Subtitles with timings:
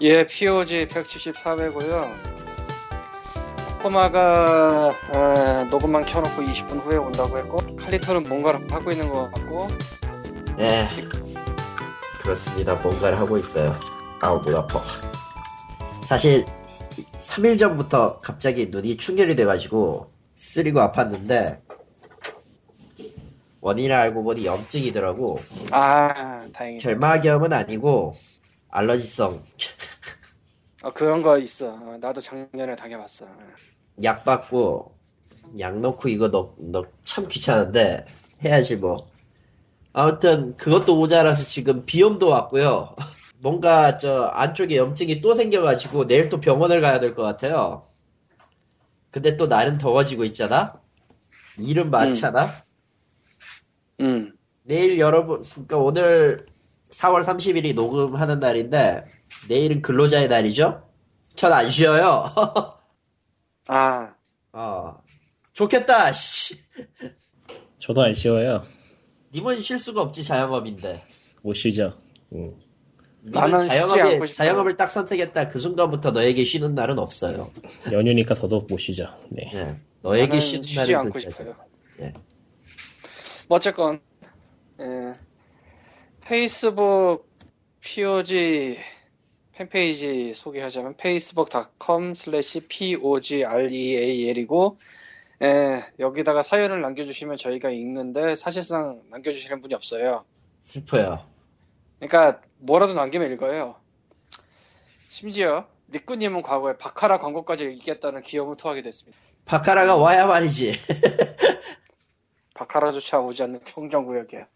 [0.00, 2.10] 예, POG 174회고요.
[3.78, 9.68] 코코마가 어, 녹음만 켜놓고 20분 후에 온다고 했고 칼리터는 뭔가를 하고 있는 것 같고
[10.56, 10.88] 네.
[12.20, 12.74] 그렇습니다.
[12.76, 13.74] 뭔가를 하고 있어요.
[14.20, 14.80] 아우, 문 아파.
[16.08, 16.44] 사실,
[17.20, 21.58] 3일 전부터 갑자기 눈이 충혈이 돼가지고, 쓰리고 아팠는데,
[23.60, 25.38] 원인을 알고 보니 염증이더라고.
[25.72, 26.82] 아 다행이다.
[26.82, 28.16] 결막염은 아니고,
[28.74, 29.44] 알러지성.
[30.82, 31.74] 어, 그런 거 있어.
[31.74, 33.24] 어, 나도 작년에 당해봤어.
[34.02, 34.98] 약 받고,
[35.60, 38.04] 약 넣고 이거 넣, 넣, 참 귀찮은데,
[38.44, 39.08] 해야지 뭐.
[39.92, 42.96] 아무튼, 그것도 모자라서 지금 비염도 왔고요.
[43.38, 47.86] 뭔가 저 안쪽에 염증이 또 생겨가지고 내일 또 병원을 가야 될 것 같아요.
[49.12, 50.80] 근데 또 날은 더워지고 있잖아?
[51.58, 52.50] 일은 많잖아?
[54.00, 54.36] 음.
[54.64, 56.46] 내일 여러분, 그러니까 오늘
[56.98, 59.04] 4월 30일이 녹음하는 날인데,
[59.48, 60.82] 내일은 근로자의 날이죠?
[61.36, 62.30] 전 안 쉬어요.
[63.68, 64.14] 아
[64.52, 64.96] 어.
[65.52, 66.56] 좋겠다, 씨.
[67.78, 68.64] 저도 안 쉬어요.
[69.32, 71.02] 님은 쉴 수가 없지, 자영업인데.
[71.42, 71.92] 못 쉬죠.
[72.32, 72.54] 음.
[73.22, 74.26] 나는 님은 쉬지 않고 자영업에, 싶어요.
[74.32, 75.48] 자영업을 딱 선택했다.
[75.48, 77.50] 그 순간부터 너에게 쉬는 날은 없어요.
[77.90, 79.06] 연휴니까 더더욱 못 쉬죠.
[79.30, 79.50] 네.
[79.54, 79.74] 예.
[80.02, 81.36] 너에게 나는 쉬는 쉬지 날은 않고 둘째죠.
[81.36, 81.56] 싶어요.
[82.00, 82.12] 예.
[83.48, 84.00] 뭐 어쨌건
[84.80, 85.12] 예,
[86.24, 87.28] 페이스북
[87.80, 88.78] POG
[89.52, 94.08] 팬페이지 소개하자면 facebook.com slash POGREAL이고
[95.42, 100.24] 예, 여기다가 사연을 남겨주시면 저희가 읽는데 사실상 남겨주시는 분이 없어요.
[100.62, 101.26] 슬퍼요.
[101.98, 103.76] 그러니까 뭐라도 남기면 읽어요.
[105.08, 109.18] 심지어 니꾸님은 과거에 바카라 광고까지 읽겠다는 기염을 토하게 됐습니다.
[109.44, 110.72] 바카라가 와야 말이지.
[112.54, 114.46] 바카라조차 오지 않는 청정구역이야.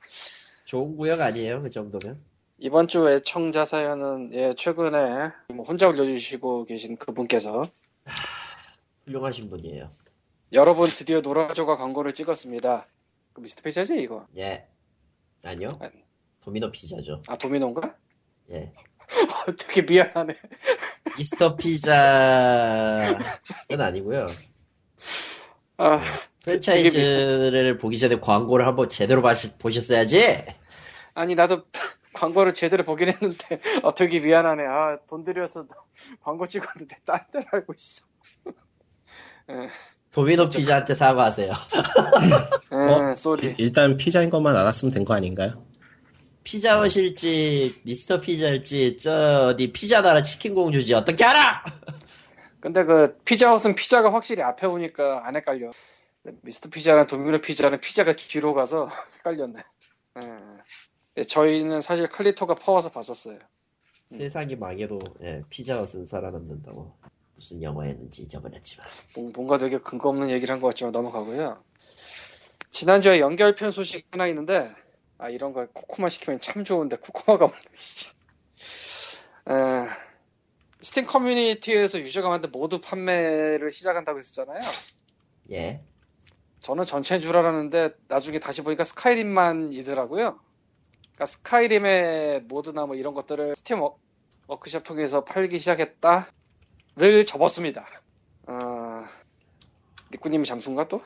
[0.68, 2.20] 좋은 구역 아니에요, 그 정도면.
[2.58, 7.62] 이번 주 애청자 사연은 예, 최근에 뭐 혼자 올려주시고 계신 그분께서
[9.06, 9.90] 훌륭하신 분이에요.
[10.52, 12.86] 여러분 드디어 노라조가 광고를 찍었습니다.
[13.32, 14.26] 그 미스터 피자지 이거?
[14.36, 14.66] 예.
[15.42, 15.78] 아니요.
[15.80, 15.92] 아니.
[16.42, 17.22] 도미노 피자죠.
[17.28, 17.96] 아 도미노인가?
[18.50, 18.70] 예.
[19.58, 20.34] 되게 미안하네.
[21.16, 23.16] 미스터 피자는
[23.70, 24.26] 아니고요.
[25.78, 26.02] 아,
[26.42, 29.22] 프랜차이즈를 보기 전에 광고를 한번 제대로
[29.58, 30.57] 보셨어야지.
[31.18, 31.62] 아니 나도
[32.14, 34.64] 광고를 제대로 보긴 했는데 어, 되게 미안하네.
[34.66, 35.66] 아, 돈 들여서
[36.22, 38.06] 광고 찍었는데 딴 데로 알고 있어.
[39.50, 39.68] 예,
[40.12, 41.52] 도미노 피자한테 사과하세요.
[42.72, 43.14] 예, 어?
[43.14, 43.54] sorry.
[43.58, 45.64] 일단 피자인 것만 알았으면 된 거 아닌가요?
[46.44, 51.62] 피자헛일지 미스터 피자일지 저 어디 피자 나라 치킨 공주지 어떻게 알아?
[52.60, 55.70] 근데 그 피자헛은 피자가 확실히 앞에 오니까 안 헷갈려.
[56.42, 59.60] 미스터 피자랑 도미노 피자는 피자가 뒤로 가서 헷갈렸네.
[60.22, 60.28] 예.
[61.18, 63.38] 예, 저희는 사실 칼리토가 퍼와서 봤었어요.
[64.16, 66.96] 세상이 망해도 예, 피자헛은 살아남는다고
[67.34, 68.86] 무슨 영화였는지 잊어버렸지만
[69.16, 71.62] 뭐- 뭔가 되게 근거 없는 얘기를 한 것 같지만 넘어가고요.
[72.70, 74.72] 지난주에 연결편 소식 하나 있는데
[75.18, 77.58] 아 이런 거 코코마 시키면 참 좋은데 코코마가 없네.
[77.78, 78.06] 씨.
[79.48, 79.52] 에,
[80.80, 84.60] 스팀 커뮤니티에서 유저가 만든 mod 판매를 시작한다고 했었잖아요.
[85.50, 85.82] 예
[86.60, 90.38] 저는 전체인 줄 알았는데 나중에 다시 보니까 스카이림만이더라고요.
[91.18, 93.98] 그러니까 스카이림의 mod나 뭐 이런 것들을 스팀 워,
[94.46, 97.84] 워크샵 통해서 팔기 시작했다를 접었습니다.
[98.46, 99.04] 어,
[100.12, 101.02] 니꾸님이 잠수인가 또?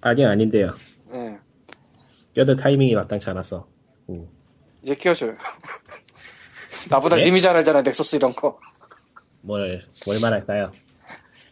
[0.00, 0.72] 아니요, 아닌데요.
[1.12, 1.38] 예.
[2.34, 3.68] 껴들 타이밍이 마땅치 않아서.
[4.08, 4.30] 음.
[4.82, 5.34] 이제 끼워줘요.
[6.88, 7.24] 나보다 예?
[7.24, 8.58] 님이 잘 알잖아, 넥서스 이런 거.
[9.42, 10.72] 뭘, 뭘 말할까요?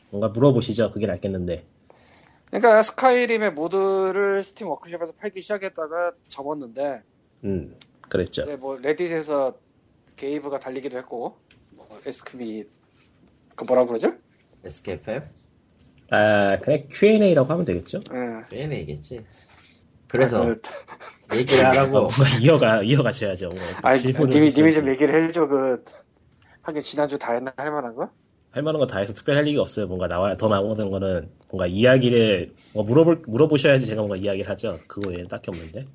[0.09, 0.92] 뭔가 물어보시죠.
[0.92, 1.66] 그게 낫겠는데.
[2.47, 7.03] 그러니까 스카이림의 mod를 스팀 워크숍에서 팔기 시작했다가 접었는데,
[7.47, 7.77] 음,
[8.09, 8.43] 그랬죠.
[8.43, 9.57] 이제 뭐 레딧에서
[10.17, 11.39] 게이브가 달리기도 했고,
[11.71, 12.65] 뭐 에스크미
[13.55, 14.11] 그 뭐라 그러죠?
[14.65, 15.23] SKFM
[16.11, 18.01] 아, 그냥 Q&A라고 하면 되겠죠?
[18.53, 18.59] 예.
[18.61, 19.25] 얘네겠지
[20.09, 20.55] 그래서
[21.29, 23.49] 그, 얘기를 어, 하라고 뭔가 이어가, 이어가셔야죠.
[23.49, 24.73] 뭐 아니, 님이, 님이.
[24.73, 25.84] 좀 얘기를 해줘, 그,
[26.63, 28.10] 하긴 지난주 다 했나 할 만한 거?
[28.51, 29.87] 할 만한 거 다 해서 특별히 할 얘기 없어요.
[29.87, 34.78] 뭔가 나와, 더 나오는 거는 뭔가 이야기를, 뭐 물어볼, 물어보셔야지 제가 뭔가 이야기를 하죠.
[34.87, 35.87] 그거 외에는 딱히 없는데.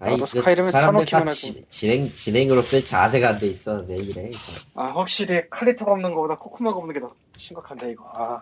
[0.00, 1.30] 아니, 그 사람들 사놓기만 딱 하고.
[1.32, 4.38] 지- 진행 진행으로서의 자세가 안 돼 있어 왜 이래 이거.
[4.74, 8.04] 아, 확실히 칼리토가 없는 거보다 코코마가 없는 게 더 심각한데, 이거.
[8.12, 8.40] 아.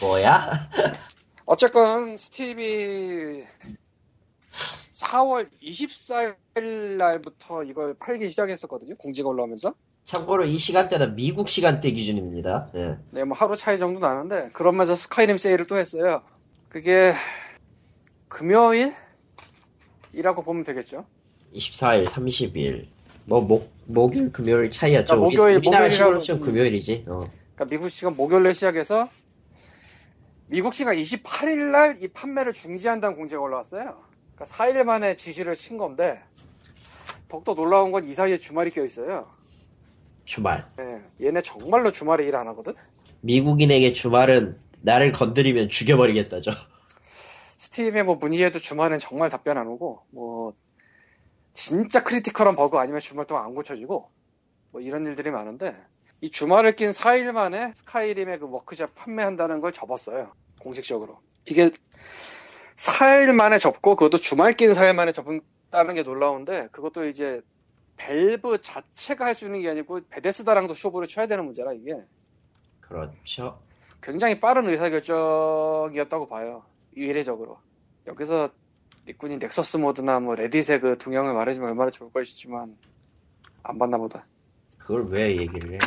[0.00, 0.50] 뭐야?
[1.44, 3.42] 어쨌건 스팀이
[4.92, 8.94] 4월 24일 날부터 이걸 팔기 시작했었거든요.
[8.96, 9.74] 공지가 올라오면서.
[10.04, 12.70] 참고로 이 시간대는 미국 시간대 기준입니다.
[12.74, 12.96] 예.
[13.10, 16.22] 네, 뭐 하루 차이 정도 나는데 그러면서 스카이림 세일을 또 했어요.
[16.68, 17.12] 그게
[18.28, 18.92] 금요일?
[20.14, 21.06] 이라고 보면 되겠죠.
[21.54, 22.86] 24일, 30일.
[23.24, 25.06] 뭐 목, 목요일 금요일 차이였죠.
[25.14, 27.04] 그러니까 목요일, 우리나라 시간으로 치면 금요일이지.
[27.08, 27.18] 어.
[27.54, 29.08] 그러니까 미국 시간 목요일에 시작해서
[30.48, 33.82] 미국 시간 28일 날 이 판매를 중지한다는 공지가 올라왔어요.
[34.34, 36.20] 그러니까 4일 만에 지시를 친 건데
[37.28, 39.26] 더욱더 놀라운 건 이 사이에 주말이 껴 있어요.
[40.24, 40.66] 주말.
[40.80, 42.74] 예, 얘네 정말로 주말에 일 안 하거든.
[43.22, 46.50] 미국인에게 주말은 나를 건드리면 죽여버리겠다죠.
[47.62, 50.52] 스팀에 뭐 문의해도 주말엔 정말 답변 안 오고 뭐
[51.52, 54.10] 진짜 critical한 버그 아니면 주말 동안 안 고쳐지고
[54.72, 55.76] 뭐 이런 일들이 많은데
[56.20, 61.70] 이 주말을 낀 4일 만에 스카이림의 그 워크샵 판매한다는 걸 접었어요 공식적으로 이게
[62.74, 67.42] 4일 만에 접고 그것도 주말 낀 4일 만에 접은다는 게 놀라운데 그것도 이제
[67.96, 71.94] 밸브 자체가 할 수 있는 게 아니고 베데스다랑도 쇼부를 쳐야 되는 문제라 이게
[72.80, 73.60] 그렇죠.
[74.02, 76.64] 굉장히 빠른 의사결정이었다고 봐요.
[76.94, 77.58] 이례적으로.
[78.06, 78.48] 여기서
[79.06, 82.76] 니꾼이 넥서스 모드나 뭐 레딧의 그 동향을 말해주면 얼마나 좋을 것이지만
[83.62, 84.26] 안 봤나 보다.
[84.78, 85.78] 그걸 왜 얘기를 해?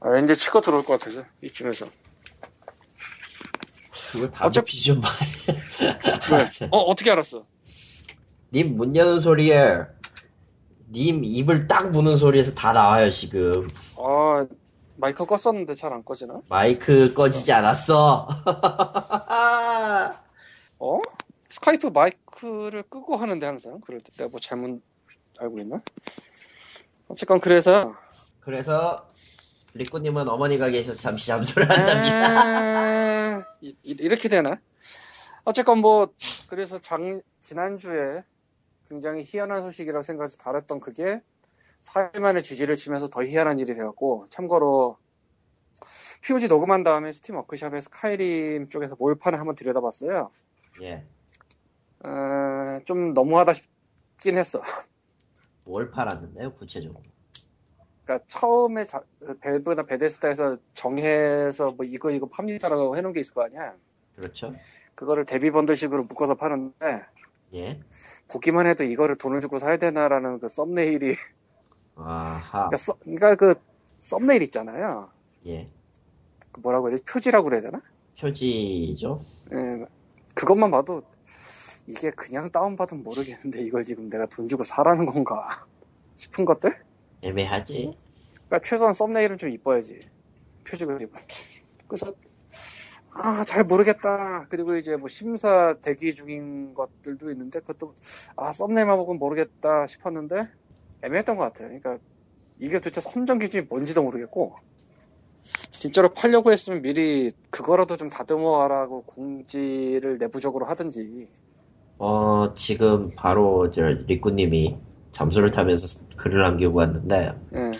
[0.00, 1.86] 아, 왠지 치고 들어올 것 같아서 이쯤에서.
[4.12, 6.68] 그걸 담배 어차피- 피지 좀 말해.
[6.70, 7.44] 어 어떻게 알았어?
[8.52, 9.78] 님 문 여는 소리에
[10.92, 13.66] 님 입을 딱 무는 소리에서 다 나와요 지금.
[13.96, 14.46] 아
[14.98, 16.40] 마이크 껐었는데 잘 안 꺼지나?
[16.48, 18.28] 마이크 꺼지지 않았어.
[20.78, 21.00] 어?
[21.48, 24.80] 스카이프 마이크를 끄고 하는데 항상 그럴 때 내가 뭐 잘못
[25.38, 25.80] 알고 있나?
[27.08, 27.94] 어쨌건 그래서
[28.40, 29.10] 그래서
[29.74, 32.40] 리꾸님은 어머니가 계셔서 잠시 잠수를 한답니다.
[32.40, 34.58] 아, 이- 이- 이렇게 되나?
[35.44, 36.08] 어쨌건 뭐
[36.48, 38.22] 그래서 장 지난주에
[38.88, 41.20] 굉장히 희한한 소식이라고 생각해서 다뤘던 그게
[41.86, 44.98] 4일 만에 GG를 치면서 더 희한한 일이 되었고 참고로
[46.22, 50.30] POG 녹음한 다음에 스팀 워크샵에 스카이림 쪽에서 mod판을 한번 들여다봤어요.
[50.82, 51.04] 예.
[52.00, 54.60] 어, 좀 너무하다 싶긴 했어.
[55.64, 57.02] 뭘 팔았는데요 구체적으로?
[58.04, 59.02] 그러니까 처음에 자-
[59.40, 63.74] 밸브나 베데스다에서 정해서 뭐 이거 이거 팝니다라고 해놓은 게 있을 거 아니야.
[64.16, 64.54] 그렇죠.
[64.94, 67.04] 그거를 데뷔 번들식으로 묶어서 파는데
[67.54, 67.80] 예.
[68.28, 71.14] 보기만 해도 이거를 돈을 주고 사야 되나라는 그 썸네일이
[71.96, 72.68] 아하.
[72.68, 73.54] 그러니까, 썸- 그러니까 그
[73.98, 75.10] 썸네일 있잖아요.
[75.46, 75.68] 예.
[76.52, 77.04] 그 뭐라고 해야 되지?
[77.10, 77.80] 표지라고 그래야 되나?
[78.20, 79.20] 표지죠.
[79.52, 79.86] 예,
[80.34, 81.02] 그것만 봐도
[81.86, 85.66] 이게 그냥 다운받으면 모르겠는데 이걸 지금 내가 돈 주고 사라는 건가
[86.16, 86.72] 싶은 것들?
[87.22, 87.96] 애매하지.
[88.48, 89.98] 그러니까 최소한 썸네일은 좀 이뻐야지.
[90.68, 91.12] 표지 그리고.
[91.88, 92.12] 그래서
[93.12, 94.46] 아, 잘 모르겠다.
[94.48, 97.94] 그리고 이제 뭐 심사 대기 중인 것들도 있는데 그것도
[98.36, 100.48] 아, 썸네일만 보고 모르겠다 싶었는데
[101.06, 101.68] 애매했던 것 같아요.
[101.68, 101.98] 그러니까
[102.58, 104.54] 이게 도대체 선정 기준이 뭔지도 모르겠고
[105.70, 111.28] 진짜로 팔려고 했으면 미리 그거라도 좀 다듬어라고 공지를 내부적으로 하든지
[111.98, 114.76] 어 지금 바로 저 리꾸님이
[115.12, 117.70] 잠수를 타면서 글을 남기고 왔는데 예.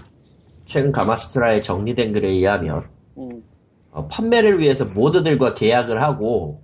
[0.65, 2.89] 최근 가마스트라에 정리된 글에 의하면
[3.19, 3.43] 음,
[3.91, 6.63] 어, 판매를 위해서 모드들과 계약을 하고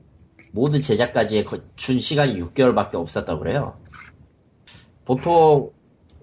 [0.53, 3.77] 모드 제작까지 거- 준 시간이 6개월밖에 없었다고 그래요.
[5.05, 5.71] 보통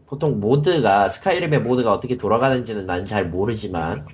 [0.09, 4.05] 보통 모드가 스카이림의 모드가 어떻게 돌아가는지는 난 잘 모르지만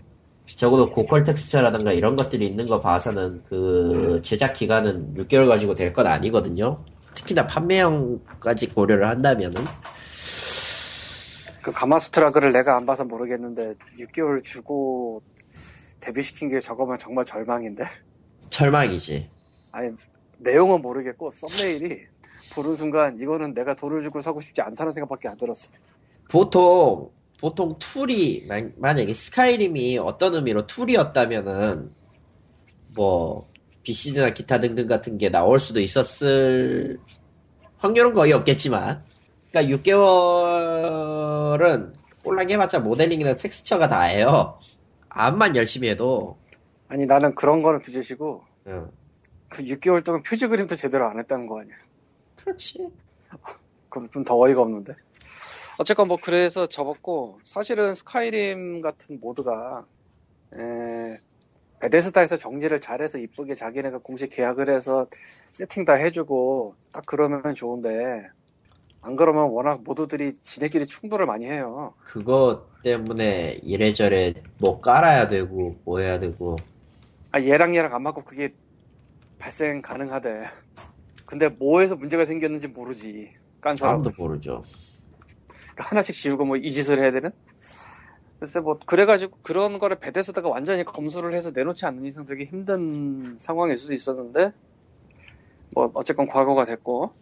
[0.45, 6.07] 적어도 고퀄 텍스처라든가 이런 것들이 있는 거 봐서는 그 제작 기간은 6개월 가지고 될 건
[6.07, 6.83] 아니거든요.
[7.15, 9.55] 특히나 판매형까지 고려를 한다면은
[11.61, 15.23] 그 가마수트라 글을 내가 안 봐서 모르겠는데 6개월 주고
[16.01, 17.85] 준비시킨 게 저거면 정말 절망인데
[18.49, 19.29] 절망이지.
[19.71, 19.91] 아니
[20.39, 22.01] 내용은 모르겠고 썸네일이
[22.55, 25.71] 보는 순간 이거는 내가 돈을 주고 사고 싶지 않다는 생각밖에 안 들었어.
[26.29, 27.09] 보통
[27.39, 31.91] 보통 tool이 만- 만약에 스카이림이 어떤 의미로 tool이었다면은
[32.95, 33.45] 뭐
[33.83, 36.97] 비시즈나 기타 등등 같은 게 나올 수도 있었을
[37.77, 39.03] 확률은 거의 없겠지만
[39.51, 41.93] 그러니까 6개월은
[42.23, 44.57] 꼴랑 해봤자 모델링이나 텍스처가 다예요.
[45.09, 46.37] 암만 열심히 해도.
[46.87, 48.89] 아니 나는 그런 거는 두제시고 응.
[49.49, 51.75] 그 6개월 동안 표지 그림도 제대로 안 했다는 거 아니야
[52.45, 52.89] 그렇지.
[53.89, 54.93] 그럼 좀 더 어이가 없는데?
[55.77, 59.85] 어쨌건 뭐 그래서 접었고 사실은 스카이림 같은 모드가
[60.53, 61.17] 에,
[61.81, 65.05] 베데스다에서 정리를 잘해서 이쁘게 자기네가 공식 계약을 해서
[65.51, 68.27] 세팅 다 해주고 딱 그러면 좋은데
[69.01, 71.93] 안 그러면 워낙 모드들이 지네끼리 충돌을 많이 해요.
[72.03, 76.57] 그거 때문에 이래저래 뭐 깔아야 되고 뭐 해야 되고.
[77.31, 78.53] 아 얘랑 얘랑 안 맞고 그게
[79.37, 80.45] 발생 가능하대
[81.25, 84.63] 근데 뭐에서 문제가 생겼는지 모르지 깐 사람 사람도 모르죠
[85.77, 87.31] 하나씩 지우고 뭐 이 짓을 해야 되는?
[88.39, 93.77] 글쎄 뭐 그래가지고 그런 거를 베데스다가 완전히 검수를 해서 내놓지 않는 이상 되게 힘든 상황일
[93.77, 94.51] 수도 있었는데
[95.71, 97.13] 뭐 어쨌건 과거가 됐고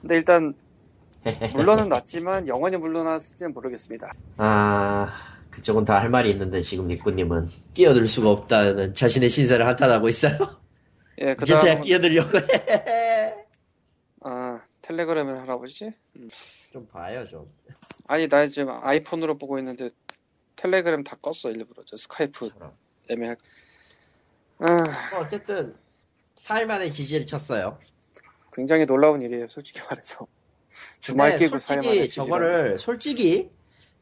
[0.00, 0.54] 근데 일단
[1.54, 4.12] 물론은 났지만 영원히 물러났을지는 모르겠습니다.
[4.36, 5.08] 아,
[5.50, 10.32] 그쪽은 다 할 말이 있는데 지금 니꾸님은 끼어들 수가 없다는 자신의 신세를 한탄하고 있어요.
[11.20, 12.42] 예, 그 이제서야 다음 끼어들려고 해.
[14.84, 15.92] 아 텔레그램에 할아버지?
[16.72, 17.50] 좀 봐요 좀.
[18.06, 19.90] 아니 나 지금 아이폰으로 보고 있는데
[20.56, 22.72] 텔레그램 다 껐어 일부러 저 스카이프 저런.
[23.10, 23.40] 애매하게.
[24.58, 25.74] 아뭐 어쨌든
[26.36, 27.78] 4일 만에 지지를 쳤어요.
[28.52, 30.26] 굉장히 놀라운 일이에요 솔직히 말해서.
[31.00, 33.50] 주말 근데 끼고 사흘 만에 솔직히 지지를 저거를 솔직히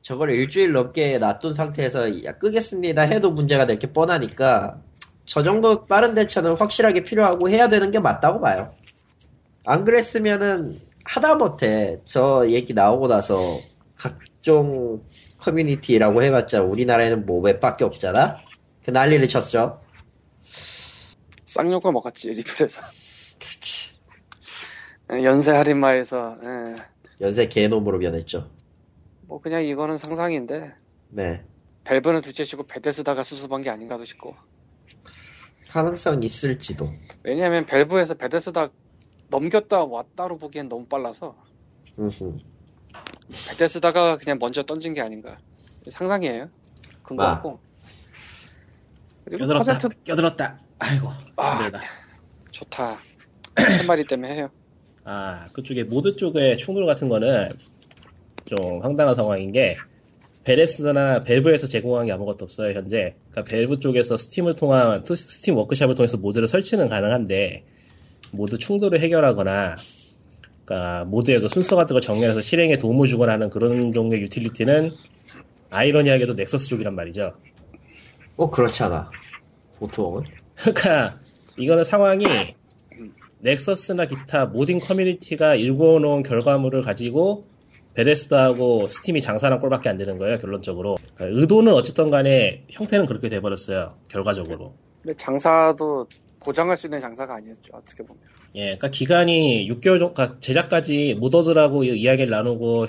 [0.03, 4.83] 저거를 일주일 넘게 놔둔 상태에서 야, 끄겠습니다 해도 문제가 될 게 뻔하니까
[5.27, 8.67] 저 정도 빠른 대처는 확실하게 필요하고 해야 되는 게 맞다고 봐요.
[9.64, 13.61] 안 그랬으면은 하다못해 저 얘기 나오고 나서
[13.97, 15.02] 각종
[15.38, 18.38] 커뮤니티라고 해봤자 우리나라에는 뭐 웹밖에 없잖아.
[18.85, 19.81] 그 난리를 쳤죠.
[21.45, 22.83] 쌍욕을 먹었지 리플에서.
[23.38, 23.92] 그렇지.
[25.12, 26.75] 예, 연세 할인마에서 예,
[27.21, 28.50] 연쇄 개놈으로 변했죠.
[29.23, 30.73] 뭐 그냥 이거는 상상인데
[31.11, 31.45] 네.
[31.85, 34.35] 밸브는 둘째치고 베데스다가 수습한 게 아닌가도 싶고.
[35.69, 36.92] 가능성 있을지도.
[37.25, 38.71] 왜냐하면 밸브에서 베데스다
[39.43, 41.35] 넘겼다 왔다로 보기엔 너무 빨라서.
[43.49, 45.39] 베데스다가 그냥 먼저 던진 게 아닌가
[45.89, 46.49] 상상이에요
[47.03, 47.33] 근거 아.
[47.35, 47.59] 없고
[49.25, 49.73] 그리고 껴들었다.
[49.75, 50.61] 퍼센트 껴들었다.
[50.79, 51.57] 아이고 아.
[51.65, 51.81] 힘들다.
[52.51, 52.99] 좋다
[53.57, 54.51] 한 마리 때문에 해요
[55.05, 57.49] 아 그쪽에 모드 쪽에 충돌 같은 거는
[58.45, 59.77] 좀 황당한 상황인 게
[60.45, 63.15] 베레스나 밸브에서 제공한 게 아무것도 없어요 현재.
[63.31, 67.65] 그러니까 밸브 쪽에서 스팀을 통한 투- 스팀 워크샵을 통해서 모드를 설치는 가능한데
[68.33, 69.77] 모드 충돌을 해결하거나
[70.65, 74.93] 그러니까 mod의 그 순서 같은 걸 정리해서 실행에 도움을 주거나 하는 그런 종류의 유틸리티는
[75.71, 77.35] 아이러니하게도 넥서스 쪽이란 말이죠.
[78.37, 79.11] 꼭 그렇지 않아.
[79.79, 80.25] 보통은.
[80.55, 81.21] 그러니까
[81.57, 82.25] 이거는 상황이
[83.41, 87.47] 넥서스나 기타 modding 커뮤니티가 일궈놓은 결과물을 가지고
[87.95, 93.97] 베데스다하고 스팀이 장사한 꼴밖에 안 되는 거예요 결론적으로 그러니까 의도는 어쨌든 간에 형태는 그렇게 돼버렸어요
[94.09, 96.07] 결과적으로 근데 장사도
[96.45, 98.23] 보장할 수 있는 장사가 아니었죠 어떻게 보면
[98.55, 102.87] 예 그러니까 기간이 6개월 정도 그러니까 제작까지 modder들하고 이- 이야기를 나누고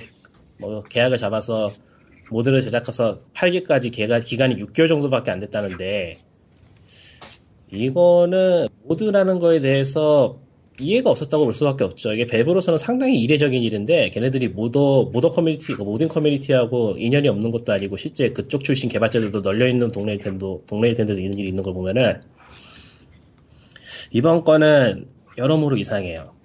[0.59, 1.71] 뭐 계약을 잡아서
[2.29, 6.17] mod를 제작해서 팔기까지 기가, 기간이 6개월 정도밖에 안 됐다는데
[7.71, 10.39] 이거는 mod라는 거에 대해서
[10.79, 12.13] 이해가 없었다고 볼 수밖에 없죠.
[12.13, 17.71] 이게 밸브로서는 상당히 이례적인 일인데 걔네들이 modder modder 커뮤니티, 그 mod 커뮤니티하고 인연이 없는 것도
[17.73, 21.73] 아니고 실제 그쪽 출신 개발자들도 널려 있는 동네일 텐도 동네일 텐데도 이런 일이 있는 걸
[21.73, 22.19] 보면은
[24.13, 26.35] 이번 건은 여러모로 이상해요.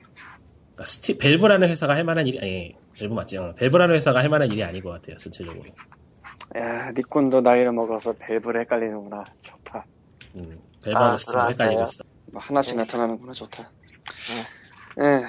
[0.75, 3.55] 그러니까 스티 밸브라는 회사가 할 만한 일이 아니 밸브 맞죠?
[3.59, 5.65] 밸브라는 회사가 할 만한 일이 아닌 것 같아요 전체적으로.
[6.57, 9.87] 야 니꾼도 나이를 먹어서 밸브를 헷갈리는구나 좋다
[10.37, 11.83] 음, 밸브하고 아, 스팀을 헷갈리고?
[11.83, 12.03] 있어.
[12.33, 12.83] 뭐 하나씩 네.
[12.85, 13.71] 나타나는구나 좋다
[15.03, 15.25] 예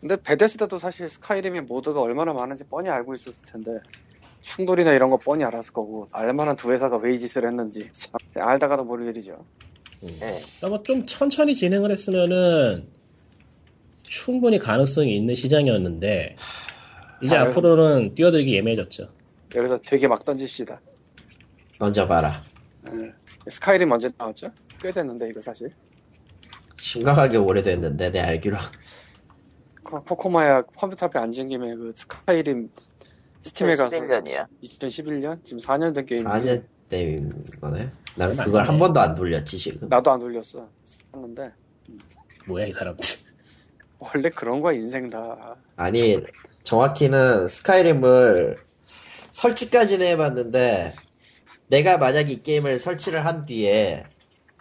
[0.00, 3.70] 근데 베데스다도 사실 스카이림의 mod가 얼마나 많은지 뻔히 알고 있었을 텐데
[4.40, 8.84] 충돌이나 이런 거 뻔히 알았을 거고 알만한 두 회사가 왜 이 짓을 했는지 참 알다가도
[8.84, 9.46] 모를 일이죠
[10.00, 10.10] 네.
[10.18, 12.86] 그러니까 뭐좀 천천히 진행을 했으면은
[14.02, 16.36] 충분히 가능성이 있는 시장이었는데
[17.22, 19.10] 이제 잘- 앞으로는 뛰어들기 예매해졌죠.
[19.54, 20.80] 여기서 되게 막 던집시다
[21.78, 22.44] 던져봐라.
[22.88, 23.12] 예.
[23.48, 24.50] 스카이림 언제 나왔죠?
[24.80, 25.70] 꽤 됐는데 이거 사실
[26.76, 28.56] 심각하게 오래됐는데 내 알기로.
[29.82, 32.70] 코- 코코마야 컴퓨터 앞에 앉은 김에 그 스카이림
[33.42, 34.46] 스팀에 가서 11년이야.
[34.62, 35.44] 2011년?
[35.44, 37.88] 지금 4년 된 게임이지 4년 때인 거네.
[38.16, 38.44] 난 맞네.
[38.44, 39.88] 그걸 한 번도 안 돌렸지 지금.
[39.88, 40.68] 나도 안 돌렸어
[41.12, 41.52] 샀는데
[42.46, 43.04] 뭐야 이 사람들.
[43.98, 46.16] 원래 그런 거야 인생 다 아니
[46.62, 48.58] 정확히는 스카이림을
[49.32, 50.94] 설치까지는 해봤는데
[51.66, 54.04] 내가 만약 이 게임을 설치를 한 뒤에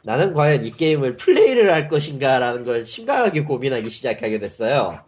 [0.04, 5.02] 나는 과연 이 게임을 플레이를 할 것인가라는 걸 심각하게 고민하기 시작하게 됐어요.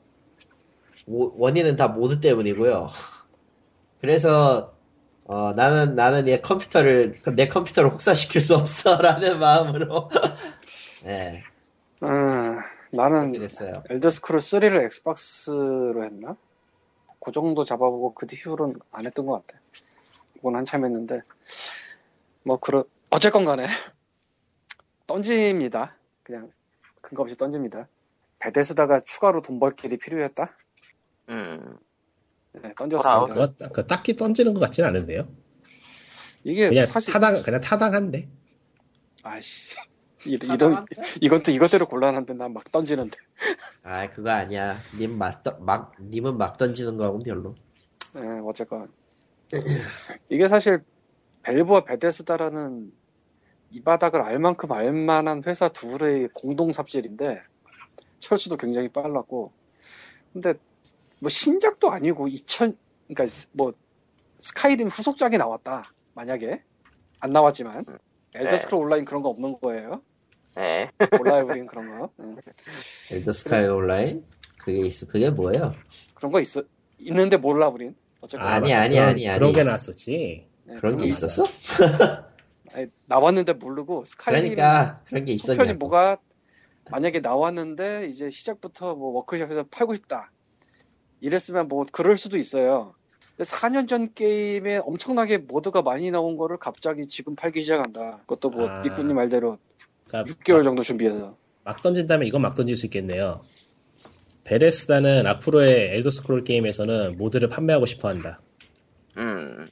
[1.07, 2.89] 오- 원인은 다 모드 때문이고요.
[3.99, 4.74] 그래서
[5.25, 10.09] 어, 나는 나는 얘 컴퓨터를 내 컴퓨터를 혹사시킬 수 없어 라는 마음으로
[11.03, 11.43] 네
[12.03, 12.59] 음,
[12.91, 13.83] 나는 됐어요.
[13.89, 16.35] 엘더스크롤 3를 엑스박스로 했나?
[17.19, 19.59] 그 정도 잡아보고 그 뒤로는 안 했던 것 같아
[20.35, 21.21] 그건 한참 했는데
[22.43, 23.65] 뭐 그런 어쨌건 간에
[25.07, 26.51] 던집니다 그냥
[27.01, 27.87] 근거 없이 던집니다
[28.39, 30.55] 베데스다가 추가로 돈 벌 길이 필요했다?
[31.29, 31.77] 음.
[32.63, 32.73] 네.
[32.77, 35.27] 던졌습니다 그거 그 딱히 던지는 것 같지는 않은데요.
[36.43, 38.29] 이게 그냥 사실 타당 그냥 타당한데.
[39.23, 39.77] 아이씨
[40.25, 40.85] 이- 이런
[41.21, 43.17] 이건 또 이것대로 곤란한데 난 막 던지는데
[43.83, 44.75] 아 그거 아니야.
[44.99, 47.55] 님 막, 막 님은 막 던지는 거하고 별로.
[48.15, 48.91] 예, 어쨌건
[50.29, 50.83] 이게 사실
[51.43, 52.91] 벨브와 베데스다라는
[53.71, 57.41] 이 바닥을 알 만큼 알 만한 회사 둘의 공동 삽질인데
[58.19, 59.51] 철수도 굉장히 빨랐고
[60.33, 60.53] 근데
[61.25, 62.77] 뭐 신작도 아니고 2000
[63.07, 63.71] 그러니까 스- 뭐
[64.37, 65.91] 스카이림 후속작이 나왔다.
[66.13, 66.61] 만약에
[67.19, 67.83] 안 나왔지만
[68.35, 68.57] 엘더 네.
[68.57, 70.03] 스크롤 온라인 그런 거 없는 거예요.
[70.55, 70.87] 네.
[71.17, 72.11] 몰라요, 우린 그런 거.
[72.19, 72.35] 응.
[73.11, 74.23] 엘더 스카이 온라인?
[74.59, 75.07] 그게 있어.
[75.07, 75.73] 그게 뭐예요?
[76.13, 76.61] 그런 거 있어
[76.99, 77.95] 있는데 몰라 우린.
[78.21, 79.39] 어쨌건 아니, 아니, 아니, 아니.
[79.39, 80.47] 그런 게 나왔었지.
[80.65, 81.43] 네, 그런 게거 있었어?
[82.71, 85.73] 아니, 나왔는데 모르고 스카이림 그러니까 그런 게 있었냐?
[85.73, 86.17] 뭐가
[86.91, 90.31] 만약에 나왔는데 이제 시작부터 뭐 워크숍에서 팔고 싶다
[91.21, 92.93] 이랬으면 뭐 그럴 수도 있어요.
[93.35, 98.19] 근데 4년 전 게임에 엄청나게 모드가 많이 나온 거를 갑자기 지금 팔기 시작한다.
[98.19, 98.81] 그것도 뭐 아.
[98.81, 99.57] 니꾸님 말대로
[100.07, 101.35] 그러니까 6개월 정도 준비해서.
[101.63, 103.43] 막 던진다면 이건 막 던질 수 있겠네요.
[104.43, 108.39] 베레스다는 앞으로의 엘더 스크롤 게임에서는 모드를 판매하고 싶어 한다.
[109.17, 109.69] 음.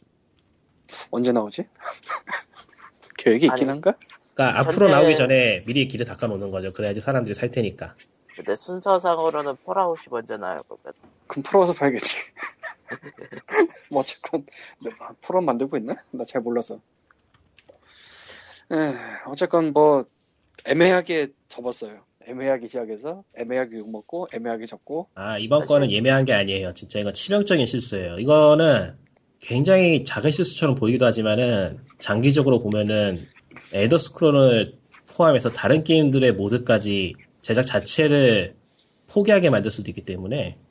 [1.12, 1.66] 언제 나오지?
[3.20, 3.94] 계획이 있긴 아니, 한가?
[4.34, 6.74] 그러니까 앞으로 현재- 나오기 전에 미리 길을 닦아 놓는 거죠.
[6.74, 7.96] 그래야지 사람들이 살 테니까.
[8.36, 10.98] 근데 순서상으로는 폴아웃이 먼저 나올 것 같아.
[11.28, 12.18] 그럼 풀어서 팔겠지.
[13.90, 14.46] 뭐 어쨌건
[14.84, 15.96] 네, 풀어 만들고 있나?
[16.12, 16.80] 나 잘 몰라서.
[18.72, 18.76] 에,
[19.28, 20.06] 어쨌건 뭐
[20.66, 22.04] 애매하게 접었어요.
[22.26, 26.74] 애매하게 시작해서 애매하게 욕 먹고 애매하게 접고 아 이번 사실- 거는 예매한 게 아니에요.
[26.74, 28.18] 진짜 이건 치명적인 실수예요.
[28.20, 28.96] 이거는
[29.40, 33.28] 굉장히 작은 실수처럼 보이기도 하지만은 장기적으로 보면은
[33.74, 34.78] 엘더 스크롤을
[35.08, 38.56] 포함해서 다른 게임들의 모드까지 제작 자체를
[39.08, 40.63] 포기하게 만들 수도 있기 때문에 음.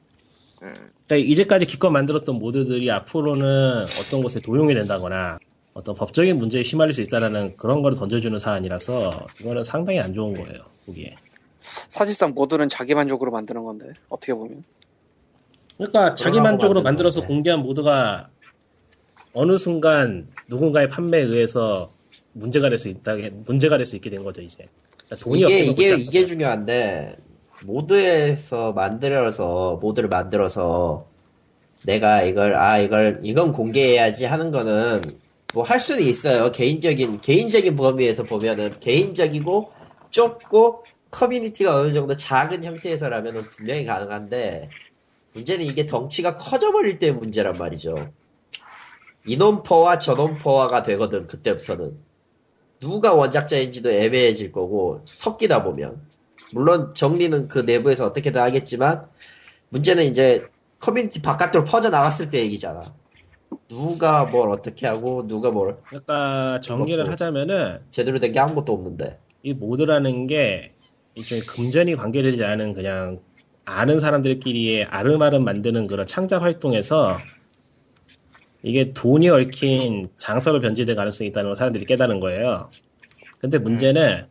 [0.63, 5.39] 그러니까 이제까지 기껏 만들었던 모드들이 앞으로는 어떤 곳에 도용이 된다거나
[5.75, 10.65] 어떤 법적인 문제에 휘말릴 수 있다라는 그런 거를 던져주는 사안이라서 이거는 상당히 안 좋은 거예요.
[10.87, 11.17] 보기에.
[11.61, 14.65] 사실상 모두는 자기 만족으로 만드는 건데 어떻게 보면
[15.77, 17.35] 그러니까 자기 그러라고 만족으로 만든 만들어서 건데.
[17.35, 18.29] 공개한 모드가
[19.33, 21.93] 어느 순간 누군가의 판매에 의해서
[22.35, 23.17] 문제가 될 수 있다
[23.47, 24.67] 문제가 될 수 있게 된 거죠 이제
[25.07, 26.27] 그러니까 돈이 이게 이게 이게.
[26.27, 27.17] 중요한데
[27.65, 31.07] 모드에서 만들어서 모드를 만들어서
[31.85, 35.03] 내가 이걸 아 이걸 이건 공개해야지 하는 거는
[35.55, 36.51] 뭐 할 수는 있어요.
[36.53, 39.73] 개인적인 개인적인 범위에서 보면은 개인적이고
[40.11, 44.69] 좁고 커뮤니티가 어느 정도 작은 형태에서라면은 분명히 가능한데
[45.35, 48.11] 문제는 이게 덩치가 커져버릴 때 문제란 말이죠.
[49.27, 51.97] 이놈 퍼와 저놈 퍼와가 되거든 그때부터는.
[52.81, 56.01] 누가 원작자인지도 애매해질 거고 섞이다 보면
[56.53, 59.07] 물론 정리는 그 내부에서 어떻게든 하겠지만
[59.71, 60.47] 문제는 이제
[60.79, 62.83] 커뮤니티 바깥으로 퍼져 나갔을 때 얘기잖아.
[63.69, 69.19] 누가 뭘 어떻게 하고 누가 뭘 그러니까 정리를 하자면은 제대로 된 게 아무것도 없는데.
[69.43, 70.75] 이 mod라는 게
[71.15, 73.21] 일종의 금전이 관계되지 않은 그냥
[73.65, 77.19] 아는 사람들끼리의 아름아름 만드는 그런 창작 활동에서
[78.63, 82.71] 이게 돈이 얽힌 장사로 변질될 가능성이 있다는 걸 사람들이 깨달은 거예요.
[83.39, 84.27] 근데 문제는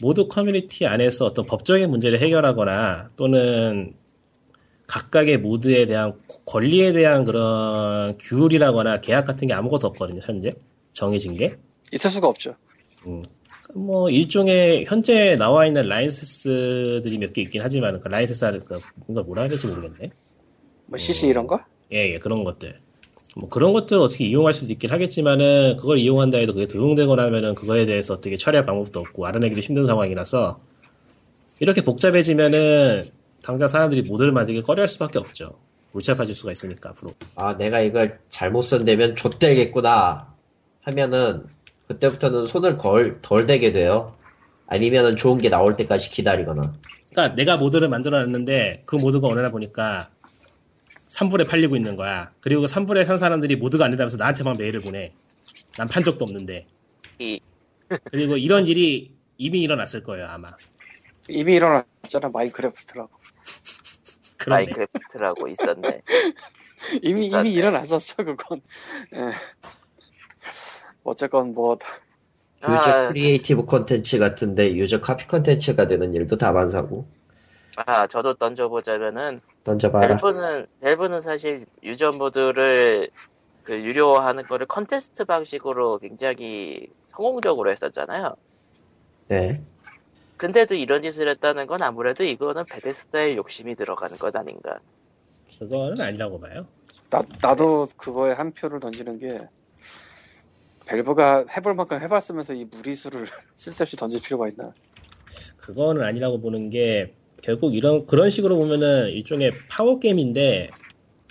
[0.00, 3.94] 모두 커뮤니티 안에서 어떤 법적인 문제를 해결하거나 또는
[4.86, 6.14] 각각의 모드에 대한
[6.46, 10.52] 권리에 대한 그런 규율이라거나 계약 같은 게 아무것도 없거든요, 현재.
[10.92, 11.56] 정해진 게.
[11.92, 12.54] 있을 수가 없죠.
[13.74, 19.42] 뭐 일종의 현재 나와 있는 라이센스들이 몇 개 있긴 하지만 그 라이센스 그 뭔가 뭐라
[19.42, 20.10] 해야 될지 모르겠네.
[20.86, 21.60] 뭐 CC 이런 거?
[21.92, 22.80] 예, 예, 그런 것들.
[23.36, 27.86] 뭐 그런 것들을 어떻게 이용할 수도 있긴 하겠지만은 그걸 이용한다 해도 그게 도용되거나 하면은 그거에
[27.86, 30.60] 대해서 어떻게 처리할 방법도 없고 알아내기도 힘든 상황이라서
[31.60, 33.10] 이렇게 복잡해지면은
[33.42, 35.54] 당장 사람들이 mod를 만들기 꺼려할 수밖에 없죠.
[35.92, 37.12] 골치 아파질 수가 있으니까 앞으로.
[37.36, 40.28] 아 내가 이걸 잘못 손대면 좆되겠구나
[40.82, 41.44] 하면은
[41.88, 44.14] 그때부터는 손을 걸, 덜 대게 돼요.
[44.66, 46.72] 아니면은 좋은 게 나올 때까지 기다리거나.
[47.10, 50.10] 그러니까 내가 모드를 만들어놨는데 그 모드가 어느 날 보니까
[51.10, 52.32] 3불에 팔리고 있는 거야.
[52.40, 55.12] 그리고 3불에 산 사람들이 모드가 안 된다면서 나한테 막 메일을 보내.
[55.76, 56.66] 난 판 적도 없는데.
[57.18, 57.40] 이-
[58.10, 60.52] 그리고 이런 일이 이미 일어났을 거예요, 아마.
[61.28, 63.10] 이미 일어났잖아 마인크래프트라고.
[64.38, 64.64] 그런데.
[64.64, 66.02] 마인크래프트라고 있었네.
[67.02, 67.48] 이미 있었네.
[67.50, 68.60] 이미 일어났었어 그건.
[69.14, 69.30] 예.
[71.02, 71.76] 어쨌건 뭐
[72.62, 77.06] user 아, creative 콘텐츠 같은데 user 카피 콘텐츠가 되는 일도 다반사고.
[77.76, 80.08] 아, 저도 던져보자면은 던져봐라.
[80.08, 83.10] 밸브는 밸브는 사실 user mod를
[83.62, 88.34] 그 유료화하는 거를 컨테스트 방식으로 굉장히 성공적으로 했었잖아요.
[89.28, 89.62] 네.
[90.36, 94.80] 근데도 이런 짓을 했다는 건 아무래도 이거는 베데스다의 욕심이 들어가는 것 아닌가.
[95.58, 96.66] 그거는 아니라고 봐요.
[97.10, 99.46] 나, 나도 그거에 한 표를 던지는 게
[100.86, 104.72] 밸브가 해볼 만큼 해봤으면서 이 무리수를 쓸데없이 던질 필요가 있나
[105.58, 110.70] 그거는 아니라고 보는 게 결국 이런 그런 식으로 보면은 일종의 파워 게임인데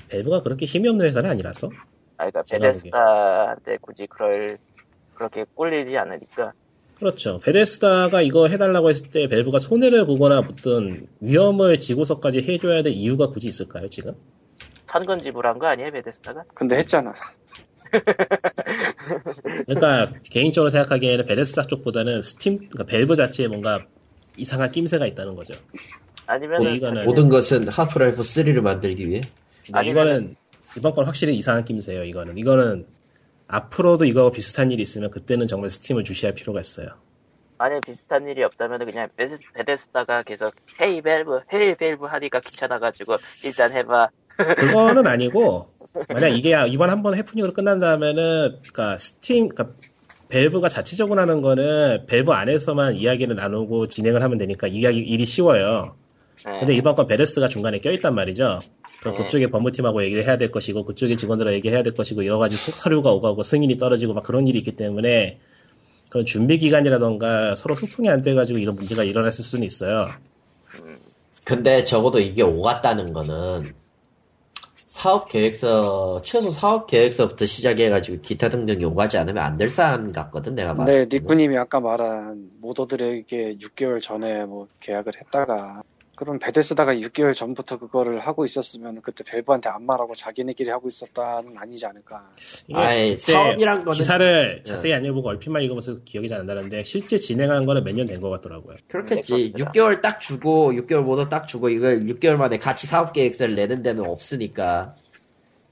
[0.10, 1.69] 밸브가 그렇게 힘이 없는 회사는 아니라서
[2.17, 4.58] 아, 그러니까 베데스다한테 굳이 그럴
[5.13, 6.54] 그렇게 꿀리지 않으니까.
[6.95, 7.39] 그렇죠.
[7.39, 13.48] 베데스다가 이거 해달라고 했을 때 밸브가 손해를 보거나 어떤 위험을 지고서까지 해줘야 될 이유가 굳이
[13.48, 14.15] 있을까요, 지금?
[14.86, 16.43] 천건 지불한 거 아니에요 베데스다가?
[16.54, 17.13] 근데 했잖아.
[19.65, 23.86] 그러니까 개인적으로 생각하기에는 베데스다 쪽보다는 스팀, 그러니까 밸브 자체에 뭔가
[24.38, 25.54] 이상한 낌새가 있다는 거죠.
[26.76, 29.22] 이거는 저기- 모든 것은 하프라이프 3를 만들기 위해.
[29.65, 30.36] 근데 아니면은- 이거는
[30.78, 32.04] 이번 건 확실히 이상한 낌새예요.
[32.04, 32.86] 이거는 이거는
[33.48, 36.89] 앞으로도 이거 비슷한 일이 있으면 그때는 정말 스팀을 주시할 필요가 있어요.
[37.58, 43.74] 만약 비슷한 일이 없다면 그냥 베스, 베데스다가 계속 hey 밸브 hey 밸브 하니까 귀찮아가지고 일단
[43.74, 45.70] 해봐 그거는 아니고
[46.13, 49.76] 만약 이게 이번 한 번 해프닝으로 끝난다면은 그러니까 스팀 그러니까
[50.30, 55.96] 밸브가 자체적으로 하는 거는 밸브 안에서만 이야기를 나누고 진행을 하면 되니까 이야기 일이 쉬워요.
[56.46, 56.60] 네.
[56.60, 58.62] 근데 이번 건 베데스다가 중간에 껴있단 말이죠.
[59.02, 59.15] 그 네.
[59.15, 63.12] 그쪽에 법무팀하고 얘기를 해야 될 것이고 그쪽에 직원들하고 얘기해야 될 것이고 여러 가지 속 서류가
[63.12, 65.39] 오가고 승인이 떨어지고 막 그런 일이 있기 때문에
[66.10, 70.10] 그런 준비 기간이라던가 서로 소통이 안 돼가지고 이런 문제가 일어났을 수는 있어요.
[71.44, 73.74] 근데 적어도 이게 오갔다는 거는
[75.00, 80.74] 사업 계획서 최소 사업 계획서부터 시작해가지고 기타 등등이 오가지 않으면 안 될 사안 같거든 내가
[80.76, 81.18] 봤을 때.
[81.20, 85.84] 니꾸님이 아까 말한 모더들에게 6개월 전에 뭐 계약을 했다가
[86.20, 91.86] 그럼 베데스다가 6개월 전부터 그거를 하고 있었으면 그때 밸브한테 안 말하고 자기네끼리 하고 있었다는 아니지
[91.86, 92.30] 않을까.
[92.74, 97.66] 아이, 사업이란 거는- 기사를 자세히 안 읽어보고 얼핏만 읽으면서 기억이 잘 안 나는데 실제 진행한
[97.66, 98.76] 거는 몇 년 된 것 같더라고요.
[98.90, 99.34] 그렇겠지.
[99.54, 99.72] 넥서스라.
[99.72, 104.04] 6개월 딱 주고 6개월 모두 딱 주고 이걸 6개월 만에 같이 사업 계획서를 내는 데는
[104.06, 104.96] 없으니까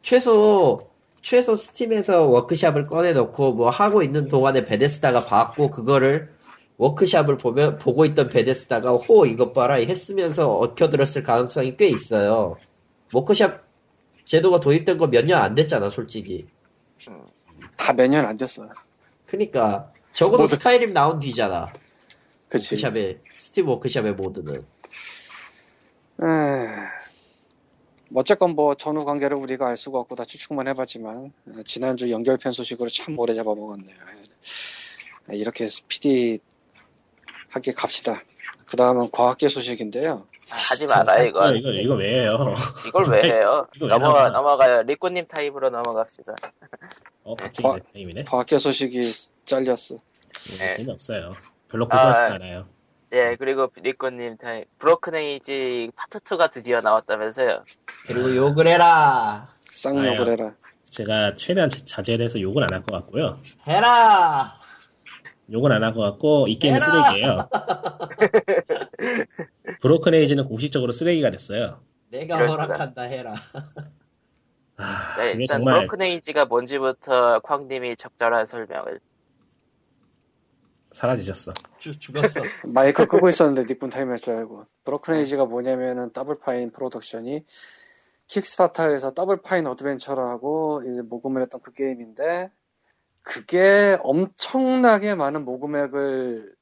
[0.01, 0.79] 최소
[1.21, 6.29] 최소 스팀에서 워크샵을 꺼내놓고 뭐 하고 있는 동안에 베데스다가 봤고 그거를
[6.77, 12.57] 워크샵을 보면 보고 있던 베데스다가 호 이것 봐라 했으면서 얽혀들었을 가능성이 꽤 있어요.
[13.13, 13.65] 워크샵
[14.25, 16.47] 제도가 도입된 거 몇 년 안 됐잖아, 솔직히.
[17.77, 18.67] 다 몇 년 안 됐어.
[19.25, 21.71] 그니까 적어도 모두- 스카이림 나온 뒤잖아.
[22.49, 22.75] 그치.
[22.75, 24.53] 워크샵의 스팀 워크샵의 mod는.
[26.19, 26.67] 에이,
[28.09, 32.51] 뭐 어쨌건 뭐 전후 관계를 우리가 알 수가 없고 다 추측만 해봤지만 에, 지난주 연결편
[32.51, 33.95] 소식으로 참 오래 잡아먹었네요.
[35.31, 36.39] 에, 이렇게 스피디
[37.57, 38.21] 하게 갑시다.
[38.65, 40.25] 그 다음은 과학계 소식인데요.
[40.49, 42.53] 아, 하지 마라 이거 이건 이거 이거 왜 해요?
[42.87, 44.29] 이걸 왜 해요 이거 왜 넘어가?
[44.29, 46.35] 넘어가요 리꾸님 타임으로 넘어갑시다
[47.23, 48.23] 어 갑자기 과- 내 타임이네.
[48.23, 49.13] 과학계 소식이
[49.45, 49.95] 잘렸어.
[50.59, 50.77] 네.
[50.77, 51.35] 재미없어요.
[51.69, 52.65] 별로 아, 고소하지도 않아요.
[53.13, 57.63] 예 그리고 리꾸님 타임 브로큰 에이지 파트 2가 드디어 나왔다면서요
[58.05, 59.49] 그리고 욕을 해라.
[59.73, 60.29] 쌍욕을.
[60.29, 60.53] 해라.
[60.89, 63.39] 제가 최대한 자- 자제를 해서 욕은 안 할 것 같고요.
[63.67, 64.57] 해라.
[65.51, 67.09] 욕은 안할것 같고 이 게임은 해라!
[67.09, 67.49] 쓰레기예요.
[69.81, 71.81] 브로큰 에이지는 공식적으로 쓰레기가 됐어요.
[72.09, 72.49] 내가 이럴.
[72.49, 73.35] 허락한다 해라.
[74.77, 78.99] 아, 자, 일단 정말 브로큰 에이지가 뭔지부터 쾅님이 적절한 설명을
[80.91, 81.53] 사라지셨어.
[81.79, 82.41] 죽, 죽었어.
[82.73, 84.63] 마이크 끄고 있었는데 니꾸 타임 할 줄 알고.
[84.83, 87.45] 브로큰 에이지가 뭐냐면은 더블파인 프로덕션이
[88.27, 92.49] 킥스타터에서 더블파인 어드벤처라고 이제 모금을 했던 그 게임인데
[93.27, 96.55] 그게 엄청나게 많은 모금액을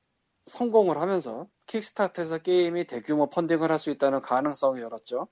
[0.47, 5.28] 성공을 하면서 킥스타터에서 게임이 대규모 펀딩을 할 수 있다는 가능성을 열었죠.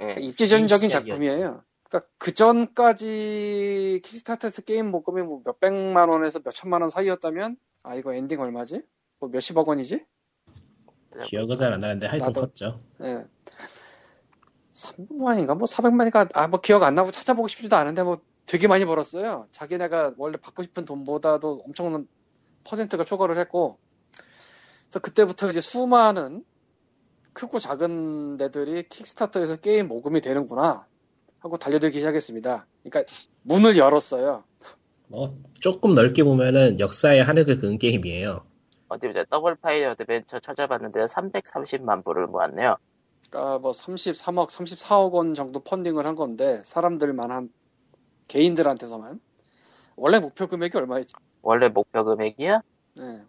[0.00, 0.14] 예.
[0.20, 1.10] 입지전적인 시작이었지.
[1.10, 1.64] 작품이에요.
[1.88, 8.40] 그러니까 그 전까지 킥스타터에서 게임 모금이 뭐 몇백만 원에서 몇천만 원 사이였다면 아 이거 엔딩
[8.40, 8.82] 얼마지?
[9.18, 10.04] 뭐 몇십억 원이지?
[11.24, 12.78] 기억은 잘 안 나는데 하여튼 나도- 컸죠.
[13.02, 13.24] 예.
[14.72, 18.18] 300만인가 뭐 400만인가 아 뭐 기억 안 나고 찾아보고 싶지도 않은데 뭐
[18.50, 19.46] 되게 많이 벌었어요.
[19.52, 22.08] 자기네가 원래 받고 싶은 돈보다도 엄청난
[22.64, 23.78] 퍼센트가 초과를 했고
[24.82, 26.44] 그래서 그때부터 이제 수많은
[27.32, 30.84] 크고 작은 데들이 킥스타터에서 게임 모금이 되는구나
[31.38, 32.66] 하고 달려들기 시작했습니다.
[32.82, 34.42] 그러니까 문을 열었어요.
[35.06, 38.44] 뭐 조금 넓게 보면은 역사의 한 획을 그은 게임이에요.
[38.88, 42.78] 어디 보자 더블 파인 어드벤처 찾아봤는데 330만 불을 모았네요
[43.30, 47.48] 그러니까 뭐 33억, 34억 원 정도 펀딩을 한 건데 사람들만 한
[48.30, 49.20] 개인들한테서만
[49.96, 51.14] 원래 목표 금액이 얼마였지?
[51.42, 52.62] 원래 목표 금액이야?
[52.96, 53.22] 네.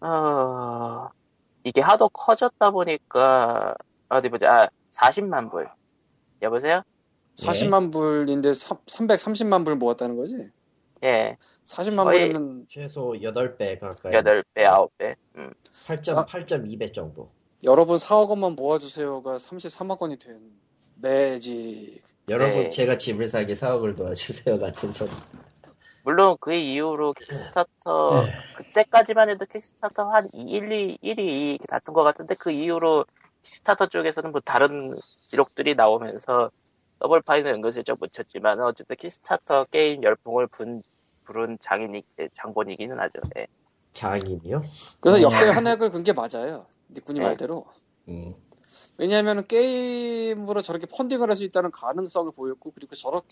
[0.00, 1.08] 어...
[1.64, 3.74] 이게 하도 커졌다 보니까
[4.08, 5.68] 어디 보자 아 40만 불
[6.42, 6.82] 여보세요?
[7.36, 10.36] 40만 불인데 330만 불 모았다는 거지?
[11.02, 14.12] 예 40만 거의- 불이면 최소 8배 가까이.
[14.12, 15.52] 8배 9배 음.
[15.72, 16.26] 8점, 아.
[16.26, 17.30] 8.2배 정도.
[17.64, 20.40] 여러분 4억 원만 모아주세요가 33억 원이 된
[20.96, 22.70] 매직 여러분, 네.
[22.70, 24.58] 제가 집을 사기 사업을 도와주세요.
[24.58, 25.10] 같은 소리.
[26.02, 28.32] 물론 그 이후로 킥스타터 네.
[28.54, 33.04] 그때까지만 해도 킥스타터 한 1, 2, 1위 다툰 것 같은데 그 이후로
[33.42, 34.96] 킥스타터 쪽에서는 뭐 다른
[35.28, 36.50] 기록들이 나오면서
[37.00, 40.82] 더블 파이는 은근슬쩍 묻혔지만 어쨌든 킥스타터 게임 열풍을 분,
[41.24, 43.20] 부른 장인이 장본이기는 하죠.
[43.38, 43.46] 예.
[43.92, 44.64] 장인이요?
[45.00, 45.22] 그래서 음.
[45.22, 47.28] 역사의 한 획을 근게 맞아요 니꾸님 네.
[47.28, 47.66] 말대로
[48.08, 48.34] 음.
[48.98, 53.28] 왜냐하면 게임으로 저렇게 펀딩을 할 수 있다는 가능성을 보였고 그리고 저렇게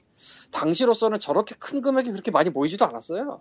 [0.52, 3.40] 당시로서는 저렇게 큰 금액이 그렇게 많이 모이지도 않았어요.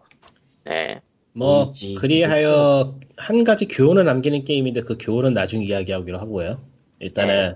[0.66, 1.02] 네.
[1.34, 1.96] 뭐 보이지.
[1.96, 6.62] 그리하여 한 가지 교훈을 남기는 게임인데 그 교훈은 나중에 이야기하기로 하고요.
[7.00, 7.56] 일단은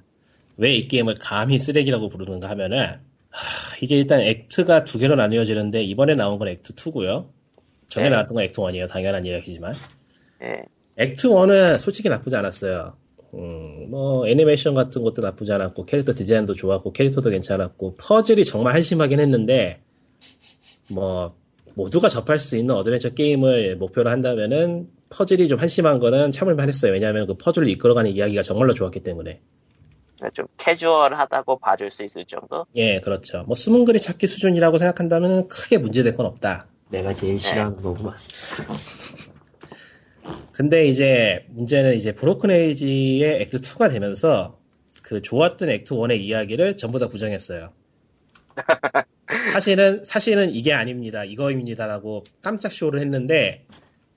[0.58, 3.00] 왜이 게임을 감히 쓰레기라고 부르는가 하면은
[3.30, 7.30] 하, 이게 일단 액트가 두 개로 나뉘어지는데 이번에 나온 건 액트 2고요.
[7.88, 8.10] 전에 네.
[8.10, 8.90] 나왔던 건 액트 1이에요.
[8.90, 9.76] 당연한 이야기지만
[10.42, 10.64] 네.
[10.98, 12.98] Act 1은 솔직히 나쁘지 않았어요.
[13.34, 19.20] 음, 뭐 애니메이션 같은 것도 나쁘지 않았고 캐릭터 디자인도 좋았고 캐릭터도 괜찮았고 퍼즐이 정말 한심하긴
[19.20, 19.82] 했는데
[20.92, 21.36] 뭐
[21.76, 26.92] 모두가 접할 수 있는 어드벤처 게임을 목표로 한다면은 퍼즐이 좀 한심한 거는 참을만 했어요.
[26.92, 29.40] 왜냐하면 그 퍼즐을 이끌어가는 이야기가 정말로 좋았기 때문에.
[30.34, 32.66] 좀 캐주얼하다고 봐줄 수 있을 정도?
[32.76, 33.44] 예, 그렇죠.
[33.44, 36.66] 뭐 숨은 그림 찾기 수준이라고 생각한다면 크게 문제될 건 없다.
[36.90, 38.16] 내가 제일 싫어하는 거구만.
[40.58, 44.58] 근데 이제 문제는 이제 브로큰 에이지의 액트 2가 되면서
[45.04, 47.72] 그 좋았던 액트 1의 이야기를 전부 다 부정했어요.
[49.54, 51.24] 사실은 사실은 이게 아닙니다.
[51.24, 53.66] 이거입니다라고 깜짝 쇼를 했는데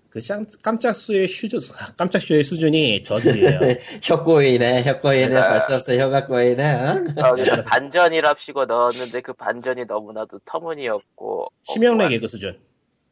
[0.09, 1.61] 그 깜- 깜짝 쇼의 수준
[1.99, 3.61] 깜짝 쇼의 수준이 저질이에요.
[4.03, 6.65] 혀꼬이네, 혀꼬이네, 내가- 벌써부터 혀가 꼬이네.
[6.73, 7.15] 응?
[7.19, 12.59] 여기서 반전이랍시고 넣었는데 그 반전이 너무나도 터무니없고 심형래 개그 수준.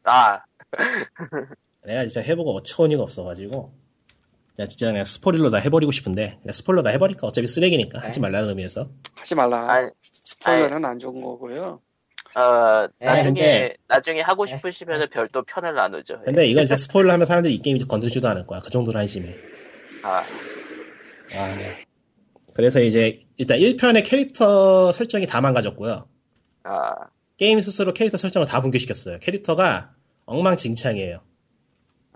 [0.04, 0.40] 아
[1.84, 3.72] 내가 진짜 해보고 어처구니가 없어가지고
[4.56, 7.26] 그냥 진짜 그냥 스포일러 다 해버리고 싶은데 스포일러 다 해버릴까?
[7.26, 8.00] 어차피 쓰레기니까.
[8.00, 8.88] 하지 말라는 의미에서.
[9.14, 9.70] 하지 말라.
[9.72, 9.90] 아니,
[10.24, 11.80] 스포일러는 안 좋은 거고요.
[12.36, 16.20] 어, 에, 나중에 근데- 나중에 하고 싶으시면 별도 편을 나누죠.
[16.24, 18.60] 근데 이건 진짜 스포일러 하면 사람들이 이 게임 건들지도 않을 거야.
[18.60, 19.34] 그 정도로 한심해.
[20.02, 20.18] 아,
[21.34, 21.58] 아,
[22.54, 26.06] 그래서 이제 일단 1편의 캐릭터 설정이 다 망가졌고요.
[26.64, 26.94] 아,
[27.38, 29.18] 게임 스스로 캐릭터 설정을 다 붕괴시켰어요.
[29.20, 29.92] 캐릭터가
[30.26, 31.18] 엉망진창이에요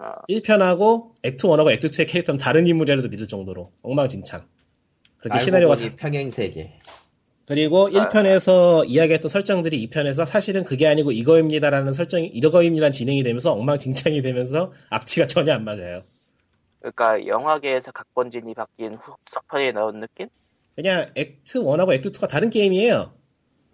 [0.03, 4.49] 아, 1편하고 act 1하고 act 2의 캐릭터는 다른 인물이라도 믿을 정도로 엉망진창
[5.19, 6.73] 그렇게 시나리오가 보니 평행 세계.
[7.47, 8.09] 그리고 아.
[8.09, 15.29] 1편에서 이야기했던 설정들이 2편에서 사실은 그게 아니고 이거입니다라는 설정이 이거입니다라는 진행이 되면서 엉망진창이 되면서 앞뒤가
[15.29, 16.03] 전혀 안 맞아요.
[16.81, 20.29] 그러니까 영화계에서 각본진이 바뀐 후, 속편에 넣은 느낌?
[20.75, 23.13] 그냥 act 1하고 act 2가 다른 게임이에요.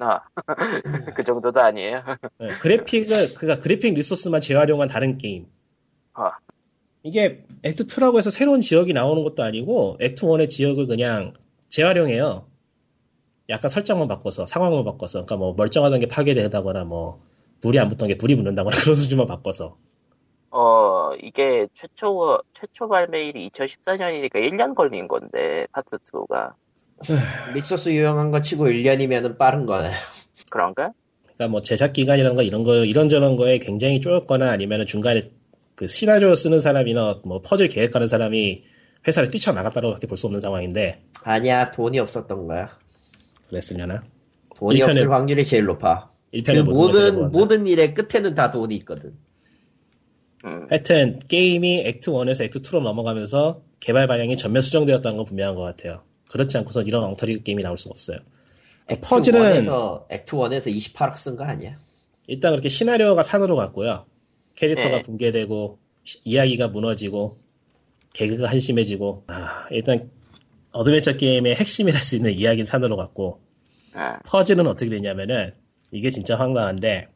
[0.00, 0.20] 아,
[1.16, 2.04] 그 정도도 아니에요.
[2.38, 5.46] 네, 그래픽을 그러니까 그래픽 resource만 재활용한 다른 게임.
[6.18, 6.32] 아,
[7.02, 11.32] 이게 act 2라고 해서 새로운 지역이 나오는 것도 아니고 act 1의 지역을 그냥
[11.68, 12.46] 재활용해요.
[13.50, 17.22] 약간 설정만 바꿔서 상황만 바꿔서 그러니까 뭐 멀쩡하던 게 파괴되다거나 뭐
[17.60, 19.78] 불이 안 붙던 게 불이 붙는다거나 그런 수준만 바꿔서
[20.50, 26.54] 어, 이게 최초, 최초 발매일이 2014년이니까 1년 걸린 건데, 파트 2가.
[27.54, 29.90] resource 유용한 거 치고 1년이면은 빠른 거네.
[30.50, 30.92] 그런가?
[31.22, 35.20] 그러니까 뭐 제작 기간이라든가 이런 거 이런저런 거에 굉장히 쪼였거나 아니면 중간에
[35.78, 38.64] 그 시나리오 쓰는 사람이나 뭐 퍼즐 계획하는 사람이
[39.06, 42.76] 회사를 뛰쳐나갔다고밖에 볼 수 없는 상황인데 아니야, 돈이 없었던 거야.
[43.48, 44.02] 그랬으려나
[44.56, 46.10] 돈이 일편에- 없을 확률이 제일 높아.
[46.32, 49.14] 그 1편에 모든, 모든 일의 끝에는 다 돈이 있거든.
[50.44, 55.62] 음, 하여튼 게임이 act 1에서 act 2로 넘어가면서 개발 방향이 전면 수정되었다는 건 분명한 것
[55.62, 58.18] 같아요 그렇지 않고서 이런 엉터리 게임이 나올 수가 없어요
[58.88, 61.76] act 퍼즐은- 1에서, act 1에서 28억 쓴 거 아니야?
[62.28, 64.06] 일단 그렇게 시나리오가 산으로 갔고요
[64.58, 65.02] 캐릭터가 네.
[65.02, 67.38] 붕괴되고 시- 이야기가 무너지고
[68.12, 70.10] 개그가 한심해지고 아, 일단
[70.72, 73.40] 어드벤처 게임의 핵심이랄 수 있는 이야기는 산으로 갔고
[73.94, 75.54] 아, 퍼즐은 어떻게 되냐면은
[75.92, 77.08] 이게 진짜 황당한데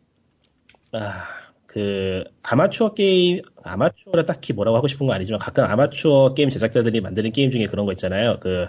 [0.92, 1.24] 아,
[1.66, 7.32] 그 아마추어 게임 아마추어를 딱히 뭐라고 하고 싶은 건 아니지만 가끔 아마추어 게임 제작자들이 만드는
[7.32, 8.38] 게임 중에 그런 거 있잖아요.
[8.40, 8.66] 그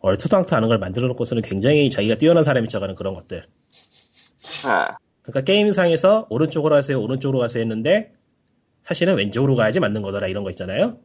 [0.00, 3.46] 얼토당토 하는 걸 만들어 놓고서는 굉장히 자기가 뛰어난 사람이 척하는 그런 것들.
[4.64, 8.12] 아, 그러니까 게임상에서 오른쪽으로 하세요, 오른쪽으로 가세요 했는데
[8.82, 10.98] 사실은 왼쪽으로 가야지 맞는 거더라 이런 거 있잖아요.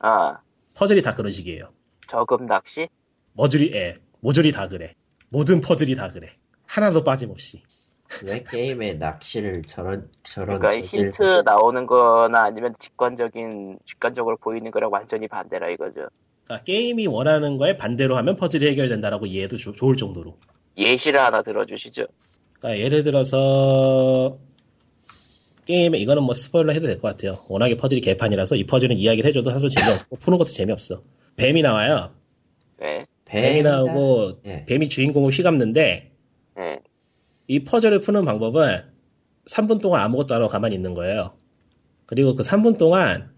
[0.00, 0.40] 아,
[0.74, 1.72] 퍼즐이 다 그런 식이에요.
[2.08, 2.88] 저금 낚시?
[3.34, 4.94] 머줄이 예, 모듈이 다 그래.
[5.28, 6.32] 모든 퍼즐이 다 그래.
[6.66, 7.62] 하나도 빠짐없이.
[8.24, 10.58] 왜 게임에 낚시를 저런, 저런.
[10.58, 16.08] 그러니까 저질- 힌트 나오는 거나 아니면 직관적인, 직관적으로 보이는 거랑 완전히 반대라 이거죠.
[16.44, 20.36] 그러니까 게임이 원하는 거에 반대로 하면 퍼즐이 해결된다라고 이해해도 조- 좋을 정도로.
[20.76, 22.06] 예시를 하나 들어주시죠.
[22.60, 24.38] 그러니까 예를 들어서
[25.64, 27.44] 게임에 이거는 뭐 스포일러 해도 될 것 같아요.
[27.48, 31.02] 워낙에 퍼즐이 개판이라서 이 퍼즐은 이야기를 해줘도 사실 재미없고 푸는 것도 재미없어.
[31.36, 32.12] 뱀이 나와요.
[32.78, 33.70] 네, 뱀이 뱀이다.
[33.70, 34.64] 나오고 예.
[34.66, 36.10] 뱀이 주인공을 휘감는데
[36.56, 36.80] 네,
[37.48, 38.82] 이 퍼즐을 푸는 방법은
[39.48, 41.34] 3분 동안 아무것도 안 하고 가만히 있는 거예요.
[42.06, 43.30] 그리고 그 3분 동안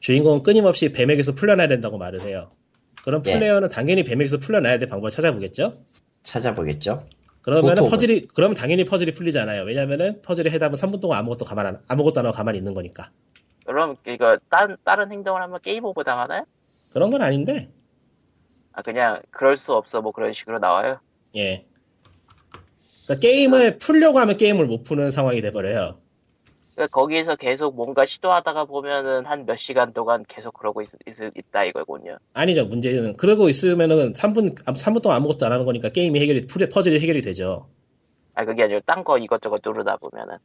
[0.00, 2.50] 주인공은 끊임없이 뱀에게서 풀려나야 된다고 말을 해요.
[3.02, 3.32] 그럼 예.
[3.34, 5.78] 플레이어는 당연히 뱀에게서 풀려나야 될 방법을 찾아보겠죠?
[6.24, 7.06] 찾아보겠죠?
[7.56, 7.90] 보통은.
[7.90, 9.64] 퍼즐이 그러면 당연히 퍼즐이 풀리잖아요.
[9.64, 13.10] 왜냐면은 퍼즐의 해답은 3분 동안 아무것도 가만 안 아무것도 안 하고 가만히 있는 거니까.
[13.64, 16.44] 그럼 이거 딴, 다른 행동을 하면 game over 당하나요?
[16.90, 17.68] 그런 건 아닌데
[18.72, 21.00] 아 그냥 그럴 수 없어 뭐 그런 식으로 나와요.
[21.36, 21.66] 예.
[23.04, 25.98] 그러니까 게임을 풀려고 하면 게임을 못 푸는 상황이 돼 버려요.
[26.78, 30.88] 그러니까 거기에서 계속 뭔가 시도하다가 보면은 한 몇 시간 동안 계속 그러고 있,
[31.50, 32.18] 다 이거군요.
[32.34, 32.66] 아니죠.
[32.66, 37.20] 문제는 그러고 있으면은 3분 3분 동안 아무것도 안 하는 거니까 게임이 해결이 풀- 퍼즐이 해결이
[37.22, 37.68] 되죠.
[38.34, 40.36] 아 그게 아니라 딴거 이것저것 누르다 보면은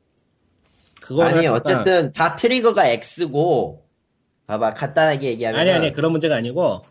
[1.22, 3.86] 아니 어쨌든 다 trigger가 X고
[4.48, 6.82] 봐봐 간단하게 얘기하면 아니 아니 그런 문제가 아니고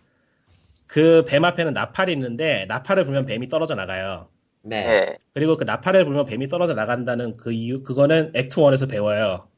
[0.86, 4.28] 그 뱀 앞에는 나팔이 있는데 나팔을 불면 뱀이 떨어져 나가요.
[4.62, 4.76] 네.
[4.76, 9.48] 예, 그리고 그 나팔을 불면 뱀이 떨어져 나간다는 그 이유 그거는 act 1에서 배워요.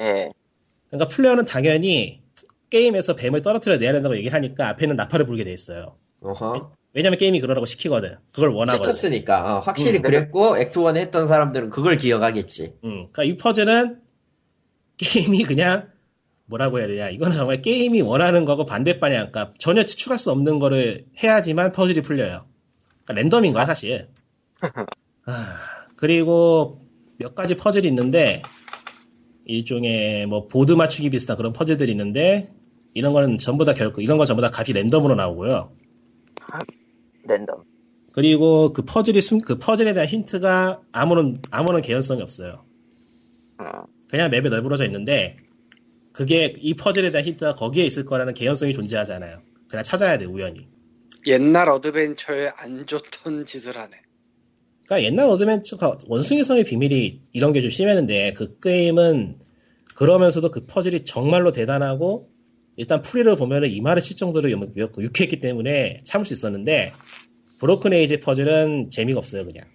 [0.00, 0.30] 예.
[0.88, 2.22] 그러니까 플레이어는 당연히
[2.70, 5.96] 게임에서 뱀을 떨어뜨려 내야 된다고 얘기를 하니까 앞에는 나팔을 불게 돼 있어요.
[6.20, 6.72] 어허.
[6.94, 8.16] 왜냐면 게임이 그러라고 시키거든.
[8.32, 8.92] 그걸 원하거든.
[8.92, 12.74] 시켰으니까 어, 확실히 음, 그랬고 act 1 했던 사람들은 그걸 기억하겠지.
[12.84, 14.00] 음, 그러니까 이 퍼즐은
[14.96, 15.90] 게임이 그냥
[16.46, 17.10] 뭐라고 해야 되냐.
[17.10, 19.30] 이거는 정말 게임이 원하는 거고 반대 방향.
[19.30, 22.46] 그러니까 전혀 추측할 수 없는 거를 해야지만 퍼즐이 풀려요.
[23.04, 24.08] 그러니까 랜덤인 거야 사실.
[25.26, 25.58] 아,
[25.96, 26.80] 그리고
[27.18, 28.42] 몇 가지 퍼즐이 있는데
[29.44, 32.52] 일종의 뭐 보드 맞추기 비슷한 그런 퍼즐들이 있는데
[32.94, 35.72] 이런 거는 전부 다 결국 이런 건 전부 다 값이 랜덤으로 나오고요.
[37.24, 37.62] 랜덤.
[38.12, 42.64] 그리고 그 퍼즐이 숨, 그 퍼즐에 대한 힌트가 아무런 아무런 개연성이 없어요.
[43.60, 43.66] 음,
[44.10, 45.36] 그냥 map에 널브러져 있는데
[46.12, 49.40] 그게 이 퍼즐에 대한 힌트가 거기에 있을 거라는 개연성이 존재하지 않아요.
[49.68, 50.68] 그냥 찾아야 돼 우연히.
[51.26, 54.07] 옛날 어드벤처에 안 좋던 짓을 하네.
[54.88, 59.38] 그러니까 옛날 어드벤처가 원숭이 섬의 비밀이 이런 게 좀 심했는데 그 게임은
[59.94, 62.30] 그러면서도 그 퍼즐이 정말로 대단하고
[62.76, 66.92] 일단 풀이를 보면은 이마를 칠 정도로 유- 유- 유쾌했기 때문에 참을 수 있었는데
[67.58, 69.66] Broken Age 퍼즐은 재미가 없어요 그냥.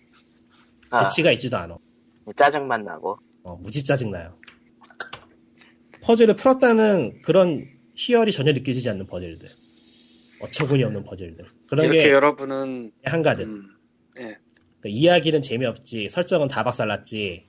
[0.90, 1.78] 아, 재치가 있지도 않아.
[2.36, 3.18] 짜증만 나고.
[3.44, 4.38] 어, 무지 짜증나요.
[6.04, 9.48] 퍼즐을 풀었다는 그런 희열이 전혀 느껴지지 않는 퍼즐들.
[10.42, 11.46] 어처구니 없는 퍼즐들.
[11.68, 13.48] 그런 이렇게 게 여러분은 한가득.
[13.48, 13.68] 음,
[14.20, 14.38] 예.
[14.84, 17.46] 그러니까 이야기는 재미없지, 설정은 다 박살났지,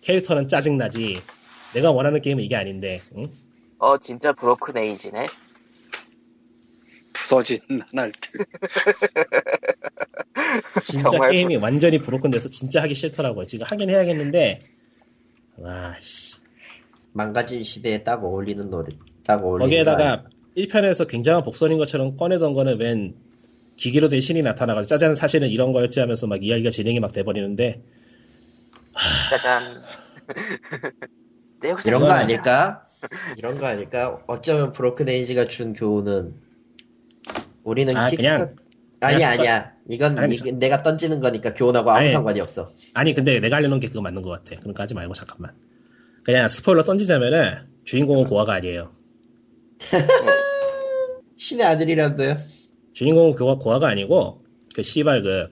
[0.00, 1.18] 캐릭터는 짜증나지,
[1.74, 3.28] 내가 원하는 게임은 이게 아닌데, 응?
[3.78, 5.26] 어 진짜 브로큰 에이지네.
[7.12, 8.46] 부서진 나날들.
[10.84, 13.46] 진짜 게임이 완전히 브로큰 돼서 진짜 하기 싫더라고요.
[13.46, 14.62] 지금 하긴 해야겠는데,
[15.58, 16.36] 와, 씨.
[17.12, 18.96] 망가진 시대에 딱 어울리는 노래.
[19.26, 20.24] 딱 어울리는 거기에다가
[20.56, 23.14] 1편에서 굉장한 복선인 것처럼 꺼내던 거는 웬
[23.80, 27.82] 기계로 된 신이 나타나가지고 짜잔 사실은 이런 거였지 하면서 막 이야기가 진행이 막 돼버리는데,
[29.30, 29.80] 짜잔.
[31.60, 32.86] 내 혹시 이런 거 아닐까?
[33.38, 34.20] 이런 거 아닐까?
[34.26, 36.34] 어쩌면 브로큰 에이지가 준 교훈은
[37.64, 38.56] 우리는 아, 킥스타- 그냥-
[39.00, 39.72] 아니 그냥 아니야.
[39.88, 42.10] 이건 아니, 이- 내가 던지는 거니까 교훈하고 아무 아니.
[42.10, 42.74] 상관이 없어.
[42.92, 44.60] 아니 근데 내가 알려놓은 게 그거 맞는 것 같아.
[44.60, 45.54] 그러니까 하지 말고 잠깐만.
[46.22, 48.92] 그냥 스포일러 던지자면은 주인공은 고아가 아니에요.
[51.38, 52.36] 신의 아들이라도요.
[52.92, 55.48] 주인공은 고아, 고아가 아니고 그 씨발 그,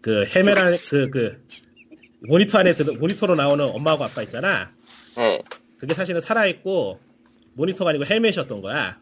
[0.00, 1.46] 그 헤메란 그, 그
[2.28, 4.72] 모니터 안에 들 모니터로 나오는 엄마하고 아빠 있잖아.
[5.18, 5.42] 예.
[5.78, 6.98] 그게 사실은 살아 있고
[7.54, 9.00] 모니터가 아니고 헬멧이었던 거야.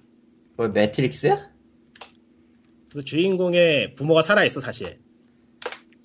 [0.56, 1.50] 뭐 매트릭스야?
[2.90, 4.98] 그래서 주인공의 부모가 살아 있어 사실.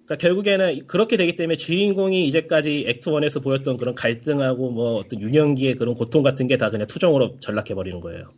[0.05, 5.75] 그러니까 결국에는 그렇게 되기 때문에 주인공이 이제까지 액트 1에서 보였던 그런 갈등하고 뭐 어떤 유년기의
[5.75, 8.31] 그런 고통 같은 게 다 그냥 투정으로 전락해 버리는 거예요.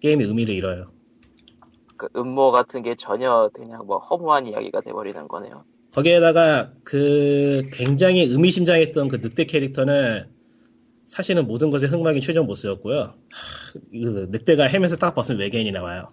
[0.00, 0.92] 게임의 의미를 잃어요.
[1.96, 5.64] 그 음모 같은 게 전혀 그냥 뭐 허무한 이야기가 돼버리는 거네요.
[5.92, 10.28] 거기에다가 그 굉장히 의미심장했던 그 늑대 캐릭터는
[11.06, 12.98] 사실은 모든 것에 흑막인 최종 보스였고요.
[12.98, 16.12] 하, 그 늑대가 헬멧을 딱 벗으면 외계인이 나와요.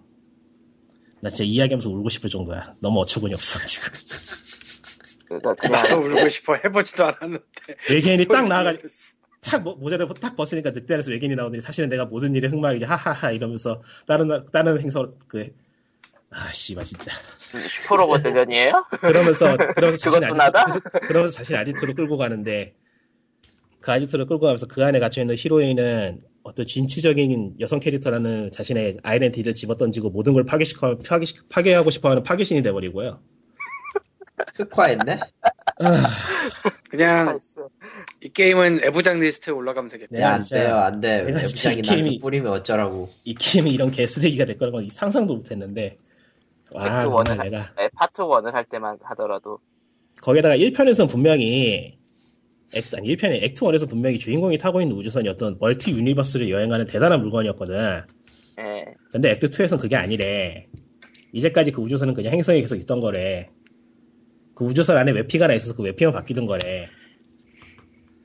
[1.20, 2.74] 나 진짜 이야기하면서 울고 싶을 정도야.
[2.80, 3.92] 너무 어처구니 없어 지금.
[5.26, 7.44] 그러니까 그냥 나도 울고 싶어 해보지도 않았는데.
[7.90, 8.88] 외계인이 딱 나와가지고
[9.40, 13.32] 탁 모- 모자를 딱 벗으니까 늑대 안에서 외계인이 나오더니 사실은 내가 모든 일에 흑막이지 하하하
[13.32, 15.48] 이러면서 다른 나- 다른 행사 그
[16.34, 17.10] 아, 씨발, 진짜.
[17.68, 18.86] 슈퍼로봇 대전이에요?
[19.00, 20.62] 그러면서, 그러면서 자신 나다?
[20.62, 22.74] 아지트, 그러면서 자신 아지트로 끌고 가는데,
[23.80, 29.54] 그 아지트로 끌고 가면서 그 안에 갇혀 있는 히로인은 어떤 진취적인 여성 캐릭터라는 자신의 아이덴티티를
[29.54, 33.20] 집어던지고 모든 걸 파괴시켜, 파괴, 파괴하고 싶어 하는 파괴신이 돼버리고요.
[34.56, 35.20] 흑화했네?
[36.90, 37.38] 그냥
[38.22, 40.08] 이 게임은 애부장 리스트에 올라가면 되겠다.
[40.12, 41.22] 내가 야, 안 진짜- 돼요, 안 돼.
[41.22, 43.10] 내가 진짜 웹장이 이 나한테 게임이- 뿌리면 어쩌라고.
[43.24, 45.96] 이 게임이 이런 개쓰레기가 될 거라고 상상도 못했는데,
[46.74, 47.74] 와, 파트 정말 1을 할.
[47.76, 49.58] 네, 파트 1을 할 때만 하더라도
[50.20, 51.98] 거기다가 1편에서는 분명히
[52.74, 57.20] 액트, 아니 1편에 액트 1에서 분명히 주인공이 타고 있는 우주선이 어떤 멀티 유니버스를 여행하는 대단한
[57.20, 58.02] 물건이었거든.
[58.58, 58.84] 예.
[59.10, 60.68] 근데 액트 2에서는 그게 아니래.
[61.32, 63.50] 이제까지 그 우주선은 그냥 행성에 계속 있던 거래.
[64.54, 66.88] 그 우주선 안에 웹피가 하나 있어서 그 웹피만 바뀌던 거래.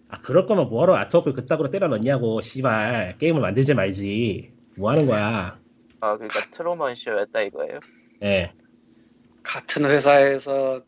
[0.10, 4.54] 아 그럴 거면 뭐하러 artwork를 그따구로 때려 넣냐고 씨발 게임을 만들지 말지.
[4.78, 5.60] 뭐 하는 거야.
[6.00, 7.80] 아 그러니까 트루먼 쇼였다 이거예요.
[8.24, 8.52] 예.
[9.44, 10.82] 같은 회사에서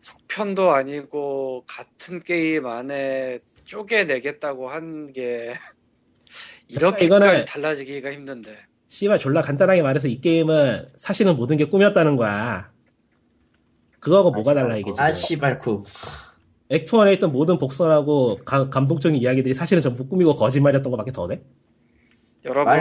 [0.00, 5.54] 속편도 아니고 같은 게임 안에 쪼개내겠다고 한 게
[6.68, 8.56] 이렇게까지 달라지기가 힘든데
[8.88, 12.70] 씨발 졸라 간단하게 말해서 이 게임은 사실은 모든 게 꿈이었다는 거야.
[13.98, 15.04] 그거하고 뭐가 달라 이게 지금.
[15.04, 15.84] 아 씨발쿵.
[16.68, 21.42] 액트 1에 있던 모든 복선하고 가- 감동적인 이야기들이 사실은 전부 꿈이고 거짓말이었던 것밖에 더 돼?
[22.44, 22.72] 여러분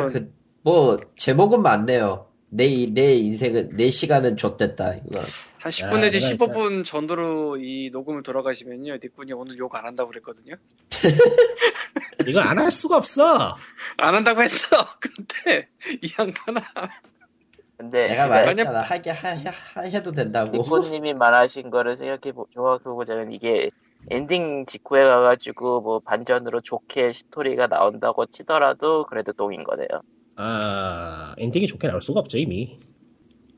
[0.63, 2.27] 말그뭐 제목은 맞네요.
[2.49, 5.19] 내 내 인생은 내 시간은 좆됐다 이거.
[5.59, 10.55] 한 10분 내지 내가 15분 전으로 이 녹음을 돌아가시면요 니꾼이 오늘 욕 안 한다고 그랬거든요
[12.27, 13.55] 이거 안 할 수가 없어.
[13.97, 14.67] 안 한다고 했어
[14.99, 15.67] 근데
[16.01, 16.61] 이 양반아
[17.77, 19.29] 근데 내가 말했잖아 하게 하,
[19.73, 20.51] 하- 해도 된다고.
[20.55, 22.31] 니코님이 말하신 거를 생각해
[22.83, 23.69] 보자면 이게
[24.11, 29.87] 엔딩 직후에 가가지고 뭐 반전으로 좋게 스토리가 나온다고 치더라도 그래도 똥인 거네요.
[30.35, 32.77] 아 엔딩이 좋게 나올 수가 없죠 이미.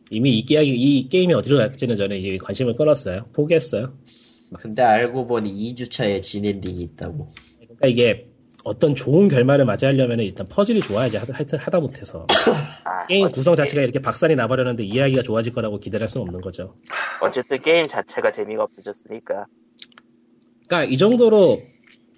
[0.09, 3.25] 이미 이, 게, 이 게임이 어디로 갈지는 저는 이제 관심을 끊었어요.
[3.33, 3.93] 포기했어요.
[4.59, 7.33] 근데 알고 보니 2주차에 진엔딩이 있다고.
[7.59, 8.29] 그러니까 이게
[8.63, 12.27] 어떤 좋은 결말을 맞이하려면 일단 퍼즐이 좋아야지 하다, 하여튼 하다 못해서
[12.83, 16.75] 아, 게임 어쨌든 구성 자체가 이렇게 박살이 나버렸는데 이야기가 좋아질 거라고 기대할 수는 없는 거죠.
[17.21, 19.45] 어쨌든 게임 자체가 재미가 없어졌으니까
[20.67, 21.61] 그러니까 이 정도로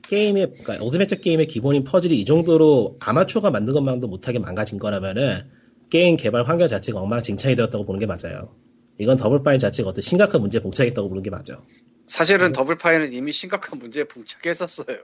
[0.10, 5.43] 게임의 그러니까 어드벤처 게임의 기본인 퍼즐이 이 정도로 아마추어가 만든 것만도 못하게 망가진 거라면은
[5.91, 8.55] 게임 개발 환경 자체가 엉망진창이 되었다고 보는 게 맞아요.
[8.97, 11.64] 이건 더블파인 자체가 어떤 심각한 문제에 봉착했다고 보는 게 맞죠.
[12.07, 14.97] 사실은 더블파인은 이미 심각한 문제에 봉착했었어요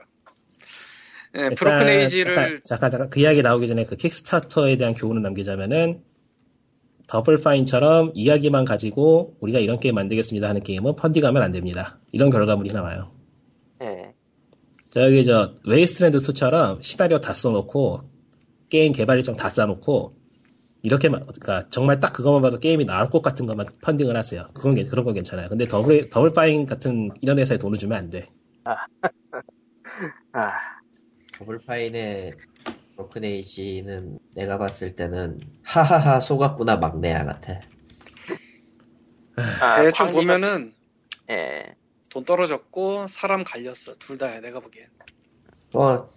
[1.36, 5.22] 예, 일단 브로큰 에이지를 잠깐, 잠깐 잠깐 그 이야기 나오기 전에 그 킥스타터에 대한 교훈을
[5.22, 6.02] 남기자면은
[7.06, 12.00] 더블파인처럼 이야기만 가지고 우리가 이런 게임 만들겠습니다 하는 게임은 펀딩하면 안 됩니다.
[12.10, 13.12] 이런 결과물이 나와요.
[13.82, 14.05] 예.
[14.96, 18.00] 저기 저 웨이스트랜드 2처럼 시나리오 다 써놓고
[18.70, 20.16] 게임 개발 일정 다 짜놓고
[20.82, 24.48] 이렇게 만 그러니까 정말 딱 그것만 봐도 게임이 나올 것 같은 것만 펀딩을 하세요.
[24.54, 25.50] 그건 괜- 그런 건 괜찮아요.
[25.50, 28.24] 근데 더블 더블 파인 같은 이런 회사에 돈을 주면 안 돼.
[30.32, 30.52] 아,
[31.38, 32.32] 더블 파인의
[32.96, 37.60] 브로큰 에이지는 내가 봤을 때는 하하하 속았구나 막내야 같아.
[39.60, 40.72] 아, 대충 광기가- 보면은
[41.28, 41.74] 예.
[42.16, 43.94] 돈 떨어졌고 사람 갈렸어.
[43.98, 44.86] 둘 다야 내가 보기엔.
[45.72, 46.08] 뭐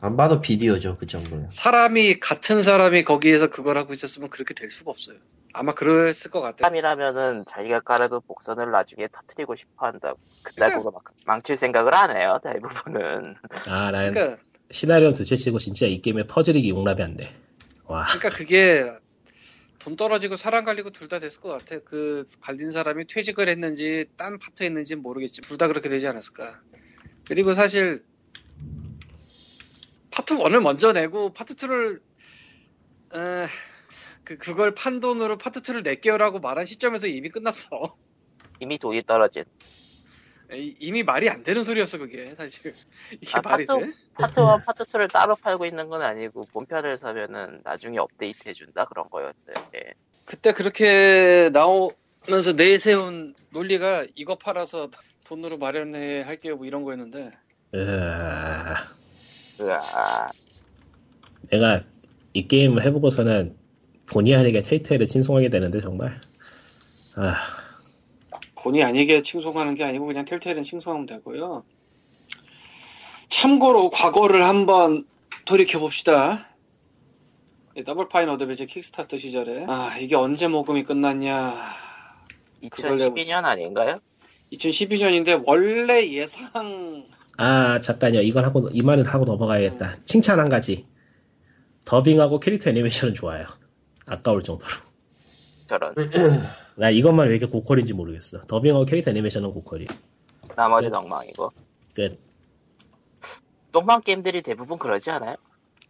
[0.00, 1.48] 안 봐도 비디오죠 그 정도면.
[1.50, 5.16] 사람이 같은 사람이 거기에서 그걸 하고 있었으면 그렇게 될 수가 없어요.
[5.52, 10.18] 아마 그랬을 것 같아 사람이라면은 자기가 깔아둔 복선을 나중에 터트리고 싶어 한다고.
[10.42, 13.36] 그따구로 막 망칠 생각을 안 해요 대부분은.
[13.68, 14.42] 아 나는 그러니까.
[14.70, 17.34] 시나리오는 둘째치고 진짜 이 게임의 퍼즐이 용납이 안 돼.
[17.84, 18.04] 와.
[18.06, 18.92] 그러니까 그게
[19.86, 21.78] 돈 떨어지고 사람 갈리고 둘 다 됐을 것 같아.
[21.78, 25.40] 그 갈린 사람이 퇴직을 했는지 딴 파트에 있는지 는 모르겠지.
[25.42, 26.60] 둘 다 그렇게 되지 않았을까.
[27.28, 28.04] 그리고 사실
[30.10, 32.00] 파트 1을 먼저 내고 파트 2를
[34.24, 37.96] 그 그걸 판 돈으로 파트 2를 낼게요라고 말한 시점에서 이미 끝났어.
[38.58, 39.44] 이미 돈이 떨어진
[40.52, 42.74] 이- 이미 말이 안 되는 소리였어 그게 사실.
[43.20, 43.92] 이게 아, 말이 파트- 돼?
[44.14, 48.84] 파트 1, 파트 2를 따로 팔고 있는 건 아니고 본편을 사면은 나중에 업데이트 해준다?
[48.86, 49.92] 그런 거였는데 예.
[50.24, 54.90] 그때 그렇게 나오면서 내세운 논리가 이거 팔아서
[55.24, 57.30] 돈으로 마련해 할게요 뭐 이런 거였는데.
[57.74, 58.74] 으아,
[59.60, 60.30] 으아.
[61.50, 61.82] 내가
[62.32, 63.56] 이 게임을 해보고서는
[64.06, 66.20] 본의 아니게 테이테를 칭송하게 되는데 정말.
[67.16, 67.34] 아
[68.66, 71.62] 본의 아니게 칭송하는 게 아니고 그냥 텔테일은 칭송하면 되고요.
[73.28, 75.04] 참고로 과거를 한번
[75.44, 76.40] 돌이켜 봅시다.
[77.84, 81.54] 더블 파인 어드벤처 킥스타터 시절에 아 이게 언제 모금이 끝났냐
[82.64, 83.98] 2012년 아닌가요?
[84.52, 87.04] 2012년인데 원래 예상
[87.38, 88.22] 아, 잠깐요.
[88.22, 89.98] 이건 하고, 이 말은 하고 넘어가야겠다.
[90.06, 90.86] 칭찬 한 가지.
[91.84, 93.44] 더빙하고 캐릭터 애니메이션은 좋아요.
[94.06, 94.85] 아까울 정도로.
[95.66, 95.94] 저런
[96.76, 98.40] 나 이것만 왜 이렇게 고퀄인지 모르겠어.
[98.42, 99.86] 더빙하고 캐릭터 애니메이션은 고퀄이.
[100.54, 101.52] 나머지는 엉망이고
[101.94, 102.20] 끝.
[103.72, 105.36] 똥망 게임들이 대부분 그러지 않아요?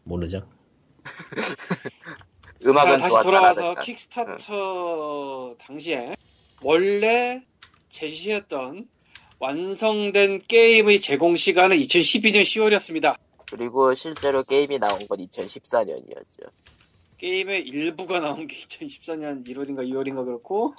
[0.05, 0.49] 모르죠.
[2.65, 3.75] 음악은 자, 다시 돌아와서.
[3.77, 6.17] 킥스타터 당시에
[6.63, 7.45] 원래
[7.89, 8.89] 제시했던
[9.39, 13.17] 완성된 게임의 제공 시간은 2012년 10월이었습니다.
[13.51, 16.51] 그리고 실제로 게임이 나온 건 2014년이었죠
[17.19, 20.75] 게임의 일부가 나온 게 2014년 1월인가 2월인가 그렇고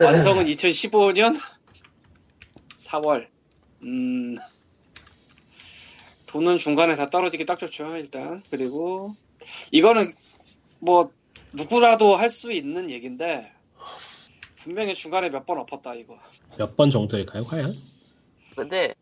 [0.00, 1.34] 완성은 2015년
[2.78, 3.26] 4월.
[3.82, 4.36] 음.
[6.26, 8.42] 돈은 중간에 다 떨어지기 딱 좋죠, 일단.
[8.50, 9.14] 그리고
[9.70, 10.10] 이거는
[10.78, 11.10] 뭐
[11.52, 13.52] 누구라도 할 수 있는 얘기인데
[14.56, 16.18] 분명히 중간에 몇 번 엎었다 이거.
[16.58, 17.74] 몇 번 정도일까요, 과연?
[18.56, 18.94] 근데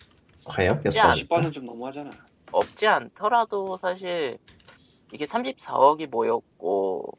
[0.45, 1.05] 과연 몇 짜.
[1.05, 1.13] 번?
[1.45, 2.13] 10번은 좀 너무하잖아.
[2.53, 4.39] 없지 않더라도 사실
[5.13, 7.19] 이게 34억이 모였고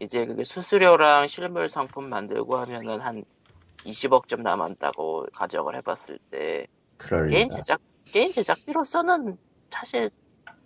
[0.00, 3.24] 이제 그게 수수료랑 실물 상품 만들고 하면은 한
[3.84, 6.66] 20억 점 남았다고 가정을 해봤을 때.
[7.28, 7.80] 게임 제작
[8.12, 9.36] 게임 제작비로서는
[9.70, 10.10] 사실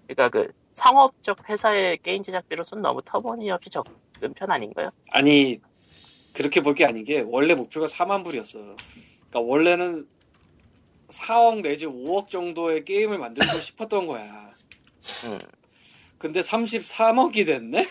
[0.06, 4.90] 그러니까 그 상업적 회사의 게임 제작비로서는 너무 터무니없이 적은 편 아닌가요?
[5.12, 5.58] 아니
[6.34, 8.58] 그렇게 볼 게 아닌 게 원래 목표가 4만 불이었어.
[8.58, 10.08] 그러니까 원래는
[11.08, 14.54] 4억 내지 5억 정도의 게임을 만들고 싶었던 거야.
[15.24, 15.38] 음.
[16.18, 17.84] 근데 33억이 됐네?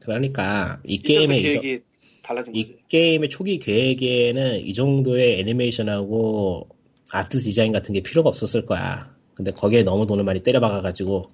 [0.00, 1.80] 그러니까 이 게임의 이, 계획이
[2.22, 2.78] 달라진 이 거지.
[2.88, 6.68] 게임의 초기 계획에는 이 정도의 애니메이션하고
[7.12, 9.14] 아트 디자인 같은 게 필요가 없었을 거야.
[9.34, 11.24] 근데 거기에 너무 돈을 많이 때려박아가지고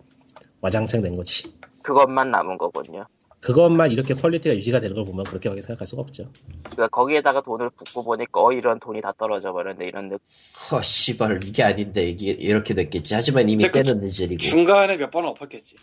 [0.61, 1.55] 와장창 된 거지.
[1.83, 3.07] 그것만 남은 거군요.
[3.41, 6.33] 그것만 이렇게 퀄리티가 유지가 되는 걸 보면 그렇게밖에 생각할 수가 없죠.
[6.65, 11.63] 그러니까 거기에다가 돈을 붓고 보니까 어 이런 돈이 다 떨어져 버렸네 이런 느허 씨발 이게
[11.63, 13.15] 아닌데 이게 이렇게 됐겠지.
[13.15, 14.39] 하지만 이미 그 때는 늦으리고.
[14.39, 15.77] 중간에 몇 번은 엎었겠지.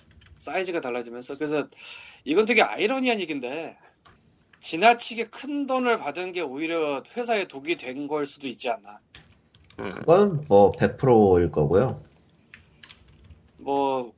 [0.43, 1.37] 사이즈가 달라지면서.
[1.37, 1.67] 그래서
[2.25, 3.77] 이건 되게 아이러니한 얘기인데
[4.59, 8.99] 지나치게 큰 돈을 받은 게 오히려 회사에 독이 된 걸 수도 있지 않나.
[9.79, 9.91] 음.
[9.91, 12.03] 그건 뭐 100%일 거고요.
[13.57, 14.13] 뭐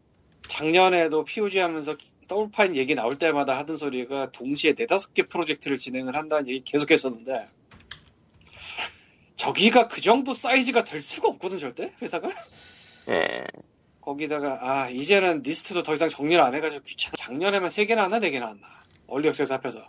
[0.47, 1.95] 작년에도 POG 하면서
[2.27, 7.47] 더블파인 얘기 나올 때마다 하던 소리가 동시에 네다섯 개 프로젝트를 진행을 한다는 얘기 계속했었는데
[9.35, 12.29] 저기가 그 정도 사이즈가 될 수가 없거든 절대 회사가
[13.09, 13.43] 예.
[14.05, 18.29] 거기다가 아 이제는 리스트도 더 이상 정리를 안 해가지고 귀찮아 작년에만 세 개나 왔나 네
[18.29, 18.67] 개나 왔나
[19.07, 19.79] early access 합해서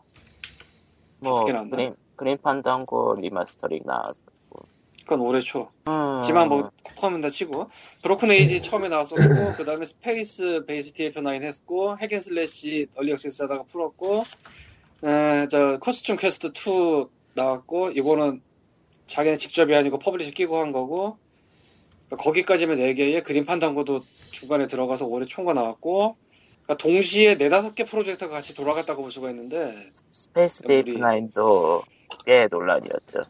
[1.20, 1.76] 뭐 다섯 개 나왔나?
[1.76, 4.16] 그림 그림 판당고 리마스터링 나왔고.
[5.02, 6.20] 그건 올해 초 음.
[6.22, 7.68] 지만 뭐 포함한다 치고
[8.02, 14.24] 브로큰 에이지 처음에 나왔었고 그 다음에 스페이스 베이스 DF9 했고 핵앤슬래시 early access 하다가 풀었고
[15.04, 18.42] 에, 저 코스튬 퀘스트 2 나왔고 이거는
[19.06, 21.18] 자기네 직접이 아니고 publisher 끼고 한 거고
[22.08, 26.16] 그러니까 거기까지면 4개에 그림 판당고도 중간에 들어가서 올해 총과 나왔고
[26.62, 29.74] 그러니까 동시에 네다섯 개 프로젝트가 같이 돌아갔다고 볼 수가 있는데
[30.10, 31.82] 스페이스 우리- 베이스 DF9도
[32.24, 33.24] 꽤 논란이었죠.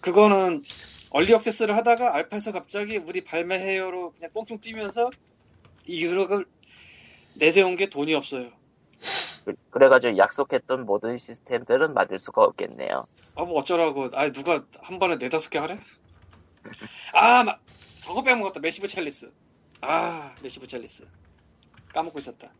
[0.00, 0.62] 그거는
[1.10, 5.10] early access를 하다가 알파에서 갑자기 우리 발매해요로 그냥 뻥뻥 뛰면서
[5.86, 6.44] 이유라고
[7.34, 8.48] 내세운 게 돈이 없어요.
[9.44, 13.06] 그- 그래가지고 약속했던 모든 시스템들은 만들 수가 없겠네요.
[13.34, 15.78] 아 뭐 어쩌라고 아 누가 한 번에 네다섯 개 하래?
[17.14, 17.58] 아 마,
[18.02, 19.30] 저거 빼먹었다 매시브 챌리스.
[19.80, 21.06] 아 매시브 챌리스.
[21.94, 22.52] 까먹고 있었다.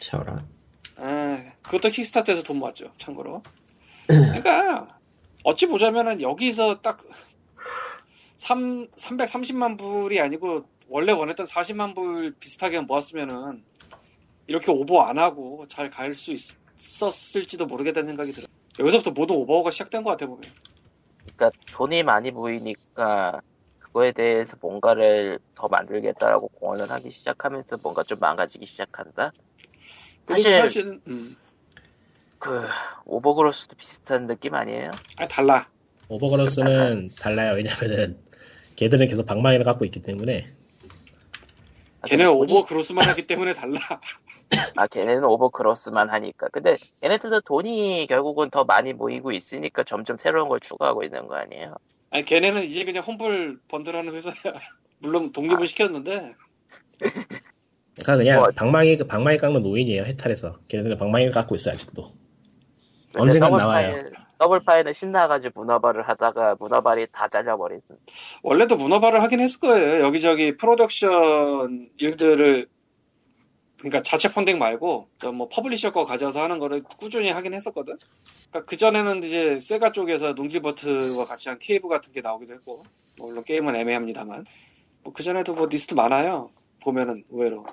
[0.00, 0.48] 저런.
[0.96, 3.42] 아 그것도 킥스타트에서 돈 모았죠 참고로.
[4.06, 4.98] 그러니까
[5.44, 6.98] 어찌 보자면은 여기서 딱
[8.36, 13.62] 3, 330만 불이 아니고 원래 원했던 40만 불 비슷하게 모았으면은
[14.46, 18.48] 이렇게 오버 안 하고 잘 갈 수 있었을지도 모르겠다는 생각이 들어요.
[18.78, 20.50] 여기서부터 모든 오버가 시작된 것 같아 보면.
[21.36, 23.42] 그러니까 돈이 많이 모이니까
[23.98, 29.32] 그거에 대해서 뭔가를 더 만들겠다라고 공언을 하기 시작하면서 뭔가 좀 망가지기 시작한다.
[30.24, 31.34] 사실 사실 음.
[32.38, 32.64] 그
[33.06, 34.92] 오버그로스도 비슷한 느낌 아니에요?
[35.16, 35.68] 아 달라.
[36.08, 37.56] 오버그로스는 달라요.
[37.56, 38.18] 왜냐면은
[38.76, 40.52] 걔들은 계속 방망이를 갖고 있기 때문에
[42.06, 43.78] 걔네 돈이- 오버 그로스만 하기 때문에 달라.
[44.76, 50.60] 아 걔네는 오버그로스만 하니까 근데 얘네들도 돈이 결국은 더 많이 모이고 있으니까 점점 새로운 걸
[50.60, 51.74] 추가하고 있는 거 아니에요?
[52.10, 54.34] 아니 걔네는 이제 그냥 험블 번들하는 회사야.
[55.00, 56.34] 물론 독립을 시켰는데
[56.98, 60.04] 그러니까 그냥 뭐- 방망이 방망이 깎는 노인이에요.
[60.04, 62.14] 해탈해서 걔네들은 방망이를 갖고 있어 아직도.
[63.12, 63.92] 근데 언젠간 나와요.
[63.92, 67.80] 파일- 더블 파인은 신나가지고 문어발을 하다가 문어발이 다 잘려버린
[68.44, 70.04] 원래도 문어발을 하긴 했을 거예요.
[70.04, 72.68] 여기저기 프로덕션 일들을
[73.78, 77.98] 그러니까 자체 펀딩 말고 저뭐 publisher 거 가져와서 하는 거를 꾸준히 하긴 했었거든.
[78.50, 82.84] 그러니까 그 전에는 이제 Sega 쪽에서 론 길버트와 같이 한 Cave 같은 게 나오기도 했고
[83.16, 84.44] 뭐 물론 게임은 애매합니다만
[85.04, 86.50] 뭐 그 전에도 뭐 리스트 많아요.
[86.82, 87.64] 보면은 의외로.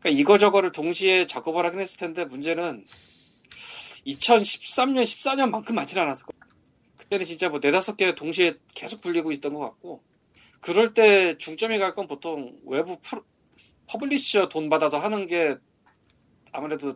[0.00, 2.84] 그러니까 이거 저거를 동시에 작업을 하긴 했을 텐데 문제는
[4.06, 6.40] 2013년 14년만큼 많지는 않았을 거야.
[6.98, 10.02] 그때는 진짜 뭐 네다섯 개 동시에 계속 굴리고 있던 것 같고
[10.60, 13.22] 그럴 때 중점이 갈 건 보통 외부 프로,
[13.88, 15.56] publisher 돈 받아서 하는 게
[16.52, 16.94] 아무래도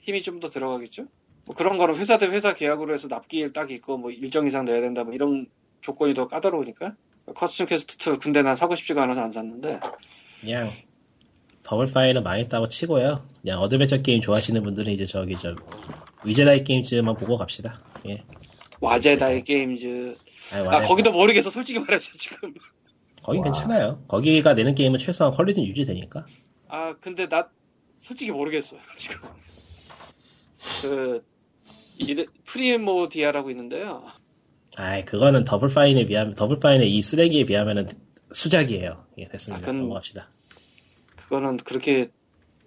[0.00, 1.04] 힘이 좀 더 들어가겠죠.
[1.44, 4.80] 뭐 그런 거는 회사 대 회사 계약으로 해서 납기일 딱 있고 뭐 일정 이상 내야
[4.80, 5.46] 된다 뭐 이런
[5.80, 6.94] 조건이 더 까다로우니까
[7.26, 9.80] Costume Quest 2 근데 난 사고 싶지가 않아서 안 샀는데
[10.40, 10.70] 그냥
[11.62, 13.26] Double Fine은 망했다고 치고요.
[13.40, 15.54] 그냥 어드벤처 게임 좋아하시는 분들은 이제 저기 저
[16.24, 17.80] Wadjet Eye Games만 보고 갑시다.
[18.06, 18.24] 예.
[18.80, 20.16] Wadjet Eye Games
[20.54, 20.82] 아니, 아.
[20.82, 22.52] 거기도 모르겠어 솔직히 말해서 지금
[23.22, 23.44] 거긴 와.
[23.44, 24.02] 괜찮아요.
[24.08, 26.26] 거기가 내는 게임은 최소한 quality는 유지되니까.
[26.68, 27.48] 아 근데 나
[27.98, 29.20] 솔직히 모르겠어요 지금
[30.82, 31.22] 그
[32.44, 34.02] Primordia라고 있는데요
[34.76, 37.88] 아이 그거는 Double Fine에 비하면 Double Fine의 이 쓰레기에 비하면은
[38.32, 39.06] 수작이에요.
[39.18, 39.58] 예, 됐습니다.
[39.58, 40.30] 아, 그건- 넘어갑시다.
[41.16, 42.06] 그거는 그렇게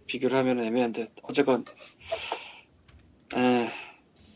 [0.05, 1.65] 비교를 하면 애매한데 어쨌건
[3.36, 3.67] 에,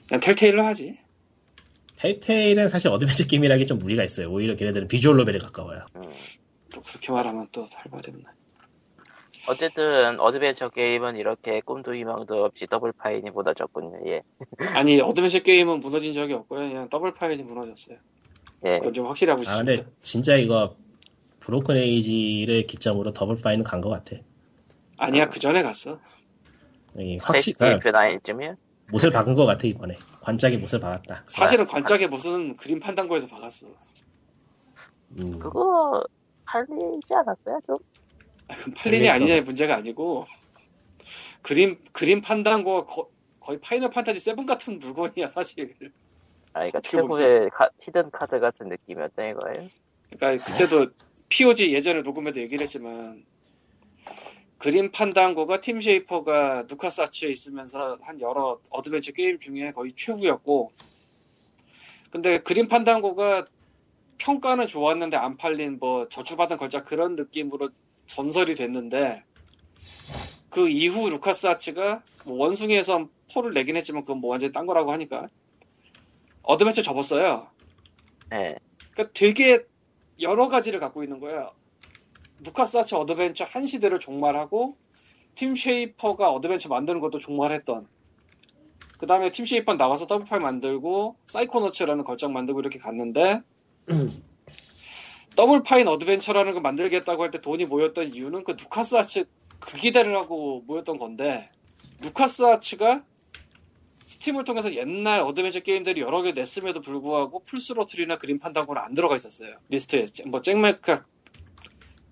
[0.09, 0.97] 난 Telltale로 하지.
[1.97, 4.31] Telltale은 사실 어드벤처 게임이라기 좀 무리가 있어요.
[4.31, 5.85] 오히려 걔네들은 visual novel에 가까워요.
[5.95, 6.01] 음.
[6.73, 8.23] 또 그렇게 말하면 또 살벌했네.
[9.49, 13.99] 어쨌든 어드벤처 게임은 이렇게 꿈도 희망도 없이 Double Fine이 무너졌군요.
[14.05, 14.21] 예.
[14.75, 16.67] 아니 어드벤처 게임은 무너진 적이 없고요.
[16.67, 17.97] 그냥 Double Fine이 무너졌어요.
[18.65, 18.77] 예.
[18.77, 19.83] 그건 좀 확실히 하고 아 싶습니다.
[19.83, 20.75] 근데 진짜 이거
[21.39, 24.21] Broken Age를 기점으로 Double Fine은 간것 같아.
[24.97, 25.99] 아니야 그 전에 갔어.
[26.97, 28.57] 이 Space 확실히 DF 9쯤이요?
[28.91, 29.97] 못을 박은 것 같아 이번에.
[30.21, 31.23] 관짝에 못을 박았다.
[31.27, 33.67] 사실은 관짝에 무슨 Grim Fandango에서 박았어.
[35.17, 35.39] 음.
[35.39, 36.03] 그거
[36.45, 37.59] 팔리지 않았어요?
[37.65, 37.77] 좀?
[38.75, 39.13] 팔린이 그러니까.
[39.13, 40.25] 아니냐의 문제가 아니고
[41.41, 45.73] Grim Grim Fandango 거, 거의 Final Fantasy 7 같은 물건이야 사실.
[46.53, 49.69] 아, 그러니까 최고의 카- hidden card 같은 느낌이었다 이거예요?
[50.17, 50.87] 그러니까 그때도
[51.29, 53.23] POG 예전에 녹음에도 얘기를 했지만
[54.57, 60.73] Grim Fandango가 팀 쉐이퍼가 누카스 아츠에 있으면서 한 여러 어드벤처 게임 중에 거의 최후였고
[62.11, 63.45] 근데 Grim Fandango가
[64.17, 67.69] 평가는 좋았는데 안 팔린 뭐 저주받은 걸작 그런 느낌으로
[68.09, 69.23] 전설이 됐는데
[70.49, 75.27] 그 이후 루카스 아츠가 뭐 원숭이섬 four를 내긴 했지만 그건 뭐 완전히 딴 거라고 하니까
[76.41, 77.47] 어드벤처 접었어요.
[78.33, 78.55] 예.
[78.91, 79.65] 그러니까 되게
[80.19, 81.51] 여러 가지를 갖고 있는 거야.
[82.39, 84.75] 누카스 아츠 어드벤처 한 시대를 종말하고
[85.35, 87.87] 팀 쉐이퍼가 어드벤처 만드는 것도 종말했던.
[88.97, 93.41] 그 다음에 팀 쉐이퍼 나와서 Double Fine 만들고 사이코너츠라는 걸작 만들고 이렇게 갔는데
[95.35, 99.25] Double Fine 어드벤처라는 거 만들겠다고 할 때 돈이 모였던 이유는 그 누카스 아츠
[99.59, 101.49] 그 기대를 하고 모였던 건데
[102.01, 103.03] LucasArts가
[104.05, 109.15] Steam을 통해서 옛날 어드벤처 게임들이 여러 개 냈음에도 불구하고 Full Throttle이나 Grim Fandango는 안 들어가
[109.15, 109.55] 있었어요.
[109.69, 110.07] 리스트에.
[110.25, 111.03] 뭐, 잭메카,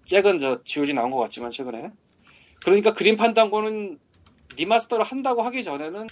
[0.05, 1.91] 잭은 저, GOG 나온 것 같지만, 최근에.
[2.63, 3.97] 그러니까 Grim Fandango는
[4.57, 6.07] remaster를 한다고 하기 전에는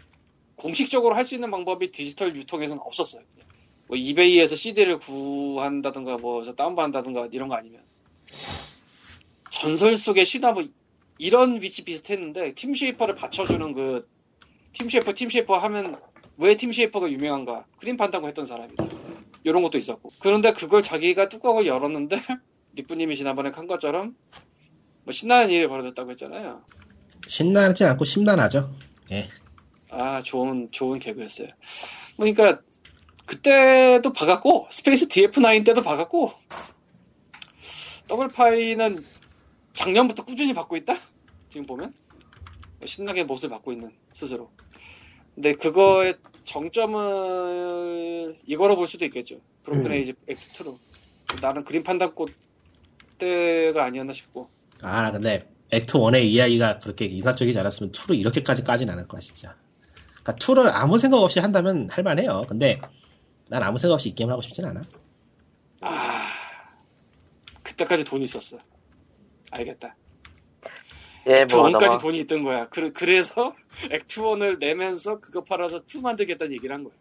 [0.55, 3.21] 공식적으로 할 수 있는 방법이 디지털 유통에서는 없었어요.
[3.87, 7.81] 뭐, eBay에서 CD를 구한다든가, 뭐, 저 다운받는다든가, 이런 거 아니면.
[9.49, 10.63] 전설 속의 CD다, 뭐,
[11.17, 14.07] 이런 위치 비슷했는데, 팀 쉐이퍼를 받쳐주는 그,
[14.73, 15.95] 팀 쉐이퍼, 팀 쉐이퍼 하면
[16.37, 17.65] 왜 팀 쉐이퍼가 유명한가?
[17.77, 18.85] Grim Fandango 했던 사람이다.
[19.45, 20.11] 이런 것도 있었고.
[20.19, 22.17] 그런데 그걸 자기가 뚜껑을 열었는데,
[22.75, 24.15] 니꾸님이 지난번에 한 것처럼,
[25.03, 26.63] 뭐 신나는 일이 벌어졌다고 했잖아요.
[27.27, 28.75] 신나지 않고 심란하죠.
[29.11, 29.29] 예.
[29.91, 31.47] 아, 좋은, 좋은 개그였어요.
[32.17, 32.59] 그러니까,
[33.25, 36.31] 그때도 박았고, Space DF9 때도 박았고,
[38.07, 39.03] Double Fine은
[39.73, 40.93] 작년부터 꾸준히 박고 있다?
[41.49, 41.93] 지금 보면?
[42.83, 44.51] 신나게 못을 박고 있는, 스스로.
[45.33, 49.39] 근데 그거의 정점은 이거로 볼 수도 있겠죠.
[49.63, 49.91] Broken 음.
[49.91, 50.77] Age Act 2로.
[51.41, 52.31] 나는 그림 판단꽃
[53.17, 54.49] 때가 아니었나 싶고.
[54.81, 59.55] 아, 나 근데 액트 1의 이야기가 그렇게 인상적이지 않았으면 2로 이렇게까지 까진 않을 거야, 진짜.
[60.23, 62.45] 그러니까 2를 아무 생각 없이 한다면 할만해요.
[62.47, 62.79] 근데
[63.49, 64.81] 난 아무 생각 없이 이 게임을 하고 싶진 않아.
[65.81, 66.27] 아,
[67.63, 68.57] 그때까지 돈이 있었어.
[69.51, 69.95] 알겠다.
[71.27, 71.97] 예, 액트 뭐 1까지 넘어.
[71.97, 72.67] 돈이 있던 거야.
[72.69, 73.53] 그, 그래서
[73.91, 76.93] 액트 1을 내면서 그거 팔아서 2 만들겠다는 얘기를 한 거야.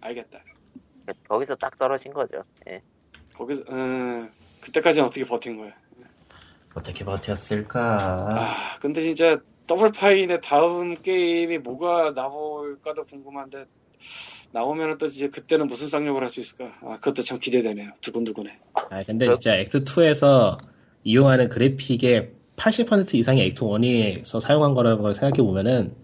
[0.00, 0.42] 알겠다.
[1.28, 2.44] 거기서 딱 떨어진 거죠.
[2.68, 2.82] 예.
[3.34, 4.30] 거기서, 음,
[4.60, 5.72] 그때까지는 어떻게 버틴 거야.
[6.74, 8.28] 어떻게 버텼을까?
[8.32, 13.64] 아, 근데 진짜 Double Fine의 다음 게임이 뭐가 나올까도 궁금한데,
[14.52, 16.72] 나오면은 또 이제 그때는 무슨 쌍욕을 할 수 있을까?
[16.82, 17.90] 아, 그것도 참 기대되네요.
[18.00, 18.58] 두근두근해.
[18.90, 20.56] 아, 근데 그- 진짜 Act 2에서
[21.04, 25.94] 이용하는 그래픽의 80% 이상이 Act 1에서 사용한 거라는 걸 생각해 보면은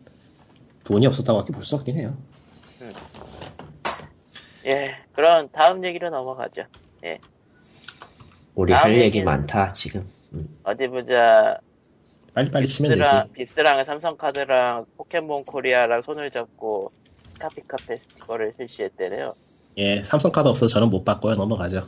[0.85, 2.17] 돈이 없었다고밖에 볼 수 없긴 해요.
[4.67, 4.97] 예.
[5.13, 6.63] 그럼 다음 얘기로 넘어가죠.
[8.55, 10.07] 우리 다음 할 얘기 많다 지금.
[10.33, 10.49] 음.
[10.65, 11.59] 어디 보자.
[12.35, 13.55] 빨리빨리 치면 VIPS랑, 되지.
[13.55, 16.91] VIPS랑 삼성카드랑 포켓몬 코리아랑 손을 잡고
[17.41, 19.35] 스카피카 페스티벌을 실시했대네요.
[19.79, 21.35] 예, 삼성카드 없어서 저는 못 봤고요.
[21.35, 21.87] 넘어가죠.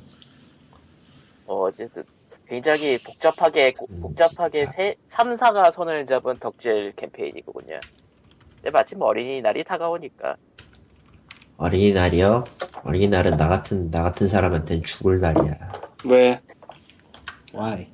[1.47, 2.05] 어, 어쨌든
[2.47, 4.67] 굉장히 복잡하게 음, 복잡하게.
[4.67, 7.81] 세, 3사가 손을 잡은 덕질 캠페인이거든요.
[8.57, 10.37] 근데 마침 어린이날이 다가오니까
[11.57, 12.45] 어린이날이요?
[12.85, 15.73] 어린이날은 나 같은 나 같은 사람한테는 죽을 날이야.
[16.05, 16.39] 왜?
[17.55, 17.87] Why?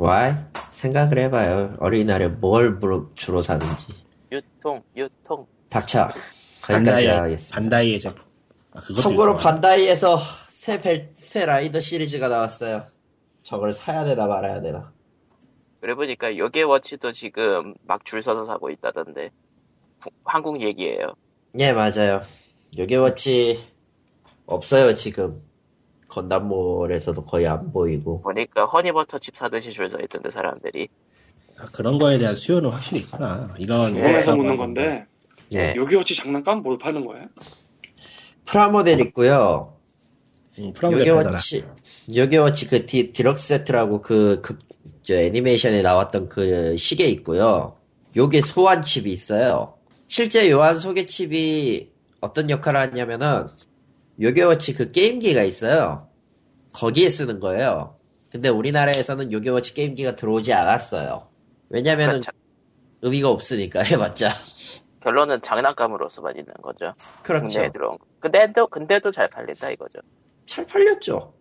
[0.00, 0.34] Why?
[0.72, 1.76] 생각을 해봐요.
[1.78, 3.94] 어린이날에 뭘 주로- 주로 사는지.
[4.32, 6.08] 유통 유통 닥쳐.
[6.68, 8.22] 거기까지 반다이의, 제품.
[8.72, 10.18] 아, 참고로 요즘 반다이에서
[10.50, 12.84] 새, 벨, 새 라이더 시리즈가 나왔어요.
[13.42, 14.92] 저걸 사야 되나 말아야 되나.
[15.80, 19.30] 그래 보니까 요괴워치도 지금 막 줄 서서 사고 있다던데
[20.02, 21.14] 구- 한국 얘기예요.
[21.58, 22.20] 예, 맞아요.
[22.78, 23.64] 요괴워치
[24.46, 25.42] 없어요, 지금.
[26.08, 28.20] 건담몰에서도 거의 안 보이고.
[28.22, 30.88] 보니까 허니버터 칩 사듯이 줄 서 있던데 사람들이
[31.58, 33.48] 아, 그런 거에 대한 수요는 확실히 있구나.
[33.58, 35.06] 이런 궁금해서 묻는 건데,
[35.54, 35.74] 예.
[35.76, 37.26] 요괴워치 장난감 뭘 파는 거야?
[38.44, 39.76] 프라모델 있고요.
[40.58, 41.38] 음, 프라모델 팔더라.
[41.38, 41.64] 요게워치,
[42.14, 44.58] 요게워치 그 디, 디럭스 세트라고 그, 그,
[45.02, 47.76] 저 애니메이션에 나왔던 그 시계 있고요.
[48.16, 49.74] 요게 소환 칩이 있어요.
[50.08, 51.90] 실제 요한 소개 칩이
[52.20, 53.46] 어떤 역할을 하냐면은,
[54.20, 56.08] 요게워치 그 게임기가 있어요.
[56.72, 57.96] 거기에 쓰는 거예요.
[58.30, 61.28] 근데 우리나라에서는 요게워치 게임기가 들어오지 않았어요.
[61.70, 62.20] 왜냐면은
[63.02, 64.28] 의미가 없으니까 해봤자.
[65.00, 66.94] 결론은 장난감으로서만 있는 거죠.
[67.22, 67.46] 그렇죠.
[67.48, 68.04] 국내에 들어온 거.
[68.20, 70.00] 근데도 근데도 잘 팔린다 이거죠.
[70.46, 71.34] 잘 팔렸죠.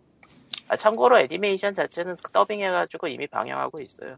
[0.68, 4.18] 아, 참고로 애니메이션 자체는 더빙해가지고 이미 방영하고 있어요.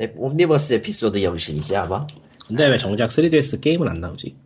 [0.00, 2.06] 에- 옴니버스 에피소드 형식이지 아마.
[2.46, 4.36] 근데 왜 정작 3DS 게임은 안 나오지?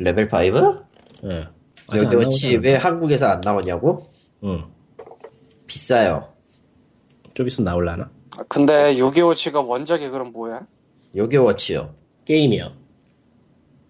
[0.00, 0.84] 레벨 5?
[1.30, 1.48] 예.
[1.88, 2.60] 아직 나오잖아.
[2.62, 4.08] 왜 한국에서 안 나오냐고?
[4.44, 4.64] 응.
[5.66, 6.32] 비싸요.
[7.34, 8.10] 좀 있으면 나올라나?
[8.38, 10.62] 아, 근데 요기워치가 원작이 그럼 뭐야?
[11.14, 11.94] 요게워치요.
[12.24, 12.72] 게임이요.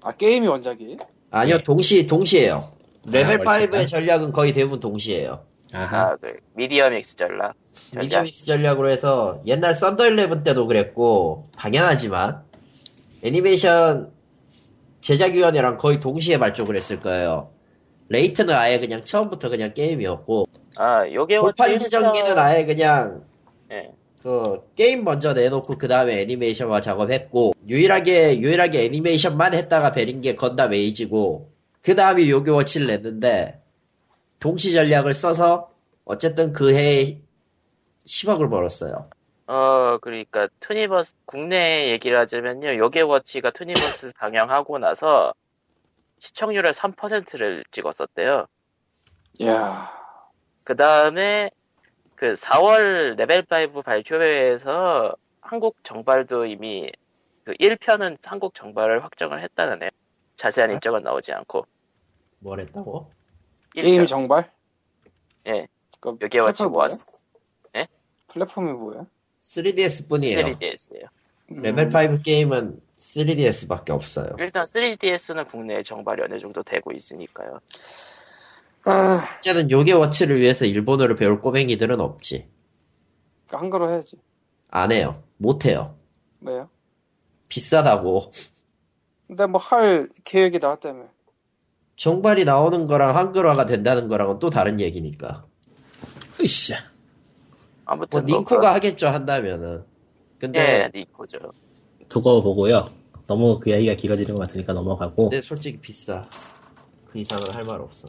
[0.05, 0.99] 아 게임이 원작이?
[1.31, 2.73] 아니요, 동시, 동시에요.
[3.07, 3.87] 레벨 아, 5의 원작이다?
[3.87, 5.45] 전략은 거의 대부분 동시에요.
[5.73, 6.11] 아하.
[6.11, 7.55] 아, 그 미디어 믹스 전략.
[7.91, 8.03] 전략.
[8.03, 12.43] 미디어 믹스 전략으로 해서 옛날 썬더 11 때도 그랬고, 당연하지만,
[13.23, 14.13] 애니메이션
[15.01, 17.51] 제작위원회랑 거의 동시에 발족을 했을 거예요.
[18.11, 20.47] 레이트는 아예 그냥 처음부터 그냥 게임이었고,
[20.77, 23.25] 아, 요게워치 돌판 지정기는 아예 그냥
[23.73, 23.91] 예.
[24.25, 30.73] 그 게임 먼저 내놓고 그 다음에 애니메이션화 작업했고 유일하게 유일하게 애니메이션만 했다가 베린 게 건담
[30.73, 31.53] 에이지고
[31.83, 33.61] 그 다음에 요교워치를 냈는데
[34.41, 35.71] 동시 전략을 써서
[36.07, 37.19] 어쨌든 그 해에
[38.07, 39.11] 10억을 벌었어요.
[39.47, 42.79] 어, 그러니까 투니버스 국내 얘기를 하자면요.
[42.79, 45.35] 요게워치가 투니버스 방영하고 나서
[46.21, 48.47] 시청률의 3%를 찍었었대요.
[49.43, 50.05] 야
[50.65, 51.51] 그 다음에
[52.25, 53.45] 그 4월 레벨
[53.75, 56.91] 5 발표회에서 한국 정발도 이미
[57.45, 59.91] 그 1편은 한국 정발을 확정을 했다는 애.
[60.37, 61.67] 자세한 일정은 나오지 않고.
[62.39, 63.11] 뭘 했다고?
[63.77, 63.83] 1편.
[63.83, 64.51] 게임 정발?
[65.49, 65.67] 예.
[66.01, 66.99] 그 요게워치 플랫폼이 원.
[67.77, 67.89] 예?
[68.29, 69.05] 플랫폼이 뭐야?
[69.43, 70.39] 3DS 뿐이에요.
[70.41, 71.09] 3DS예요.
[71.53, 74.35] 음, 레벨 5 게임은 3DS밖에 없어요.
[74.39, 77.61] 일단 3DS는 국내에 정발이 어느 정도 되고 있으니까요.
[78.87, 82.49] 아, 이제는 요게워치를 위해서 일본어를 배울 꼬맹이들은 없지.
[83.51, 84.17] 한글로 해야지.
[84.71, 85.23] 안 해요.
[85.39, 85.97] 못 해요.
[86.41, 86.69] 왜요?
[87.49, 88.33] 비싸다고.
[89.27, 91.05] 근데 뭐 할 계획이 나왔다며.
[91.97, 95.45] 정발이 나오는 거랑 한글화가 된다는 거랑은 또 다른 얘기니까.
[96.41, 96.75] 으쌰.
[97.87, 99.85] 아무튼 뭐뭐 닌코가 하겠죠 한다면은.
[100.39, 100.59] 근데
[100.95, 101.39] 예, 닌코죠.
[102.09, 102.91] 두고 보고요.
[103.27, 105.31] 너무 그 이야기가 길어지는 것 같으니까 넘어가고.
[105.31, 106.23] 근데 솔직히 비싸.
[107.07, 108.09] 그 이상은 할 말 없어.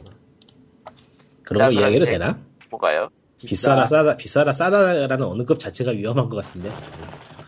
[1.46, 1.48] 나.
[1.48, 2.38] 그런 자, 거 이야기해도 되나?
[2.70, 3.08] 뭐가요?
[3.38, 6.70] 비싸라 싸다 비싸라 싸다라는 언급 자체가 위험한 것 같은데.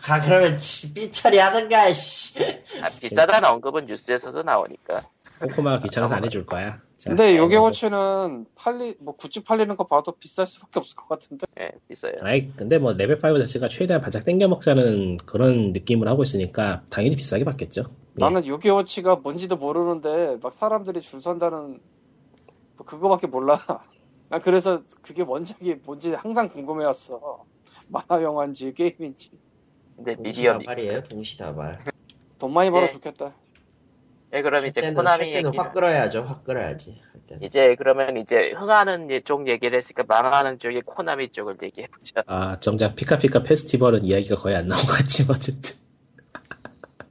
[0.07, 0.57] 아 그러면
[0.95, 1.91] 삐처리 하든가.
[1.93, 2.35] 씨.
[2.81, 5.03] 아, 비싸다는 언급은 뉴스에서도 나오니까.
[5.41, 6.79] 코코마가 귀찮아서 안 해줄 거야.
[6.97, 11.45] 자, 근데 요게 워치는 팔리 뭐 굿즈 팔리는 거 봐도 비쌀 수밖에 없을 것 같은데.
[11.59, 12.13] 예, 비싸요.
[12.21, 17.15] 아이 근데 뭐 레벨 5 자체가 최대한 바짝 땡겨 먹자는 그런 느낌을 하고 있으니까 당연히
[17.15, 17.81] 비싸게 받겠죠.
[17.81, 17.85] 예.
[18.15, 21.79] 나는 요게 워치가 뭔지도 모르는데 막 사람들이 줄 선다는 뭐
[22.89, 23.59] 그거밖에 몰라.
[24.29, 27.45] 난 그래서 그게 원작이 뭔지 항상 궁금해왔어.
[27.87, 29.31] 만화 영화인지 게임인지.
[29.95, 30.97] 근데 미디어 동시다발이에요.
[30.97, 31.09] 믹스.
[31.09, 31.79] 동시다발.
[32.39, 32.91] 돈 많이 벌어 예.
[32.91, 33.33] 좋겠다.
[34.33, 35.51] 예, 그럼 할 이제 때는, 코나미 얘기를.
[35.57, 36.21] 확 끌어야죠.
[36.21, 37.01] 확 끌어야지.
[37.41, 42.23] 이제 그러면 이제 흥하는 예, 쪽 얘기를 했으니까 망하는 쪽이 코나미 쪽을 얘기해보자.
[42.27, 45.75] 아 정작 피카피카 페스티벌은 이야기가 거의 안 나온 것 같지만 어쨌든.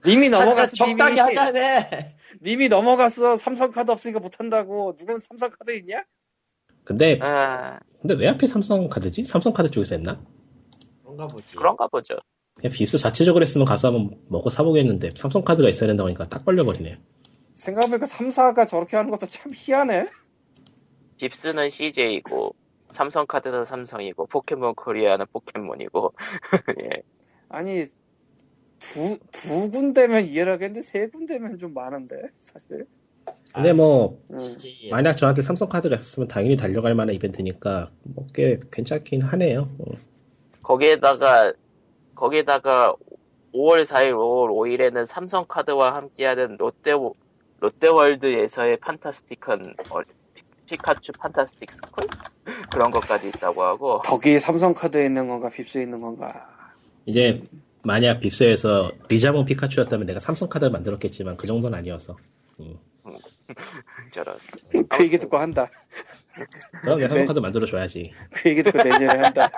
[0.07, 0.77] 님이 넘어갔어.
[0.77, 1.19] 적당히.
[1.19, 2.18] 하자네.
[2.43, 3.37] 님이 넘어갔어.
[3.37, 4.97] 삼성 카드 없으니까 못한다고.
[4.97, 6.05] 누군 삼성 카드 있냐?
[6.85, 9.25] 근데 아, 근데 왜 하필 삼성 카드지?
[9.25, 10.25] 삼성 카드 쪽에서 했나?
[11.03, 11.57] 그런가 보지.
[11.57, 12.17] 그런가 보죠.
[12.55, 16.99] 그냥 빕스 자체적으로 했으면 가서 한번 먹고 사보겠는데 삼성 카드가 있어야 된다고 하니까 딱 걸려버리네.
[17.55, 20.07] 생각해보니까 3사가 저렇게 하는 것도 참 희한해.
[21.19, 22.55] 빕스는 CJ이고,
[22.91, 26.15] 삼성카드는 삼성이고, 포켓몬 코리아는 포켓몬이고,
[26.85, 27.03] 예.
[27.49, 27.85] 아니
[28.79, 32.87] 두, 두 군데면 이해를 하겠는데 세 군데면 좀 많은데 사실.
[33.55, 34.39] 근데 뭐 음.
[34.39, 34.91] CJ.
[34.91, 39.69] 만약 저한테 삼성 카드가 있었으면 당연히 달려갈 만한 이벤트니까 뭐 꽤 괜찮긴 하네요.
[39.79, 39.85] 어.
[40.63, 41.53] 거기에다가,
[42.15, 42.95] 거기에다가
[43.55, 46.93] 5월 4일, 5월 5일에는 삼성카드와 함께하는 롯데,
[47.61, 50.01] 롯데월드에서의 판타스틱한, 어,
[50.35, 52.07] 피- 피카츄 판타스틱 스쿨?
[52.71, 56.33] 그런 것까지 있다고 하고, 거기 삼성 카드에 있는 건가 빕스에 있는 건가.
[57.07, 57.43] 이제
[57.83, 62.17] 만약 빕스에서 리자몽 피카츄였다면 내가 삼성 카드를 만들었겠지만 그 정도는 아니어서.
[64.13, 64.37] 저런.
[64.89, 65.67] 그 얘기 듣고 한다.
[66.83, 67.09] 그럼 내가 네.
[67.09, 68.13] 삼성 카드 만들어줘야지.
[68.33, 69.49] 그 얘기 듣고 내년에 한다.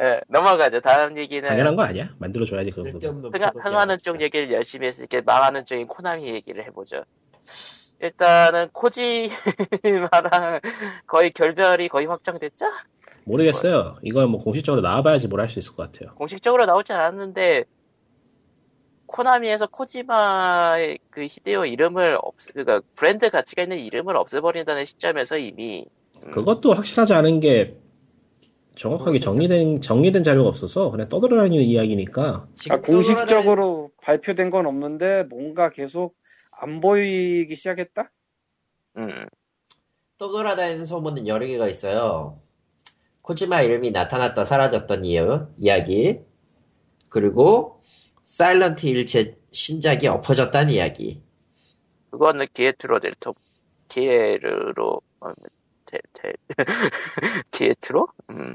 [0.00, 0.80] 예, 넘어가죠.
[0.80, 1.46] 다음 얘기는.
[1.48, 2.14] 당연한 거 아니야?
[2.18, 3.50] 만들어줘야지 그 흥하, 프로그램.
[3.60, 7.02] 흥하는 쪽 얘기를 열심히 했으니까 망하는 쪽인 코나미 얘기를 해보죠.
[8.00, 9.30] 일단은 코지마랑
[11.06, 12.64] 거의 결별이 거의 확정됐죠?
[13.24, 13.96] 모르겠어요.
[14.02, 16.14] 이건 뭐 공식적으로 나와봐야지 뭘 할 수 있을 것 같아요.
[16.14, 17.64] 공식적으로 나오진 않았는데
[19.06, 25.84] 코나미에서 코지마의 그 히데오 이름을 없, 그니까 브랜드 가치가 있는 이름을 없애버린다는 시점에서 이미
[26.24, 27.76] 음, 그것도 확실하지 않은 게
[28.76, 36.14] 정확하게 정리된 정리된 자료가 없어서 그냥 떠돌아다니는 이야기니까 아, 공식적으로 발표된 건 없는데 뭔가 계속
[36.52, 38.10] 안 보이기 시작했다?
[38.98, 39.26] 음,
[40.18, 42.40] 떠돌아다니는 소문은 여러 개가 있어요.
[43.22, 46.20] 코지마 이름이 나타났다 사라졌던 이유, 이야기.
[47.08, 47.82] 그리고
[48.24, 51.22] 사일런트 일체 신작이 엎어졌다는 이야기.
[52.10, 53.34] 그거는 기에트로 델토
[53.88, 55.00] 기에르로
[57.50, 58.08] 기에트로?
[58.30, 58.54] 음,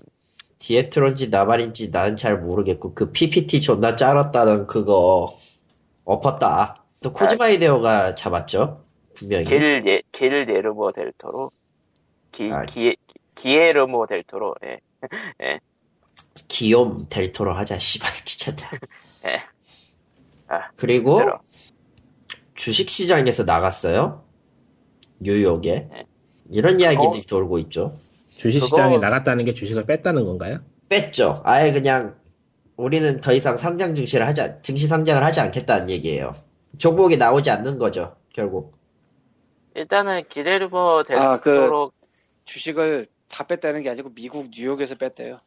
[0.60, 5.38] 디에트론지 나발인지 나는 잘 모르겠고 그 PPT 존나 짤었다는 그거
[6.06, 6.84] 엎었다.
[7.02, 8.84] 또 코지마 이데오가 잡았죠.
[9.14, 9.46] 분명히.
[9.46, 11.52] 길, 예, 길 예르모 델토로
[12.32, 12.66] 기, 아.
[12.66, 12.96] 기,
[13.36, 14.56] 기에르모 델토로
[15.42, 15.60] 예.
[16.48, 17.78] 기욤 델토로 하자.
[17.80, 18.72] 씨발 귀찮다.
[19.26, 19.42] 예.
[20.48, 21.40] 아, 그리고 들어.
[22.56, 24.24] 주식시장에서 나갔어요.
[25.20, 25.88] 뉴욕에.
[25.92, 26.06] 네.
[26.52, 27.24] 이런 이야기들이 어?
[27.28, 27.98] 돌고 있죠.
[28.30, 30.60] 주식시장에 그거- 나갔다는 게 주식을 뺐다는 건가요?
[30.90, 31.42] 뺐죠.
[31.46, 32.16] 아예 그냥
[32.78, 36.34] 우리는 더 이상 상장 증시를 하지 않- 증시 상장을 하지 않겠다는 얘기예요.
[36.78, 38.16] 종목이 나오지 않는 거죠.
[38.34, 38.78] 결국.
[39.74, 41.92] 일단은 기레르모 아, 그- 델토로
[42.46, 45.40] 주식을 다 뺐다는 게 아니고 미국 뉴욕에서 뺐대요.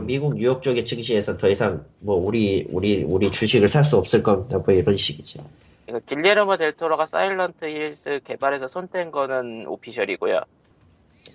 [0.00, 4.58] 미국 뉴욕 쪽의 증시에서 더 이상 뭐 우리 우리 우리 주식을 살 수 없을 겁니다.
[4.58, 5.44] 뭐 이런 식이죠.
[5.86, 10.40] 그러니까 길레르모 델토로가 사일런트 힐스 개발해서 손 뗀 거는 오피셜이고요.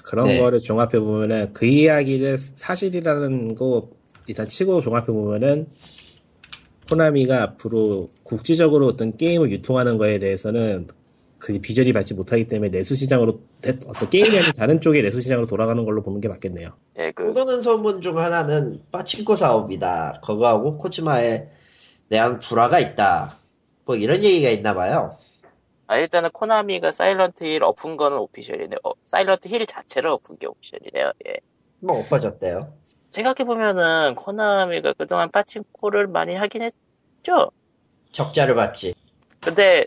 [0.04, 0.38] 그런 네.
[0.40, 3.90] 거를 종합해 보면은 그 이야기를 사실이라는 거
[4.28, 5.68] 일단 치고 종합해 보면은
[6.90, 10.88] 코나미가 앞으로 국지적으로 어떤 게임을 유통하는 거에 대해서는
[11.38, 13.40] 그 비전이 밟지 못하기 때문에 내수 시장으로
[13.88, 16.70] 어떤 게임이 아닌 다른 쪽의 내수 시장으로 돌아가는 걸로 보는 게 맞겠네요.
[16.98, 20.22] 예, 그 꾸도는 소문 중 하나는 빠친코 사업이다.
[20.24, 21.48] 그거하고 코치마에
[22.10, 23.38] 대한 불화가 있다.
[23.86, 25.16] 뭐 이런 얘기가 있나 봐요.
[25.88, 28.78] 아, 일단은 코나미가 사일런트 힐 엎은 거는 official이네요.
[28.84, 31.12] 어, 사일런트 힐 자체를 엎은 게 official이네요.
[31.28, 31.38] 예.
[31.80, 32.74] 뭐 엎어졌대요.
[33.10, 37.52] 생각해보면은 코나미가 그동안 빠친코를 많이 하긴 했죠.
[38.14, 38.96] 적자를 봤지.
[39.42, 39.86] 근데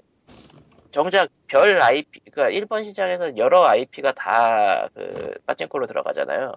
[0.94, 6.52] 정작 별 IP, 그러니까 일본 시장에서 여러 IP가 다 그 빠친코로 들어가잖아요.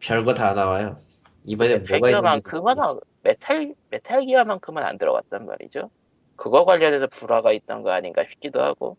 [0.00, 0.98] 별거 다 나와요.
[1.44, 5.90] 이번에 메탈기어만큼은 안- 메탈 메탈기어만큼은 안 들어갔단 말이죠.
[6.36, 8.96] 그거 관련해서 불화가 있던 거 아닌가 싶기도 하고.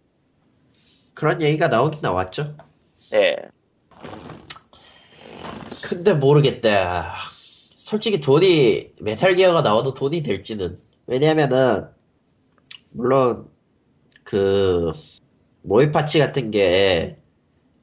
[1.16, 2.56] 그런 얘기가 나오긴 나왔죠.
[3.14, 3.36] 예.
[5.84, 7.16] 근데 모르겠다.
[7.76, 11.88] 솔직히 돈이 메탈 기어가 나와도 돈이 될지는 왜냐면은
[12.91, 13.49] 물론
[14.24, 14.92] 그
[15.62, 17.18] 모의 파츠 같은 게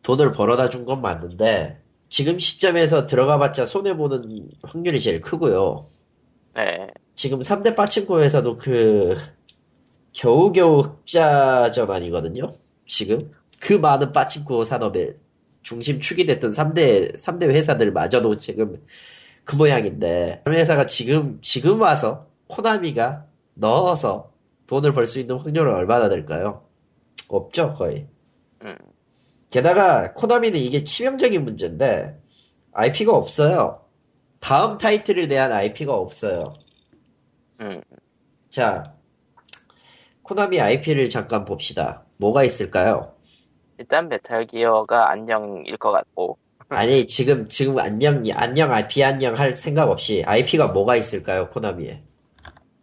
[0.03, 1.78] 돈을 벌어다 준 건 맞는데
[2.09, 5.86] 지금 시점에서 들어가봤자 손해 보는 확률이 제일 크고요.
[6.59, 6.88] 예.
[7.14, 9.16] 지금 3대 빠친코에서도 그
[10.12, 12.55] 겨우겨우 흑자 전환이거든요.
[12.86, 13.30] 지금
[13.61, 15.14] 그 많은 빠친코 산업의
[15.62, 18.82] 중심 축이 됐던 3대 3대 회사들 마저도 지금
[19.45, 24.32] 그 모양인데 그런 회사가 지금 지금 와서 코나미가 넣어서
[24.70, 26.64] 돈을 벌 수 있는 확률은 얼마나 될까요?
[27.26, 28.06] 없죠 거의.
[28.62, 28.76] 음.
[29.50, 32.16] 게다가 코나미는 이게 치명적인 문제인데
[32.72, 33.84] IP가 없어요.
[34.38, 36.54] 다음 타이틀에 대한 IP가 없어요.
[37.60, 37.82] 음.
[38.48, 38.94] 자,
[40.22, 42.04] 코나미 IP를 잠깐 봅시다.
[42.18, 43.16] 뭐가 있을까요?
[43.76, 46.38] 일단 메탈 기어가 안녕일 것 같고.
[46.68, 52.04] 아니, 지금, 지금 안녕, 안녕, IP 안녕 할 생각 없이 IP가 뭐가 있을까요, 코나미에?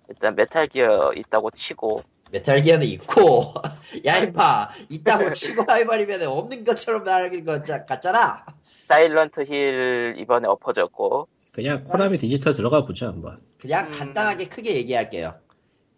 [0.10, 2.02] 일단 메탈 기어 있다고 치고.
[2.32, 3.54] 메탈 기어는 있고,
[4.06, 8.46] 야, 임마, 있다고 치고 해버리면 없는 것처럼 말하는 거 자- 같잖아?
[8.82, 11.28] 사일런트 힐 이번에 엎어졌고.
[11.54, 13.38] 그냥 코나미 디지털 들어가 보자 한번.
[13.58, 13.92] 그냥 음.
[13.92, 15.36] 간단하게 크게 얘기할게요.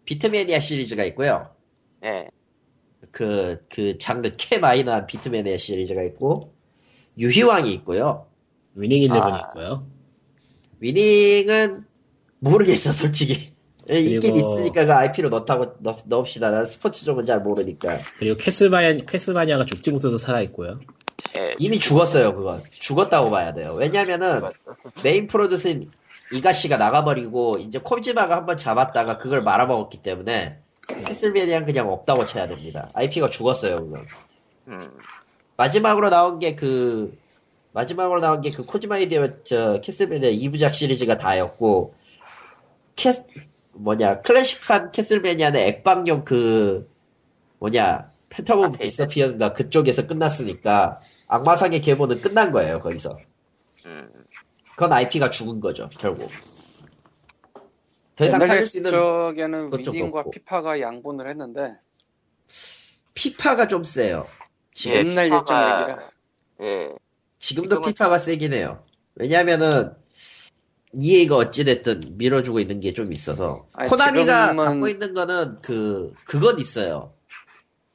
[0.04, 1.50] 비트매니아 시리즈가 있고요.
[2.04, 2.28] 예.
[3.10, 6.54] 그, 그 장르 캐 마이너한 비트매니아 시리즈가 있고,
[7.18, 8.26] 유희왕이 있고요.
[8.74, 9.38] 위닝 일레븐 아.
[9.48, 9.86] 있고요.
[10.78, 11.84] 위닝은
[12.38, 13.49] 모르겠어 솔직히
[13.92, 18.36] 예, 있긴 그리고- 있으니까 그 IP로 넣다고 넣, 넣읍시다 난 스포츠 쪽은 잘 모르니까 그리고
[18.36, 20.78] 캐스바냐 캐스바냐가 죽지 못해서 살아 있고요.
[21.38, 21.54] 예.
[21.58, 24.40] 이미 죽었어요 그건 죽었다고 봐야 돼요 왜냐면은
[25.04, 25.90] 메인 프로듀스인
[26.32, 30.58] 이가씨가 나가버리고 이제 코지마가 한번 잡았다가 그걸 말아먹었기 때문에
[31.06, 34.06] 캐슬베니아 그냥 없다고 쳐야 됩니다 IP가 죽었어요 그건
[34.68, 34.80] 음.
[35.56, 37.16] 마지막으로 나온 게 그
[37.72, 41.94] 마지막으로 나온 게 그 코지마 이디어 저 캐슬베니아 2부작 시리즈가 다였고
[42.96, 43.22] 캐스
[43.72, 46.88] 뭐냐 클래식한 캐슬베니아는 액방용 그
[47.58, 48.78] 뭐냐 Phantom of.
[48.78, 53.10] Despair인가 그쪽에서 끝났으니까 악마성의 계보는 끝난 거예요 거기서.
[53.86, 54.10] 음,
[54.70, 56.30] 그건 IP가 죽은 거죠 결국.
[58.16, 60.30] 더 이상 살릴 수 있는 그것도 위닝과 그렇고.
[60.30, 61.76] 피파가 양분을 했는데
[63.14, 64.26] 피파가 좀 세요.
[64.74, 66.10] 지금 예, 옛날 피파가- 예전 얘기라.
[66.62, 66.92] 예,
[67.38, 68.84] 지금도 지금은- 피파가 세긴 해요.
[69.14, 69.92] 왜냐면은
[70.98, 76.58] EA가 어찌됐든 밀어주고 있는 게 좀 있어서 아니, 코나미가 지금은- 갖고 있는 거는 그 그건
[76.58, 77.12] 있어요.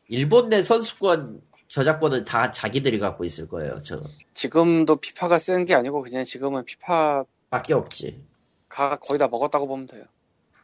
[0.07, 3.81] 일본 내 선수권 저작권은 다 자기들이 갖고 있을 거예요.
[3.81, 3.99] 저
[4.33, 8.23] 지금도 피파가 센게 아니고 그냥 지금은 피파가 밖에 없지.
[8.69, 10.05] 거의 다 먹었다고 보면 돼요.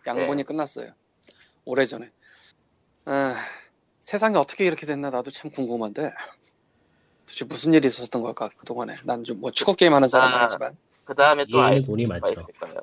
[0.08, 0.44] 양분이 네.
[0.44, 0.92] 끝났어요.
[1.66, 2.10] 오래 전에.
[3.06, 3.36] 아,
[4.02, 6.12] 세상이 어떻게 이렇게 됐나 나도 참 궁금한데
[7.26, 10.38] 도대체 무슨 일이 있었던 걸까 그 동안에 난 좀 뭐 축구 게임 하는 사람 아,
[10.42, 10.78] 아니지만
[11.12, 12.32] 그 다음에 또 아이가 돈이 많죠.
[12.32, 12.76] 있을까요?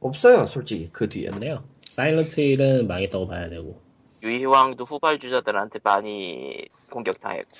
[0.00, 1.28] 없어요, 솔직히 그 뒤에.
[1.28, 1.62] 없네요.
[1.90, 3.78] 사일런트 힐은 망했다고 봐야 되고.
[4.22, 7.50] 유희왕도 후발주자들한테 많이 공격당했고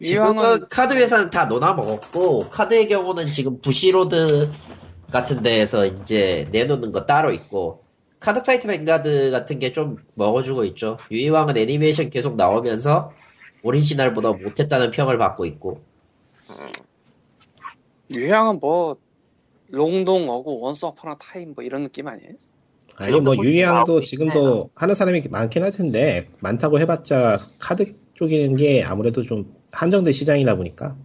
[0.00, 4.50] 유희왕은 지금은 카드 회사는 다 나눠 먹었고 카드의 경우는 지금 부시로드
[5.12, 7.84] 같은 데에서 이제 내놓는 거 따로 있고
[8.18, 10.98] 카드 파이트 뱅가드 같은 게 좀 먹어주고 있죠.
[11.12, 13.12] 유희왕은 애니메이션 계속 나오면서
[13.62, 15.80] 오리지널보다 못했다는 평을 받고 있고
[16.50, 16.72] 음,
[18.10, 18.96] 유희왕은 뭐
[19.70, 22.32] long long ago once upon a time 뭐 이런 느낌 아니에요?
[22.96, 24.70] 아니 뭐 유희왕도 지금도 있네요.
[24.74, 30.96] 하는 사람이 많긴 할 텐데 많다고 해봤자 카드 쪽이는 게 아무래도 좀 한정된 시장이다 보니까.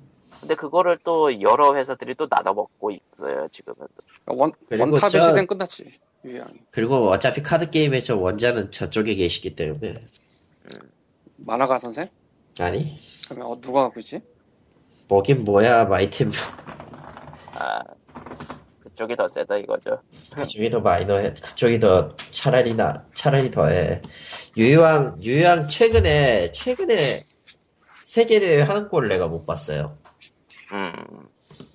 [0.41, 3.87] 근데 그거를 또 여러 회사들이 또 나눠 먹고 있어요 지금은.
[4.27, 5.93] 원, 그리고 원탑의 저- 시대는 끝났지
[6.25, 6.53] 유희왕이.
[6.71, 9.93] 그리고 어차피 카드 게임의 저 원조는 저쪽에 계시기 때문에.
[11.37, 12.03] 만화가 선생?
[12.59, 12.97] 아니?
[13.27, 14.19] 그러면 어, 누가 갖고 있지?
[15.07, 16.31] 뭐긴 뭐야 마이템.
[17.53, 17.81] 아
[18.95, 20.01] 그쪽이 더 세다 이거죠.
[20.33, 21.33] 그쪽이 더 마이너해?
[21.33, 24.01] 그쪽이 더 차라리 나 차라리 더해.
[24.55, 27.25] 유희왕 유희왕 최근에 최근에
[28.03, 29.97] 세계 대회 하는 꼴 내가 못 봤어요.
[30.71, 30.93] 음.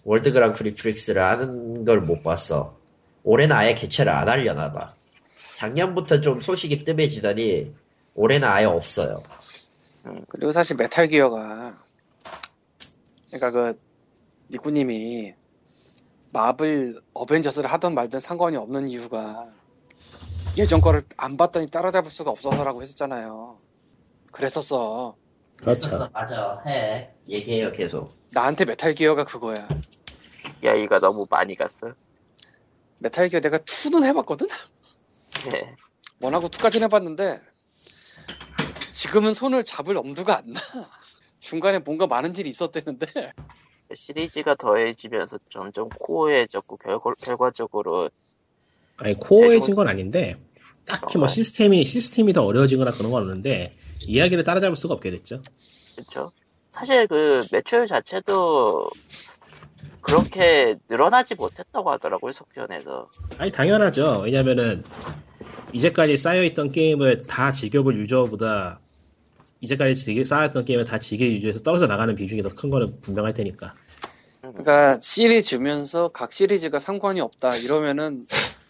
[0.02, 2.78] 월드 그랑프리 프릭스를 하는 걸 못 봤어.
[3.22, 4.94] 올해는 아예 개최를 안 하려나 봐.
[5.58, 7.74] 작년부터 좀 소식이 뜸해지더니
[8.14, 9.18] 올해는 아예 없어요.
[10.30, 11.78] 그리고 사실 메탈 기어가
[13.30, 13.78] 그러니까 그
[14.50, 15.34] 니꾸님이
[16.32, 19.50] 마블 어벤져스를 하던 말든 상관이 없는 이유가
[20.56, 23.58] 예전 거를 안 봤더니 따라잡을 수가 없어서라고 했었잖아요.
[24.32, 25.16] 그랬었어.
[25.56, 26.08] 그렇죠.
[26.12, 29.68] 맞아 해 얘기해요 계속 나한테 메탈 기어가 그거야.
[30.62, 31.92] 얘기가 너무 많이 갔어
[32.98, 34.46] 메탈 기어 내가 2는 해봤거든?
[35.54, 35.74] 예.
[36.20, 37.40] 원하고 2까지는 해봤는데
[38.92, 40.60] 지금은 손을 잡을 엄두가 안 나.
[41.40, 43.06] 중간에 뭔가 많은 일이 있었대는데
[43.94, 48.10] 시리즈가 더해지면서 점점 코어해졌고 결과, 결과적으로
[48.98, 50.36] 아니 코어해진 건 아닌데
[50.84, 51.28] 딱히 뭐 어.
[51.28, 53.72] 시스템이 시스템이 더 어려워지거나 그런 건 없는데
[54.06, 55.42] 이야기를 따라잡을 수가 없게 됐죠.
[55.94, 56.32] 그렇죠.
[56.70, 58.90] 사실 그 매출 자체도
[60.00, 63.10] 그렇게 늘어나지 못했다고 하더라고요 속편에서.
[63.38, 64.22] 아니 당연하죠.
[64.24, 64.82] 왜냐면은
[65.72, 68.80] 이제까지 쌓여있던 게임을 다 즐겨볼 유저보다
[69.60, 73.74] 이제까지 즐겨 쌓였던 게임을 다 즐겨 유저에서 떨어져 나가는 비중이 더 큰 거는 분명할 테니까.
[74.40, 78.26] 그러니까 시리즈면서 각 시리즈가 상관이 없다 이러면은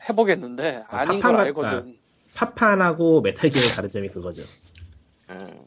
[0.09, 1.97] 해보겠는데 아, 아닌 걸 알거든.
[2.35, 4.43] 파판하고 메탈 기어의 다른 점이 그거죠.
[5.31, 5.65] 음,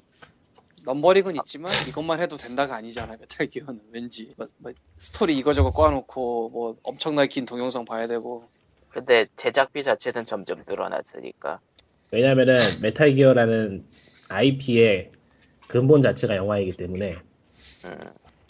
[0.84, 6.76] 넘버링은 있지만 이것만 해도 된다가 아니잖아 메탈 기어는 왠지 뭐, 뭐 스토리 이거저거 꽈놓고 뭐
[6.84, 8.44] 엄청나게 긴 동영상 봐야 되고
[8.90, 11.60] 근데 제작비 자체는 점점 늘어났으니까.
[12.12, 13.86] 왜냐면은 메탈 기어라는
[14.30, 15.12] IP의
[15.74, 17.18] 근본 자체가 영화이기 때문에.
[17.86, 17.98] 음,